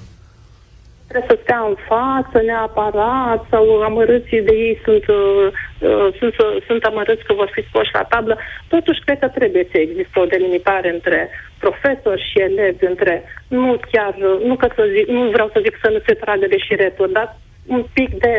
trebuie 1.16 1.36
să 1.36 1.42
stea 1.42 1.62
în 1.70 1.76
față 1.90 2.38
neapărat 2.42 3.40
sau 3.50 3.64
amărâții 3.88 4.42
de 4.48 4.54
ei 4.54 4.80
sunt, 4.84 5.06
uh, 5.06 5.46
uh, 5.88 6.08
sunt, 6.18 6.34
uh, 6.44 6.56
sunt 6.66 6.82
amărâți 6.84 7.24
că 7.24 7.32
vor 7.34 7.50
fi 7.54 7.62
scoși 7.68 7.96
la 7.98 8.02
tablă. 8.02 8.38
Totuși, 8.68 9.00
cred 9.04 9.18
că 9.18 9.28
trebuie 9.28 9.68
să 9.72 9.78
există 9.78 10.20
o 10.20 10.30
delimitare 10.34 10.88
între 10.96 11.28
profesori 11.58 12.26
și 12.28 12.38
elevi, 12.38 12.84
între 12.86 13.14
nu 13.48 13.80
chiar, 13.92 14.14
nu, 14.48 14.56
că 14.56 14.68
să 14.74 14.84
zic, 14.94 15.06
nu 15.08 15.22
vreau 15.34 15.48
să 15.52 15.60
zic 15.62 15.74
să 15.82 15.90
nu 15.90 16.00
se 16.06 16.14
tragă 16.14 16.46
de 16.46 16.58
șireturi, 16.58 17.12
dar 17.12 17.36
un 17.66 17.84
pic 17.94 18.10
de... 18.24 18.32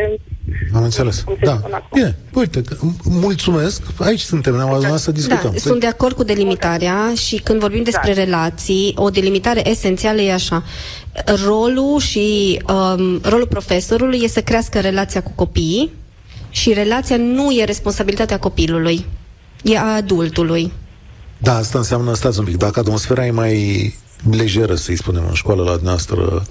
Am 0.74 0.84
înțeles. 0.84 1.24
Da. 1.44 1.62
Bine, 1.94 2.18
uite, 2.34 2.62
mulțumesc. 3.04 3.82
Aici 4.00 4.20
suntem, 4.20 4.56
ne-am 4.56 4.74
adunat 4.74 5.00
să 5.00 5.12
discutăm. 5.12 5.52
Da, 5.52 5.60
sunt 5.60 5.80
de 5.80 5.88
acord 5.88 6.16
cu 6.16 6.24
delimitarea 6.24 7.14
și 7.16 7.36
când 7.36 7.60
vorbim 7.60 7.84
despre 7.84 8.14
da. 8.14 8.24
relații, 8.24 8.94
o 8.96 9.10
delimitare 9.10 9.70
esențială 9.70 10.22
e 10.22 10.34
așa. 10.34 10.64
Rolul 11.46 12.00
și 12.00 12.60
um, 12.70 13.20
rolul 13.24 13.48
profesorului 13.48 14.20
e 14.24 14.28
să 14.28 14.42
crească 14.42 14.80
relația 14.80 15.24
cu 15.24 15.32
copiii 15.36 15.92
și 16.50 16.74
relația 16.74 17.18
nu 17.18 17.52
e 17.52 17.64
responsabilitatea 17.64 18.40
copilului, 18.40 19.06
e 19.64 19.78
a 19.78 19.96
adultului. 19.96 20.72
Da, 21.38 21.56
asta 21.56 21.78
înseamnă, 21.78 22.14
stați 22.14 22.40
un 22.40 22.46
pic, 22.46 22.58
dacă 22.58 22.80
atmosfera 22.80 23.26
e 23.26 23.32
mai 23.32 23.94
lejeră, 24.32 24.76
să-i 24.76 24.96
spunem, 24.96 25.24
în 25.28 25.34
școală 25.34 25.64
la 25.64 25.80
noastră, 25.84 26.46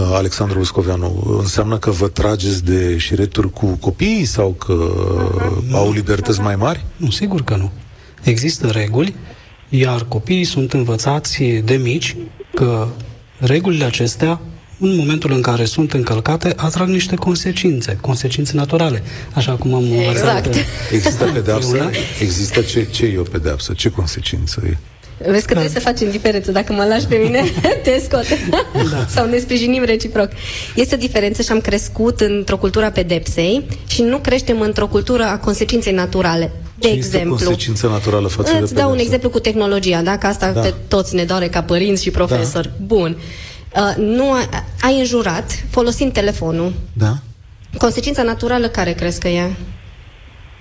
uh, 0.00 0.10
Alexandru 0.12 0.58
Uscoveanu, 0.58 1.36
înseamnă 1.40 1.78
că 1.78 1.90
vă 1.90 2.08
trageți 2.08 2.64
de 2.64 2.96
șireturi 2.98 3.50
cu 3.50 3.66
copiii 3.66 4.24
sau 4.24 4.50
că 4.50 4.72
uh, 4.72 5.72
au 5.72 5.92
libertăți 5.92 6.40
mai 6.40 6.56
mari? 6.56 6.84
Nu, 6.96 7.10
sigur 7.10 7.42
că 7.42 7.56
nu. 7.56 7.70
Există 8.22 8.66
reguli, 8.66 9.14
iar 9.68 10.04
copiii 10.04 10.44
sunt 10.44 10.72
învățați 10.72 11.42
de 11.64 11.74
mici 11.74 12.16
că 12.54 12.88
regulile 13.38 13.84
acestea 13.84 14.40
în 14.80 14.96
momentul 14.96 15.32
în 15.32 15.40
care 15.40 15.64
sunt 15.64 15.92
încălcate, 15.92 16.52
atrag 16.56 16.88
niște 16.88 17.14
consecințe, 17.14 17.98
consecințe 18.00 18.52
naturale, 18.56 19.02
așa 19.34 19.52
cum 19.52 19.74
am 19.74 19.84
exact. 19.84 20.46
învățat. 20.46 20.64
Există 20.92 21.24
pedeapsă? 21.24 21.90
Există 22.20 22.60
ce, 22.60 22.84
ce 22.84 23.06
e 23.06 23.18
o 23.18 23.22
pedeapsă? 23.22 23.72
Ce 23.72 23.90
consecință 23.90 24.62
e? 24.66 24.76
Vezi 25.18 25.46
că 25.46 25.50
trebuie 25.52 25.72
să 25.72 25.80
facem 25.80 26.10
diferență. 26.10 26.52
Dacă 26.52 26.72
mă 26.72 26.84
lași 26.84 27.06
pe 27.06 27.16
mine, 27.16 27.44
te 27.84 28.00
scot. 28.04 28.26
Da. 28.50 29.06
Sau 29.08 29.26
ne 29.26 29.38
sprijinim 29.38 29.84
reciproc. 29.84 30.28
Este 30.74 30.94
o 30.94 30.98
diferență 30.98 31.42
și 31.42 31.50
am 31.52 31.60
crescut 31.60 32.20
într-o 32.20 32.56
cultură 32.56 32.84
a 32.84 32.90
pedepsei 32.90 33.66
și 33.86 34.02
nu 34.02 34.18
creștem 34.18 34.60
într-o 34.60 34.86
cultură 34.86 35.24
a 35.24 35.38
consecinței 35.38 35.92
naturale. 35.92 36.50
De 36.78 36.88
Ce 36.88 36.94
exemplu. 36.94 37.34
Este 37.34 37.44
consecință 37.44 37.86
naturală 37.86 38.28
față 38.28 38.58
Îți 38.60 38.74
de 38.74 38.80
dau 38.80 38.90
un 38.90 38.98
exemplu 38.98 39.30
cu 39.30 39.38
tehnologia, 39.38 40.02
da? 40.02 40.18
Că 40.18 40.26
asta 40.26 40.52
da. 40.52 40.60
pe 40.60 40.74
toți 40.88 41.14
ne 41.14 41.24
doare 41.24 41.48
ca 41.48 41.62
părinți 41.62 42.02
și 42.02 42.10
profesori. 42.10 42.66
Da. 42.66 42.84
Bun. 42.86 43.16
Uh, 43.76 43.94
nu 43.96 44.32
a, 44.32 44.48
ai 44.80 44.98
înjurat 44.98 45.64
folosind 45.70 46.12
telefonul. 46.12 46.72
Da. 46.92 47.18
Consecința 47.78 48.22
naturală 48.22 48.68
care 48.68 48.92
crezi 48.92 49.20
că 49.20 49.28
e? 49.28 49.50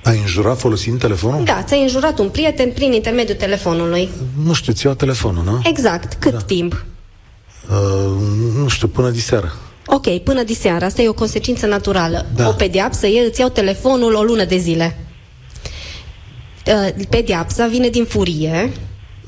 Ai 0.03 0.19
înjurat 0.19 0.59
folosind 0.59 0.99
telefonul? 0.99 1.43
Da, 1.43 1.63
ți-ai 1.63 1.81
înjurat 1.81 2.19
un 2.19 2.29
prieten 2.29 2.71
prin 2.71 2.93
intermediul 2.93 3.37
telefonului. 3.37 4.09
Nu 4.45 4.53
știu, 4.53 4.73
ți-au 4.73 4.93
telefonul, 4.93 5.43
nu? 5.43 5.61
Exact. 5.63 6.13
Cât 6.13 6.31
da. 6.31 6.37
timp? 6.37 6.85
Uh, 7.69 8.11
nu 8.55 8.67
știu, 8.67 8.87
până 8.87 9.09
diseară. 9.09 9.53
Ok, 9.85 10.17
până 10.17 10.43
diseară. 10.43 10.85
Asta 10.85 11.01
e 11.01 11.09
o 11.09 11.13
consecință 11.13 11.65
naturală. 11.65 12.25
Da. 12.35 12.47
O 12.47 12.51
pediapsă 12.51 13.07
e, 13.07 13.27
îți 13.27 13.39
iau 13.39 13.49
telefonul 13.49 14.13
o 14.13 14.21
lună 14.21 14.45
de 14.45 14.57
zile. 14.57 14.97
Uh, 16.67 17.05
pediapsa 17.09 17.67
vine 17.67 17.89
din 17.89 18.05
furie, 18.05 18.71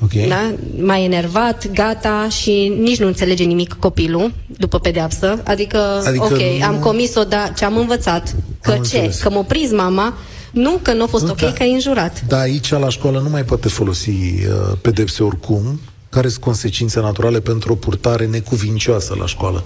okay. 0.04 0.28
da? 0.28 0.54
mai 0.82 1.04
enervat, 1.04 1.70
gata 1.72 2.28
și 2.28 2.76
nici 2.80 2.98
nu 2.98 3.06
înțelege 3.06 3.44
nimic 3.44 3.72
copilul 3.72 4.32
după 4.46 4.78
pedeapsă. 4.78 5.40
Adică, 5.44 6.02
adică 6.06 6.24
ok, 6.24 6.40
nu... 6.58 6.66
am 6.66 6.78
comis-o, 6.78 7.24
dar 7.24 7.52
ce 7.56 7.64
am 7.64 7.76
învățat? 7.76 8.34
Că 8.62 8.70
am 8.70 8.82
ce? 8.82 8.96
Înțeles. 8.96 9.20
Că 9.20 9.30
m-a 9.30 9.42
prins 9.42 9.70
mama 9.70 10.14
nu, 10.50 10.78
că 10.82 10.92
nu 10.92 11.02
a 11.02 11.06
fost 11.06 11.24
nu, 11.24 11.30
ok, 11.30 11.40
da, 11.40 11.52
că 11.52 11.62
ai 11.62 11.72
înjurat. 11.72 12.24
Da, 12.26 12.38
aici 12.38 12.70
la 12.70 12.88
școală 12.88 13.20
nu 13.20 13.28
mai 13.28 13.44
poate 13.44 13.68
folosi 13.68 14.10
uh, 14.10 14.76
pedepse 14.80 15.22
oricum. 15.22 15.80
Care 16.08 16.28
sunt 16.28 16.44
consecințe 16.44 17.00
naturale 17.00 17.40
pentru 17.40 17.72
o 17.72 17.74
purtare 17.74 18.26
necuvincioasă 18.26 19.16
la 19.18 19.26
școală? 19.26 19.64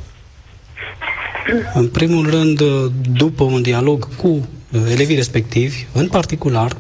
În 1.74 1.88
primul 1.88 2.30
rând, 2.30 2.60
uh, 2.60 2.90
după 3.12 3.44
un 3.44 3.62
dialog 3.62 4.08
cu 4.16 4.28
uh, 4.28 4.80
elevii 4.90 5.16
respectivi, 5.16 5.86
în 5.92 6.08
particular, 6.08 6.76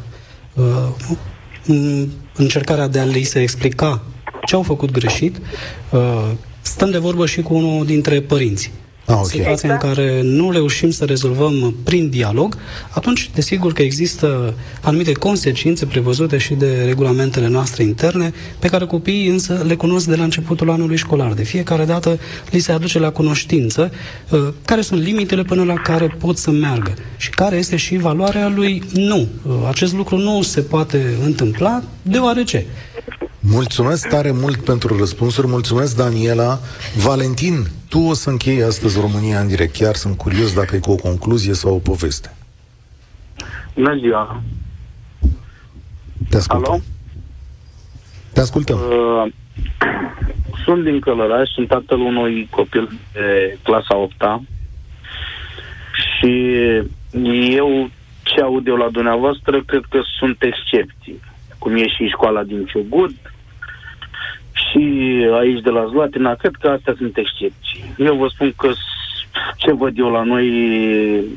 uh, 0.54 0.88
încercarea 2.36 2.88
de 2.88 2.98
a 2.98 3.04
li 3.04 3.22
se 3.22 3.40
explica 3.40 4.02
ce 4.46 4.54
au 4.54 4.62
făcut 4.62 4.90
greșit, 4.90 5.40
stăm 6.60 6.90
de 6.90 6.98
vorbă 6.98 7.26
și 7.26 7.42
cu 7.42 7.54
unul 7.54 7.86
dintre 7.86 8.20
părinți. 8.20 8.72
Ah, 9.06 9.14
okay. 9.14 9.24
situația 9.24 9.52
exact. 9.72 9.82
în 9.82 9.88
care 9.88 10.20
nu 10.22 10.50
reușim 10.50 10.90
să 10.90 11.04
rezolvăm 11.04 11.74
prin 11.84 12.08
dialog, 12.10 12.56
atunci, 12.90 13.30
desigur 13.34 13.72
că 13.72 13.82
există 13.82 14.54
anumite 14.80 15.12
consecințe 15.12 15.86
prevăzute 15.86 16.38
și 16.38 16.54
de 16.54 16.82
regulamentele 16.84 17.48
noastre 17.48 17.82
interne, 17.82 18.32
pe 18.58 18.68
care 18.68 18.84
copiii 18.86 19.28
însă 19.28 19.64
le 19.66 19.74
cunosc 19.74 20.06
de 20.06 20.16
la 20.16 20.22
începutul 20.22 20.70
anului 20.70 20.96
școlar. 20.96 21.32
De 21.32 21.42
fiecare 21.42 21.84
dată 21.84 22.18
li 22.50 22.58
se 22.58 22.72
aduce 22.72 22.98
la 22.98 23.10
cunoștință 23.10 23.90
uh, 24.30 24.48
care 24.64 24.80
sunt 24.80 25.02
limitele 25.02 25.42
până 25.42 25.64
la 25.64 25.74
care 25.74 26.16
pot 26.18 26.36
să 26.36 26.50
meargă 26.50 26.94
și 27.16 27.30
care 27.30 27.56
este 27.56 27.76
și 27.76 27.96
valoarea 27.96 28.48
lui 28.48 28.82
nu. 28.92 29.26
Uh, 29.46 29.52
acest 29.68 29.92
lucru 29.94 30.16
nu 30.16 30.42
se 30.42 30.60
poate 30.60 31.14
întâmpla 31.24 31.82
deoarece 32.02 32.66
Mulțumesc 33.46 34.08
tare 34.08 34.30
mult 34.30 34.64
pentru 34.64 34.98
răspunsuri, 34.98 35.46
mulțumesc 35.46 35.96
Daniela. 35.96 36.58
Valentin, 37.04 37.54
tu 37.88 37.98
o 37.98 38.12
să 38.12 38.30
închei 38.30 38.62
astăzi 38.62 39.00
România 39.00 39.40
în 39.40 39.46
direct. 39.46 39.76
Chiar 39.76 39.94
sunt 39.94 40.16
curios 40.16 40.54
dacă 40.54 40.76
e 40.76 40.78
cu 40.78 40.90
o 40.90 40.96
concluzie 40.96 41.52
sau 41.52 41.74
o 41.74 41.78
poveste. 41.78 42.36
Bună 43.74 43.96
ziua! 43.96 44.42
Te 46.30 46.36
ascultăm. 46.36 46.72
Alo? 46.72 46.80
Te 48.32 48.40
ascultăm. 48.40 48.78
Uh, 48.78 49.32
sunt 50.64 50.84
din 50.84 51.00
Călăraș, 51.00 51.48
sunt 51.48 51.68
tatăl 51.68 52.00
unui 52.00 52.48
copil 52.50 53.00
de 53.12 53.58
clasa 53.62 53.96
8 53.96 54.12
și 56.18 56.54
eu 57.56 57.90
ce 58.22 58.40
aud 58.40 58.66
eu 58.66 58.76
la 58.76 58.88
dumneavoastră, 58.88 59.62
cred 59.66 59.82
că 59.88 60.00
sunt 60.18 60.42
excepții. 60.42 61.20
Cum 61.58 61.74
e 61.76 61.88
și 61.88 62.08
școala 62.08 62.42
din 62.42 62.64
Ciugut, 62.64 63.33
și 64.74 65.26
aici 65.40 65.60
de 65.60 65.70
la 65.70 65.86
Zlatina, 65.86 66.34
cred 66.34 66.54
că 66.60 66.68
astea 66.68 66.94
sunt 66.96 67.16
excepții. 67.16 67.84
Eu 67.98 68.16
vă 68.16 68.28
spun 68.28 68.52
că 68.56 68.70
ce 69.56 69.72
văd 69.72 69.98
eu 69.98 70.10
la 70.10 70.22
noi, 70.22 70.48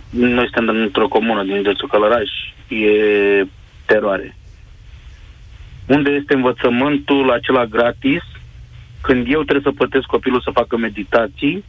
noi 0.09 0.49
suntem 0.53 0.75
într-o 0.75 1.07
comună 1.07 1.43
din 1.43 1.55
județul 1.55 1.87
Călăraș, 1.87 2.29
e 2.67 3.45
teroare. 3.85 4.35
Unde 5.87 6.09
este 6.09 6.33
învățământul 6.33 7.31
acela 7.31 7.65
gratis, 7.65 8.23
când 9.01 9.25
eu 9.29 9.41
trebuie 9.41 9.71
să 9.71 9.77
plătesc 9.77 10.05
copilul 10.05 10.41
să 10.41 10.49
facă 10.53 10.77
meditații, 10.77 11.63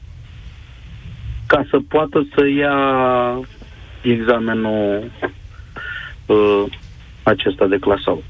ca 1.46 1.64
să 1.70 1.78
poată 1.88 2.26
să 2.34 2.46
ia 2.46 2.76
examenul 4.02 5.10
uh, 6.26 6.64
acesta 7.22 7.66
de 7.66 7.78
clasa 7.78 8.10
8. 8.10 8.24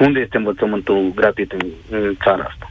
Unde 0.00 0.20
este 0.20 0.36
învățământul 0.36 1.12
gratuit 1.14 1.52
în, 1.52 1.66
în 1.90 2.16
țara 2.24 2.44
asta? 2.50 2.70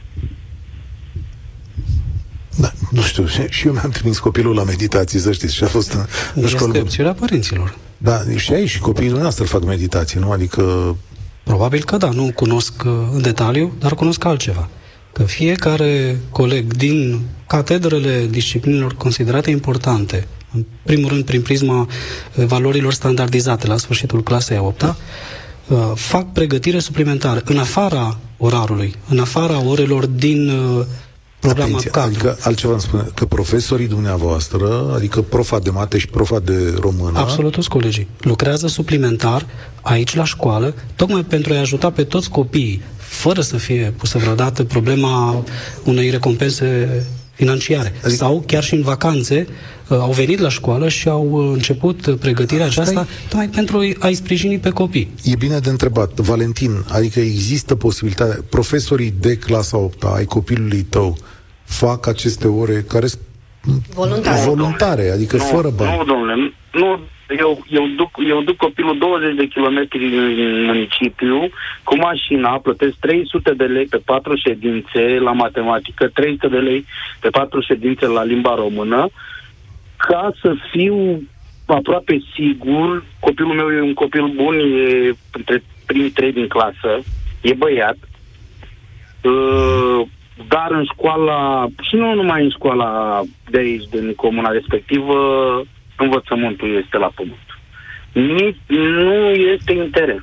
Da, 2.60 2.72
nu 2.90 3.02
știu, 3.02 3.26
și 3.26 3.66
eu 3.66 3.72
mi-am 3.72 3.90
trimis 3.90 4.18
copilul 4.18 4.54
la 4.54 4.64
meditații, 4.64 5.18
să 5.18 5.32
știți, 5.32 5.54
și 5.54 5.64
a 5.64 5.66
fost 5.66 5.92
în, 5.92 6.00
în 6.34 6.46
școală. 6.46 6.76
Este 6.76 7.02
părinților. 7.02 7.76
Da, 7.98 8.18
și 8.36 8.52
aici 8.52 8.68
și 8.68 8.78
copiii 8.78 9.06
dumneavoastră 9.06 9.44
fac 9.44 9.64
meditații, 9.64 10.20
nu? 10.20 10.30
Adică... 10.30 10.96
Probabil 11.42 11.84
că 11.84 11.96
da, 11.96 12.10
nu 12.10 12.30
cunosc 12.34 12.82
uh, 12.86 12.92
în 13.12 13.22
detaliu, 13.22 13.72
dar 13.78 13.94
cunosc 13.94 14.24
altceva. 14.24 14.68
Că 15.12 15.22
fiecare 15.22 16.16
coleg 16.30 16.74
din 16.74 17.20
catedrele 17.46 18.26
disciplinelor 18.30 18.94
considerate 18.94 19.50
importante, 19.50 20.26
în 20.54 20.64
primul 20.82 21.08
rând 21.08 21.24
prin 21.24 21.42
prisma 21.42 21.80
uh, 21.80 22.44
valorilor 22.44 22.92
standardizate 22.92 23.66
la 23.66 23.76
sfârșitul 23.76 24.22
clasei 24.22 24.56
a 24.56 24.62
8 24.62 24.82
uh, 25.68 25.92
fac 25.94 26.32
pregătire 26.32 26.78
suplimentară 26.78 27.42
în 27.44 27.58
afara 27.58 28.18
orarului, 28.36 28.94
în 29.08 29.18
afara 29.18 29.62
orelor 29.64 30.06
din 30.06 30.50
programa 31.38 31.68
Atenție, 31.68 31.90
cadru. 31.90 32.10
Adică 32.10 32.36
altceva 32.40 32.72
îmi 32.72 32.82
spune, 32.82 33.06
că 33.14 33.24
profesorii 33.24 33.86
dumneavoastră, 33.86 34.92
adică 34.94 35.22
profa 35.22 35.58
de 35.58 35.70
mate 35.70 35.98
și 35.98 36.06
profa 36.06 36.38
de 36.38 36.74
română... 36.80 37.18
Absolut 37.18 37.52
toți 37.52 37.68
colegii. 37.68 38.08
Lucrează 38.20 38.66
suplimentar 38.66 39.46
aici 39.82 40.14
la 40.14 40.24
școală, 40.24 40.74
tocmai 40.96 41.24
pentru 41.24 41.52
a-i 41.52 41.58
ajuta 41.58 41.90
pe 41.90 42.04
toți 42.04 42.30
copiii, 42.30 42.82
fără 42.96 43.40
să 43.40 43.56
fie 43.56 43.94
pusă 43.96 44.18
vreodată 44.18 44.64
problema 44.64 45.44
unei 45.84 46.10
recompense 46.10 47.06
financiare. 47.38 47.88
Adică... 47.88 48.08
Sau 48.08 48.42
chiar 48.46 48.62
și 48.62 48.74
în 48.74 48.82
vacanțe 48.82 49.46
uh, 49.88 49.98
au 50.00 50.10
venit 50.10 50.38
la 50.38 50.48
școală 50.48 50.88
și 50.88 51.08
au 51.08 51.28
uh, 51.30 51.50
început 51.52 52.16
pregătirea 52.20 52.66
Asta 52.66 52.80
aceasta 52.80 53.06
e... 53.10 53.28
tocmai 53.28 53.48
pentru 53.48 53.78
a-i 53.98 54.14
sprijini 54.14 54.58
pe 54.58 54.70
copii. 54.70 55.10
E 55.24 55.36
bine 55.38 55.58
de 55.58 55.70
întrebat. 55.70 56.20
Valentin, 56.20 56.84
adică 56.92 57.20
există 57.20 57.74
posibilitatea, 57.74 58.38
profesorii 58.50 59.14
de 59.20 59.36
clasa 59.36 59.76
8 59.76 60.02
ai 60.02 60.24
copilului 60.24 60.82
tău 60.82 61.16
fac 61.64 62.06
aceste 62.06 62.46
ore 62.48 62.84
care 62.88 63.06
sunt 63.06 63.22
voluntare, 63.94 64.40
voluntare 64.44 65.10
adică 65.10 65.36
nu, 65.36 65.42
fără 65.42 65.70
bani. 65.76 65.96
Nu, 65.96 66.04
domnule, 66.04 66.34
nu, 66.72 67.00
eu, 67.28 67.64
eu, 67.68 67.86
duc, 67.96 68.10
eu 68.28 68.40
duc 68.40 68.56
copilul 68.56 68.98
20 68.98 69.34
de 69.34 69.46
kilometri 69.46 70.16
în 70.16 70.64
municipiu 70.64 71.48
cu 71.82 71.96
mașina, 71.96 72.58
plătesc 72.58 72.96
300 73.00 73.54
de 73.54 73.64
lei 73.64 73.86
pe 73.86 74.00
patru 74.04 74.36
ședințe 74.36 75.18
la 75.20 75.32
matematică, 75.32 76.08
300 76.08 76.48
de 76.48 76.58
lei 76.58 76.84
pe 77.20 77.28
patru 77.28 77.60
ședințe 77.60 78.06
la 78.06 78.24
limba 78.24 78.54
română, 78.54 79.08
ca 79.96 80.32
să 80.40 80.54
fiu 80.70 81.22
aproape 81.66 82.18
sigur, 82.34 83.04
copilul 83.20 83.54
meu 83.54 83.70
e 83.70 83.80
un 83.80 83.94
copil 83.94 84.26
bun, 84.26 84.58
e 84.58 85.14
între 85.32 85.62
primii 85.86 86.10
trei 86.10 86.32
din 86.32 86.46
clasă, 86.46 86.98
e 87.40 87.54
băiat, 87.54 87.96
uh, 89.22 90.06
dar 90.48 90.70
în 90.70 90.84
școala, 90.84 91.66
și 91.80 91.94
nu 91.94 92.14
numai 92.14 92.42
în 92.42 92.50
școala 92.50 93.20
de 93.50 93.58
aici, 93.58 93.88
din 93.90 94.14
comuna 94.14 94.50
respectivă, 94.50 95.16
învățământul 96.02 96.76
este 96.82 96.98
la 96.98 97.10
pământ. 97.14 97.48
Nici, 98.12 98.56
nu 98.66 99.30
este 99.30 99.72
interes. 99.72 100.22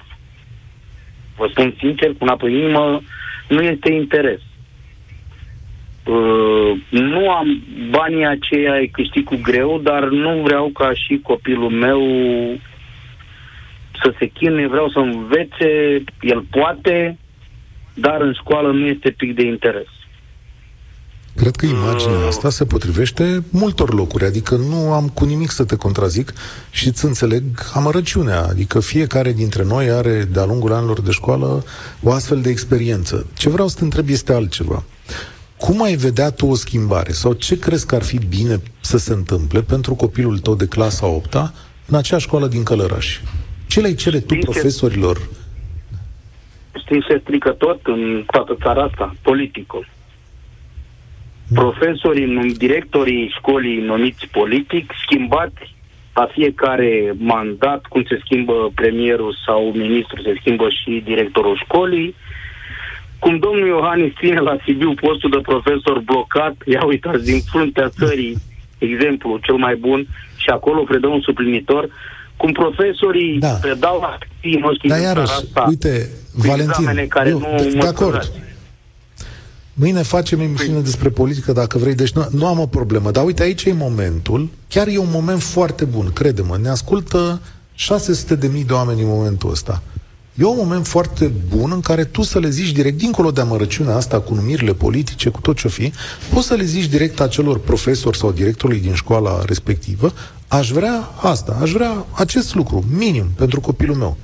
Vă 1.37 1.47
spun 1.49 1.75
sincer, 1.79 2.09
cu 2.09 2.17
una 2.19 2.35
pe 2.35 2.49
inimă, 2.49 3.01
nu 3.47 3.61
este 3.61 3.91
interes. 3.93 4.39
Uh, 6.03 6.77
nu 6.89 7.29
am 7.29 7.63
banii 7.89 8.25
aceia, 8.25 8.75
îi 8.75 8.89
câștig 8.89 9.23
cu 9.23 9.39
greu, 9.41 9.79
dar 9.79 10.03
nu 10.03 10.41
vreau 10.41 10.67
ca 10.67 10.93
și 10.93 11.19
copilul 11.23 11.69
meu 11.69 12.01
să 14.01 14.13
se 14.19 14.25
chinuie, 14.25 14.67
vreau 14.67 14.89
să 14.89 14.99
învețe, 14.99 16.03
el 16.21 16.45
poate, 16.51 17.17
dar 17.93 18.21
în 18.21 18.33
școală 18.33 18.71
nu 18.71 18.85
este 18.85 19.11
pic 19.11 19.35
de 19.35 19.45
interes. 19.45 19.87
Cred 21.35 21.55
că 21.55 21.65
imaginea 21.65 22.27
asta 22.27 22.49
se 22.49 22.65
potrivește 22.65 23.43
multor 23.51 23.93
locuri, 23.93 24.25
adică 24.25 24.55
nu 24.55 24.93
am 24.93 25.09
cu 25.09 25.25
nimic 25.25 25.49
să 25.49 25.63
te 25.65 25.75
contrazic 25.75 26.33
și 26.71 26.87
îți 26.87 27.05
înțeleg 27.05 27.43
amărăciunea, 27.73 28.43
adică 28.43 28.79
fiecare 28.79 29.31
dintre 29.31 29.63
noi 29.63 29.89
are 29.89 30.23
de-a 30.23 30.45
lungul 30.45 30.73
anilor 30.73 31.01
de 31.01 31.11
școală 31.11 31.63
o 32.03 32.11
astfel 32.11 32.41
de 32.41 32.49
experiență. 32.49 33.27
Ce 33.37 33.49
vreau 33.49 33.67
să 33.67 33.77
te 33.77 33.83
întreb 33.83 34.09
este 34.09 34.33
altceva. 34.33 34.83
Cum 35.57 35.83
ai 35.83 35.95
vedea 35.95 36.31
tu 36.31 36.45
o 36.45 36.55
schimbare 36.55 37.11
sau 37.11 37.33
ce 37.33 37.59
crezi 37.59 37.85
că 37.85 37.95
ar 37.95 38.03
fi 38.03 38.17
bine 38.17 38.61
să 38.79 38.97
se 38.97 39.13
întâmple 39.13 39.61
pentru 39.61 39.95
copilul 39.95 40.39
tău 40.39 40.55
de 40.55 40.67
clasa 40.67 41.05
8 41.07 41.33
în 41.85 41.97
acea 41.97 42.17
școală 42.17 42.47
din 42.47 42.63
Călăraș? 42.63 43.19
Ce 43.67 43.79
le 43.79 43.93
cere 43.93 44.19
tu 44.19 44.35
profesorilor? 44.35 45.21
Știi, 46.83 47.05
se 47.07 47.19
strică 47.21 47.49
tot 47.49 47.79
în 47.83 48.23
toată 48.31 48.57
țara 48.61 48.83
asta, 48.83 49.15
politicul 49.21 49.93
profesorii, 51.61 52.53
directorii 52.57 53.33
școlii 53.37 53.79
numiți 53.81 54.27
politic, 54.31 54.91
schimbați 55.03 55.73
la 56.13 56.27
fiecare 56.31 57.13
mandat, 57.17 57.81
cum 57.85 58.03
se 58.09 58.19
schimbă 58.23 58.71
premierul 58.75 59.35
sau 59.45 59.71
ministrul, 59.73 60.23
se 60.23 60.37
schimbă 60.39 60.67
și 60.69 61.01
directorul 61.05 61.61
școlii. 61.63 62.15
Cum 63.19 63.37
domnul 63.39 63.67
Iohannis 63.67 64.13
ține 64.19 64.39
la 64.39 64.55
Sibiu 64.63 64.93
postul 64.93 65.29
de 65.29 65.39
profesor 65.41 65.99
blocat, 65.99 66.55
ia 66.65 66.85
uitați, 66.85 67.23
din 67.23 67.39
fruntea 67.51 67.89
țării, 67.89 68.37
exemplu 68.89 69.39
cel 69.41 69.55
mai 69.55 69.75
bun, 69.75 70.07
și 70.37 70.49
acolo 70.49 70.81
predă 70.83 71.07
un 71.07 71.21
suplinitor, 71.21 71.89
cum 72.37 72.51
profesorii 72.51 73.39
da. 73.39 73.47
predau 73.47 73.99
la 73.99 74.17
noștri 74.59 74.87
da, 74.87 74.97
iarăși, 74.97 75.31
asta, 75.31 75.65
uite, 75.67 76.09
Valentin, 76.33 77.07
care 77.07 77.29
eu, 77.29 77.39
nu 77.39 77.55
de, 77.57 77.77
de 77.79 77.87
acord. 77.87 78.31
Mâine 79.77 80.01
facem 80.01 80.39
emisiune 80.39 80.79
despre 80.79 81.09
politică, 81.09 81.51
dacă 81.51 81.77
vrei, 81.77 81.95
deci 81.95 82.11
nu, 82.11 82.27
nu 82.31 82.45
am 82.45 82.59
o 82.59 82.65
problemă. 82.65 83.11
Dar 83.11 83.25
uite, 83.25 83.43
aici 83.43 83.63
e 83.63 83.73
momentul, 83.73 84.49
chiar 84.67 84.87
e 84.87 84.97
un 84.97 85.09
moment 85.11 85.41
foarte 85.41 85.85
bun, 85.85 86.11
crede-mă, 86.13 86.57
ne 86.61 86.69
ascultă 86.69 87.41
600 87.73 88.35
de 88.35 88.47
mii 88.47 88.63
de 88.63 88.73
oameni 88.73 89.01
în 89.01 89.07
momentul 89.07 89.51
ăsta. 89.51 89.83
E 90.33 90.43
un 90.43 90.57
moment 90.57 90.87
foarte 90.87 91.31
bun 91.55 91.71
în 91.71 91.81
care 91.81 92.03
tu 92.03 92.21
să 92.21 92.39
le 92.39 92.49
zici 92.49 92.71
direct, 92.71 92.97
dincolo 92.97 93.31
de 93.31 93.41
amărăciunea 93.41 93.95
asta 93.95 94.19
cu 94.19 94.33
numirile 94.33 94.73
politice, 94.73 95.29
cu 95.29 95.41
tot 95.41 95.57
ce-o 95.57 95.69
fi, 95.69 95.93
poți 96.33 96.47
să 96.47 96.53
le 96.53 96.63
zici 96.63 96.85
direct 96.85 97.19
acelor 97.19 97.59
profesori 97.59 98.17
sau 98.17 98.31
directorului 98.31 98.81
din 98.81 98.93
școala 98.93 99.43
respectivă, 99.45 100.13
aș 100.47 100.71
vrea 100.71 101.09
asta, 101.21 101.57
aș 101.61 101.71
vrea 101.71 102.05
acest 102.11 102.55
lucru, 102.55 102.83
minim, 102.97 103.25
pentru 103.35 103.61
copilul 103.61 103.95
meu. 103.95 104.17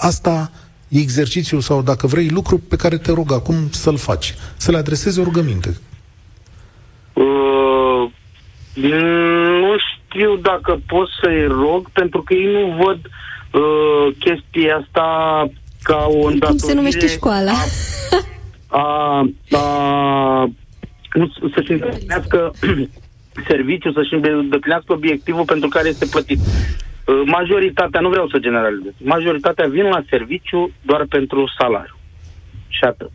Asta 0.00 0.50
e 0.90 0.98
exercițiul 0.98 1.60
sau, 1.60 1.82
dacă 1.82 2.06
vrei, 2.06 2.28
lucru 2.28 2.58
pe 2.58 2.76
care 2.76 2.98
te 2.98 3.12
rog 3.12 3.32
acum 3.32 3.54
să-l 3.70 3.96
faci, 3.96 4.34
să 4.56 4.70
le 4.70 4.76
adresezi 4.76 5.20
o 5.20 5.22
rugăminte? 5.22 5.76
Uh, 7.12 8.10
nu 9.60 9.74
știu 9.78 10.36
dacă 10.36 10.80
pot 10.86 11.08
să-i 11.22 11.46
rog, 11.46 11.90
pentru 11.90 12.22
că 12.22 12.34
ei 12.34 12.52
nu 12.52 12.84
văd 12.84 12.98
uh, 13.04 14.14
chestia 14.18 14.76
asta 14.76 15.46
ca 15.82 16.06
o 16.08 16.26
îndatorire... 16.26 16.46
Cum 16.46 16.58
se 16.58 16.74
numește 16.74 17.06
școala? 17.06 17.52
A, 18.72 19.28
a, 19.50 19.58
a, 19.58 20.50
să-și 21.54 21.72
îndeplinească 21.72 22.52
serviciul, 23.48 23.92
să-și 23.92 24.14
îndeplinească 24.14 24.92
obiectivul 24.92 25.44
pentru 25.44 25.68
care 25.68 25.88
este 25.88 26.06
plătit. 26.06 26.38
Uh, 27.10 27.22
majoritatea, 27.24 28.00
nu 28.00 28.08
vreau 28.08 28.28
să 28.28 28.38
generalizez, 28.38 28.92
majoritatea 28.98 29.66
vin 29.68 29.84
la 29.84 30.02
serviciu 30.08 30.70
doar 30.82 31.04
pentru 31.08 31.52
salariu. 31.58 31.96
Și 32.68 32.84
atât. 32.84 33.10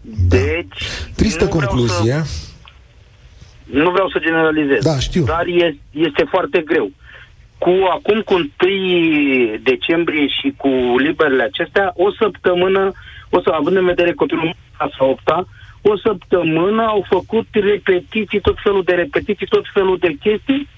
Da. 0.00 0.36
Deci... 0.36 0.82
Tristă 1.16 1.48
concluzie. 1.48 2.12
Vreau 2.12 2.24
să, 2.24 3.82
nu 3.82 3.90
vreau 3.90 4.08
să 4.08 4.18
generalizez. 4.18 4.84
Da, 4.84 4.98
știu. 4.98 5.24
Dar 5.24 5.46
este, 5.46 5.78
este 5.90 6.24
foarte 6.30 6.60
greu. 6.60 6.90
Cu 7.58 7.70
acum 7.90 8.20
cu 8.20 8.34
1 8.34 8.48
decembrie 9.62 10.26
și 10.26 10.54
cu 10.56 10.68
liberele 10.98 11.42
acestea, 11.42 11.92
o 11.96 12.12
săptămână, 12.12 12.92
o 13.30 13.40
să 13.40 13.50
având 13.50 13.76
în 13.76 13.84
vedere 13.84 14.12
copilul 14.12 14.54
clasa 14.76 15.04
8 15.04 15.46
o 15.82 15.96
săptămână 15.96 16.82
au 16.82 17.04
făcut 17.08 17.46
repetiții, 17.50 18.40
tot 18.40 18.56
felul 18.62 18.82
de 18.82 18.92
repetiții, 18.92 19.46
tot 19.46 19.64
felul 19.72 19.98
de 19.98 20.16
chestii 20.20 20.68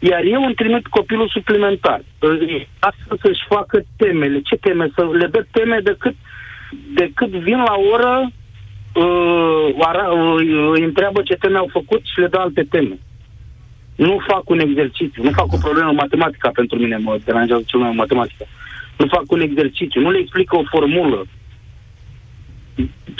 iar 0.00 0.22
eu 0.24 0.42
îmi 0.44 0.54
trimit 0.54 0.86
copilul 0.86 1.28
suplimentar. 1.28 2.02
Astfel 2.78 3.18
să-și 3.22 3.44
facă 3.48 3.82
temele. 3.96 4.40
Ce 4.40 4.56
teme? 4.56 4.90
Să 4.94 5.08
le 5.12 5.26
dă 5.26 5.46
teme 5.50 5.80
decât, 5.82 6.14
decât 6.94 7.28
vin 7.28 7.58
la 7.58 7.74
oră, 7.92 8.30
uh, 8.94 9.74
îi 10.74 10.84
întreabă 10.84 11.22
ce 11.22 11.34
teme 11.34 11.58
au 11.58 11.68
făcut 11.72 12.00
și 12.04 12.20
le 12.20 12.26
dă 12.26 12.38
alte 12.38 12.62
teme. 12.70 12.98
Nu 13.96 14.18
fac 14.26 14.48
un 14.48 14.58
exercițiu, 14.58 15.22
nu 15.22 15.30
fac 15.30 15.52
o 15.52 15.56
problemă 15.56 15.92
matematică 15.92 16.50
pentru 16.54 16.78
mine, 16.78 16.96
mă 16.96 17.18
deranjează 17.24 17.62
cel 17.66 17.80
mai 17.80 17.92
matematica. 17.94 18.44
Nu 18.96 19.06
fac 19.06 19.24
un 19.30 19.40
exercițiu, 19.40 20.00
nu 20.00 20.10
le 20.10 20.18
explică 20.18 20.56
o 20.56 20.62
formulă. 20.70 21.26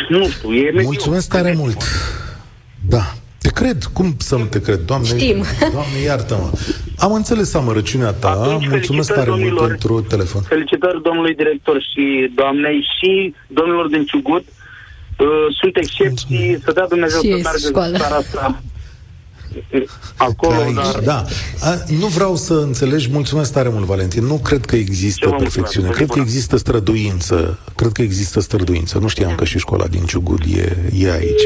Nu 0.09 0.28
știu, 0.28 0.53
e 0.53 0.83
Mulțumesc 0.83 1.31
tare 1.31 1.55
mult. 1.57 1.76
Da. 2.89 3.03
Te 3.43 3.49
cred. 3.49 3.84
Cum 3.93 4.14
să 4.18 4.36
nu 4.36 4.45
te 4.45 4.61
cred? 4.61 4.80
Doamne, 4.84 5.07
Știm. 5.07 5.45
Doamne 5.61 5.99
iartă-mă. 6.05 6.51
Am 6.99 7.12
înțeles 7.12 7.55
amărăciunea 7.55 8.12
ta. 8.12 8.28
Atunci, 8.28 8.68
Mulțumesc 8.68 9.12
tare 9.12 9.30
mult 9.30 9.59
pentru 9.66 10.01
telefon. 10.01 10.43
Felicitări 10.43 11.03
domnului 11.03 11.34
director 11.34 11.82
și 11.93 12.30
doamnei 12.34 12.86
și 12.99 13.34
domnilor 13.47 13.88
din 13.88 14.05
Ciugut. 14.05 14.45
Uh, 15.18 15.26
sunt 15.61 15.76
excepții. 15.76 16.26
Mulțumesc. 16.36 16.64
Să 16.64 16.72
dea 16.72 16.86
Dumnezeu 16.88 17.20
și 17.20 17.43
să 17.43 17.70
meargă 17.72 17.91
în 17.91 17.99
țara 17.99 18.16
asta 18.16 18.62
acolo, 20.16 20.61
aici, 20.61 20.74
dar... 20.74 21.01
Da. 21.05 21.24
A, 21.61 21.82
nu 21.98 22.07
vreau 22.07 22.36
să 22.36 22.55
înțelegi, 22.55 23.09
mulțumesc 23.12 23.53
tare 23.53 23.68
mult, 23.68 23.84
Valentin, 23.84 24.24
nu 24.24 24.34
cred 24.34 24.64
că 24.64 24.76
există 24.76 25.28
Ce 25.28 25.34
perfecțiune, 25.34 25.88
cred 25.88 26.09
că 26.09 26.18
există 26.18 26.57
străduință, 26.57 27.59
cred 27.74 27.92
că 27.92 28.03
există 28.03 28.40
străduință, 28.40 28.98
nu 28.98 29.09
știam 29.09 29.34
că 29.34 29.44
și 29.44 29.59
școala 29.59 29.86
din 29.86 30.05
Ciugud 30.05 30.42
e, 30.57 30.76
e 30.98 31.12
aici. 31.12 31.44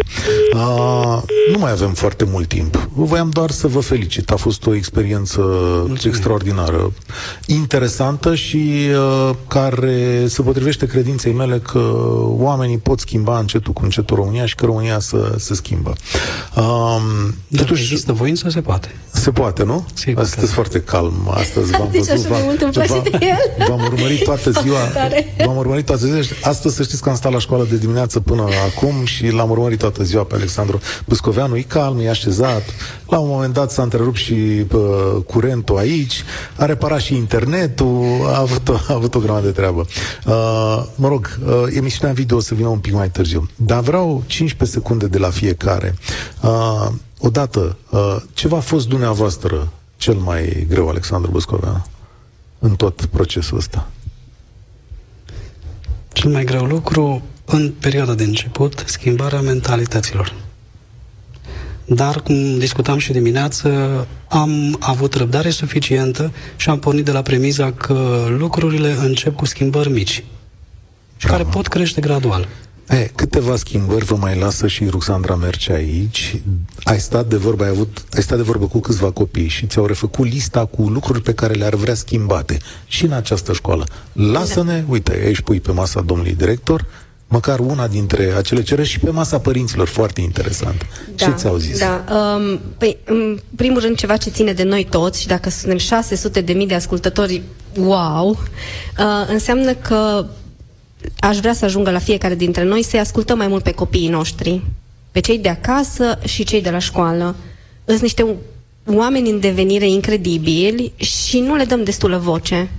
A, 0.53 1.25
nu 1.53 1.59
mai 1.59 1.71
avem 1.71 1.93
foarte 1.93 2.25
mult 2.25 2.49
timp, 2.49 2.89
voiam 2.95 3.31
doar 3.31 3.51
să 3.51 3.67
vă 3.67 3.81
felicit, 3.81 4.31
a 4.31 4.37
fost 4.37 4.67
o 4.67 4.75
experiență 4.75 5.41
Mulțumim. 5.41 6.15
extraordinară, 6.15 6.93
interesantă 7.47 8.35
și 8.35 8.89
uh, 8.95 9.35
care 9.49 10.27
se 10.27 10.43
potrivește 10.43 10.87
credinței 10.87 11.33
mele 11.33 11.59
că 11.59 11.93
oamenii 12.23 12.79
pot 12.79 13.01
schimba 13.01 13.39
încetul 13.39 13.73
cu 13.73 13.85
încetul 13.85 14.17
România 14.17 14.47
și 14.47 14.55
că 14.55 14.65
România 14.65 14.99
să 14.99 15.35
se 15.39 15.55
schimbă. 15.55 15.93
Um, 16.57 17.35
totuși, 17.57 17.94
există 17.95 18.13
voință, 18.13 18.49
se 18.49 18.61
poate. 18.61 18.95
Se 19.13 19.31
poate, 19.31 19.65
nu? 19.65 19.87
Sigur 19.95 20.23
Astăzi 20.23 20.53
foarte 20.53 20.81
calm. 20.81 21.31
Astăzi 21.31 21.71
v-am 21.71 21.89
deci 21.91 22.07
văzut, 22.07 22.27
v-am, 22.27 22.41
v-am 23.69 23.81
urmărit 23.83 24.25
toată 24.25 24.51
ziua. 24.51 24.79
v-am 25.45 25.57
urmărit 25.57 25.87
toată 25.87 26.07
ziua. 26.07 26.21
Astăzi 26.43 26.75
să 26.77 26.83
știți 26.83 27.03
că 27.03 27.09
am 27.09 27.17
stat 27.17 27.33
la 27.33 27.39
școală 27.39 27.67
de 27.71 27.77
dimineață 27.77 28.21
până 28.21 28.43
acum 28.43 29.05
și 29.05 29.31
l-am 29.31 29.51
urmărit 29.51 29.79
toată 29.79 30.03
ziua 30.03 30.23
pe 30.23 30.35
Alexandru 30.35 30.81
Buscoveanu. 31.05 31.57
E 31.57 31.63
calm, 31.63 31.99
e 31.99 32.09
așezat. 32.09 32.63
La 33.09 33.19
un 33.19 33.29
moment 33.29 33.55
dat 33.55 33.71
s-a 33.71 33.83
întrerupt 33.83 34.17
și 34.17 34.35
pă, 34.69 34.79
curentul 35.27 35.77
aici, 35.77 36.25
a 36.57 36.65
reparat 36.65 37.01
și 37.01 37.15
internetul, 37.15 38.05
a 38.25 38.39
avut, 38.39 38.69
a 38.69 38.95
avut 38.95 39.15
o 39.15 39.19
grămadă 39.19 39.47
de 39.47 39.53
treabă. 39.53 39.87
Uh, 40.27 40.85
mă 40.95 41.09
rog, 41.09 41.39
uh, 41.47 41.53
emisiunea 41.77 42.15
video 42.15 42.37
o 42.37 42.41
să 42.41 42.55
vină 42.55 42.69
un 42.69 42.79
pic 42.79 42.93
mai 42.93 43.11
târziu. 43.11 43.49
Dar 43.57 43.81
vreau 43.81 44.23
15 44.27 44.79
secunde 44.79 45.07
de 45.07 45.19
la 45.19 45.31
fiecare. 45.31 45.95
Uh, 46.41 46.89
Odată, 47.27 47.77
uh, 47.91 48.17
ce 48.35 48.49
v-a 48.49 48.61
fost 48.61 48.89
dumneavoastră 48.89 49.73
cel 49.97 50.15
mai 50.15 50.67
greu, 50.69 50.89
Alexandru 50.89 51.31
Băscoveanu, 51.31 51.87
în 52.59 52.77
tot 52.77 53.05
procesul 53.05 53.57
ăsta? 53.57 53.91
Cel 56.13 56.31
mai 56.31 56.45
greu 56.45 56.65
lucru, 56.65 57.23
în 57.45 57.73
perioada 57.81 58.15
de 58.15 58.25
început, 58.25 58.85
schimbarea 58.87 59.41
mentalităților. 59.41 60.35
Dar, 61.85 62.21
cum 62.21 62.59
discutam 62.59 62.99
și 62.99 63.13
dimineață, 63.13 63.69
am 64.29 64.77
avut 64.81 65.15
răbdare 65.15 65.51
suficientă 65.51 66.33
și 66.57 66.71
am 66.71 66.79
pornit 66.79 67.05
de 67.05 67.13
la 67.13 67.23
premiza 67.23 67.73
că 67.73 68.27
lucrurile 68.29 68.93
încep 68.93 69.37
cu 69.37 69.45
schimbări 69.45 69.91
mici 69.91 70.25
și 71.17 71.27
Bravo. 71.27 71.43
care 71.43 71.49
pot 71.51 71.67
crește 71.67 72.01
gradual. 72.01 72.49
E, 72.89 73.11
câteva 73.15 73.57
schimbări 73.57 74.05
vă 74.05 74.17
mai 74.17 74.39
lasă 74.39 74.67
și 74.67 74.87
Ruxandra 74.87 75.35
merge 75.35 75.73
aici. 75.73 76.43
Ai 76.83 77.01
stat 77.01 77.27
de 77.27 77.37
vorbă, 77.37 77.65
ai, 77.65 77.71
avut, 77.71 78.05
ai 78.13 78.23
stat 78.23 78.37
de 78.37 78.43
vorbă 78.43 78.67
cu 78.67 78.79
câțiva 78.79 79.11
copii 79.11 79.49
și 79.49 79.67
ți-au 79.67 79.87
refăcut 79.87 80.27
lista 80.27 80.65
cu 80.65 80.83
lucruri 80.83 81.23
pe 81.23 81.35
care 81.35 81.55
le-ar 81.55 81.75
vrea 81.75 81.95
schimbate 81.95 82.59
și 82.87 83.05
în 83.05 83.13
această 83.13 83.53
școală. 83.53 83.87
Lasă-ne, 84.13 84.79
da. 84.79 84.93
uite, 84.93 85.21
aici 85.25 85.41
pui 85.41 85.61
pe 85.61 85.73
masa 85.73 86.01
domnului 86.01 86.35
director, 86.35 86.87
măcar 87.29 87.59
una 87.59 87.87
dintre 87.87 88.33
acele 88.37 88.63
cereri 88.63 88.89
și 88.89 88.99
pe 88.99 89.11
masa 89.11 89.39
părinților, 89.39 89.87
foarte 89.87 90.21
interesant. 90.21 90.87
Da, 91.17 91.25
ce 91.25 91.31
ți-au 91.31 91.57
zis? 91.57 91.79
Da, 91.79 92.05
um, 92.15 92.61
păi, 92.79 92.97
în 93.05 93.39
primul 93.57 93.81
rând 93.81 93.97
ceva 93.97 94.17
ce 94.17 94.31
ține 94.31 94.53
de 94.53 94.63
noi 94.63 94.87
toți 94.91 95.21
și 95.21 95.27
dacă 95.27 95.51
suntem 95.51 95.79
600 95.79 96.41
de 96.41 96.53
mii 96.53 96.67
de 96.67 96.75
ascultători, 96.75 97.43
wow, 97.79 98.31
uh, 98.31 98.37
înseamnă 99.29 99.75
că 99.75 100.27
aș 101.19 101.39
vrea 101.39 101.53
să 101.53 101.65
ajungă 101.65 101.91
la 101.91 101.99
fiecare 101.99 102.35
dintre 102.35 102.63
noi 102.63 102.83
să-i 102.83 102.99
ascultăm 102.99 103.39
mai 103.39 103.47
mult 103.47 103.63
pe 103.63 103.73
copiii 103.73 104.09
noștri, 104.09 104.61
pe 105.11 105.21
cei 105.21 105.39
de 105.39 105.49
acasă 105.49 106.19
și 106.25 106.45
cei 106.45 106.63
de 106.63 106.71
la 106.71 106.79
școală. 106.79 107.37
Sunt 107.85 108.01
niște 108.01 108.27
oameni 108.87 109.31
în 109.31 109.41
devenire 109.41 109.89
incredibili 109.89 110.93
și 110.97 111.39
nu 111.39 111.55
le 111.55 111.65
dăm 111.65 111.85
destulă 111.85 112.19
voce. 112.19 112.71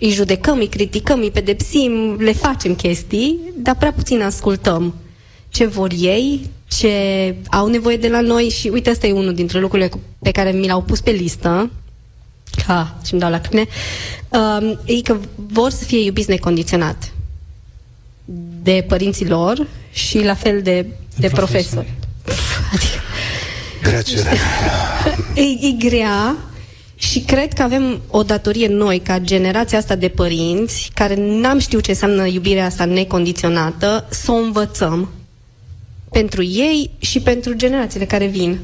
Îi 0.00 0.10
judecăm, 0.10 0.58
îi 0.58 0.68
criticăm, 0.68 1.20
îi 1.20 1.30
pedepsim, 1.30 2.16
le 2.18 2.32
facem 2.32 2.74
chestii, 2.74 3.38
dar 3.56 3.76
prea 3.76 3.92
puțin 3.92 4.22
ascultăm 4.22 4.94
ce 5.48 5.66
vor 5.66 5.90
ei, 5.98 6.50
ce 6.68 7.34
au 7.50 7.66
nevoie 7.66 7.96
de 7.96 8.08
la 8.08 8.20
noi 8.20 8.48
și 8.48 8.68
uite, 8.68 8.90
ăsta 8.90 9.06
e 9.06 9.12
unul 9.12 9.34
dintre 9.34 9.60
lucrurile 9.60 9.90
pe 10.22 10.30
care 10.30 10.50
mi 10.50 10.66
l-au 10.66 10.82
pus 10.82 11.00
pe 11.00 11.10
listă, 11.10 11.70
ca 12.66 12.98
și-mi 13.04 13.20
dau 13.20 13.30
la 13.30 13.40
crine, 13.40 13.66
uh, 14.28 14.78
e 14.84 15.00
că 15.02 15.16
vor 15.52 15.70
să 15.70 15.84
fie 15.84 16.04
iubiți 16.04 16.30
necondiționat 16.30 17.12
de 18.68 18.84
părinții 18.88 19.28
lor 19.28 19.66
și 19.92 20.24
la 20.24 20.34
fel 20.34 20.62
de, 20.62 20.86
de 21.16 21.28
profesori. 21.28 21.94
Adică, 22.72 23.00
grea 23.82 24.02
e, 25.44 25.66
e 25.66 25.88
grea 25.88 26.36
și 26.94 27.20
cred 27.20 27.52
că 27.52 27.62
avem 27.62 28.00
o 28.08 28.22
datorie 28.22 28.68
noi, 28.68 28.98
ca 28.98 29.18
generația 29.18 29.78
asta 29.78 29.94
de 29.94 30.08
părinți, 30.08 30.90
care 30.94 31.14
n-am 31.18 31.58
știut 31.58 31.82
ce 31.82 31.90
înseamnă 31.90 32.26
iubirea 32.26 32.64
asta 32.64 32.84
necondiționată, 32.84 34.06
să 34.10 34.30
o 34.30 34.34
învățăm 34.34 35.08
pentru 36.10 36.42
ei 36.42 36.90
și 36.98 37.20
pentru 37.20 37.52
generațiile 37.52 38.04
care 38.04 38.26
vin. 38.26 38.58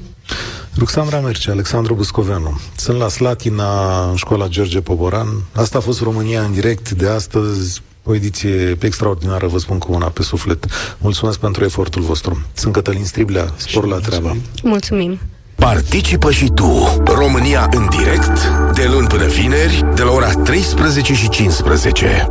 Ruxandra 0.78 1.20
Merce, 1.20 1.50
Alexandru 1.50 1.94
Buscoveanu. 1.94 2.60
Sunt 2.76 2.98
la 2.98 3.08
Slatina, 3.08 4.04
în 4.10 4.16
școala 4.16 4.48
George 4.48 4.80
Poboran. 4.80 5.28
Asta 5.52 5.78
a 5.78 5.80
fost 5.80 6.00
România 6.00 6.42
în 6.42 6.52
direct 6.52 6.90
de 6.90 7.08
astăzi 7.08 7.82
o 8.04 8.14
ediție 8.14 8.76
extraordinară, 8.80 9.46
vă 9.46 9.58
spun 9.58 9.78
cu 9.78 9.92
una 9.92 10.06
pe 10.06 10.22
suflet. 10.22 10.66
Mulțumesc 10.98 11.38
pentru 11.38 11.64
efortul 11.64 12.02
vostru. 12.02 12.42
Sunt 12.52 12.72
Cătălin 12.72 13.04
Striblea, 13.04 13.54
spor 13.56 13.86
la 13.86 13.98
treabă. 13.98 14.36
Mulțumim! 14.62 15.18
Participă 15.54 16.30
și 16.30 16.50
tu, 16.54 17.02
România 17.04 17.68
în 17.70 17.88
direct, 17.98 18.48
de 18.74 18.88
luni 18.92 19.06
până 19.06 19.26
vineri, 19.26 19.84
de 19.94 20.02
la 20.02 20.10
ora 20.10 20.32
13 20.32 21.14
și 21.14 21.28
15. 21.28 22.26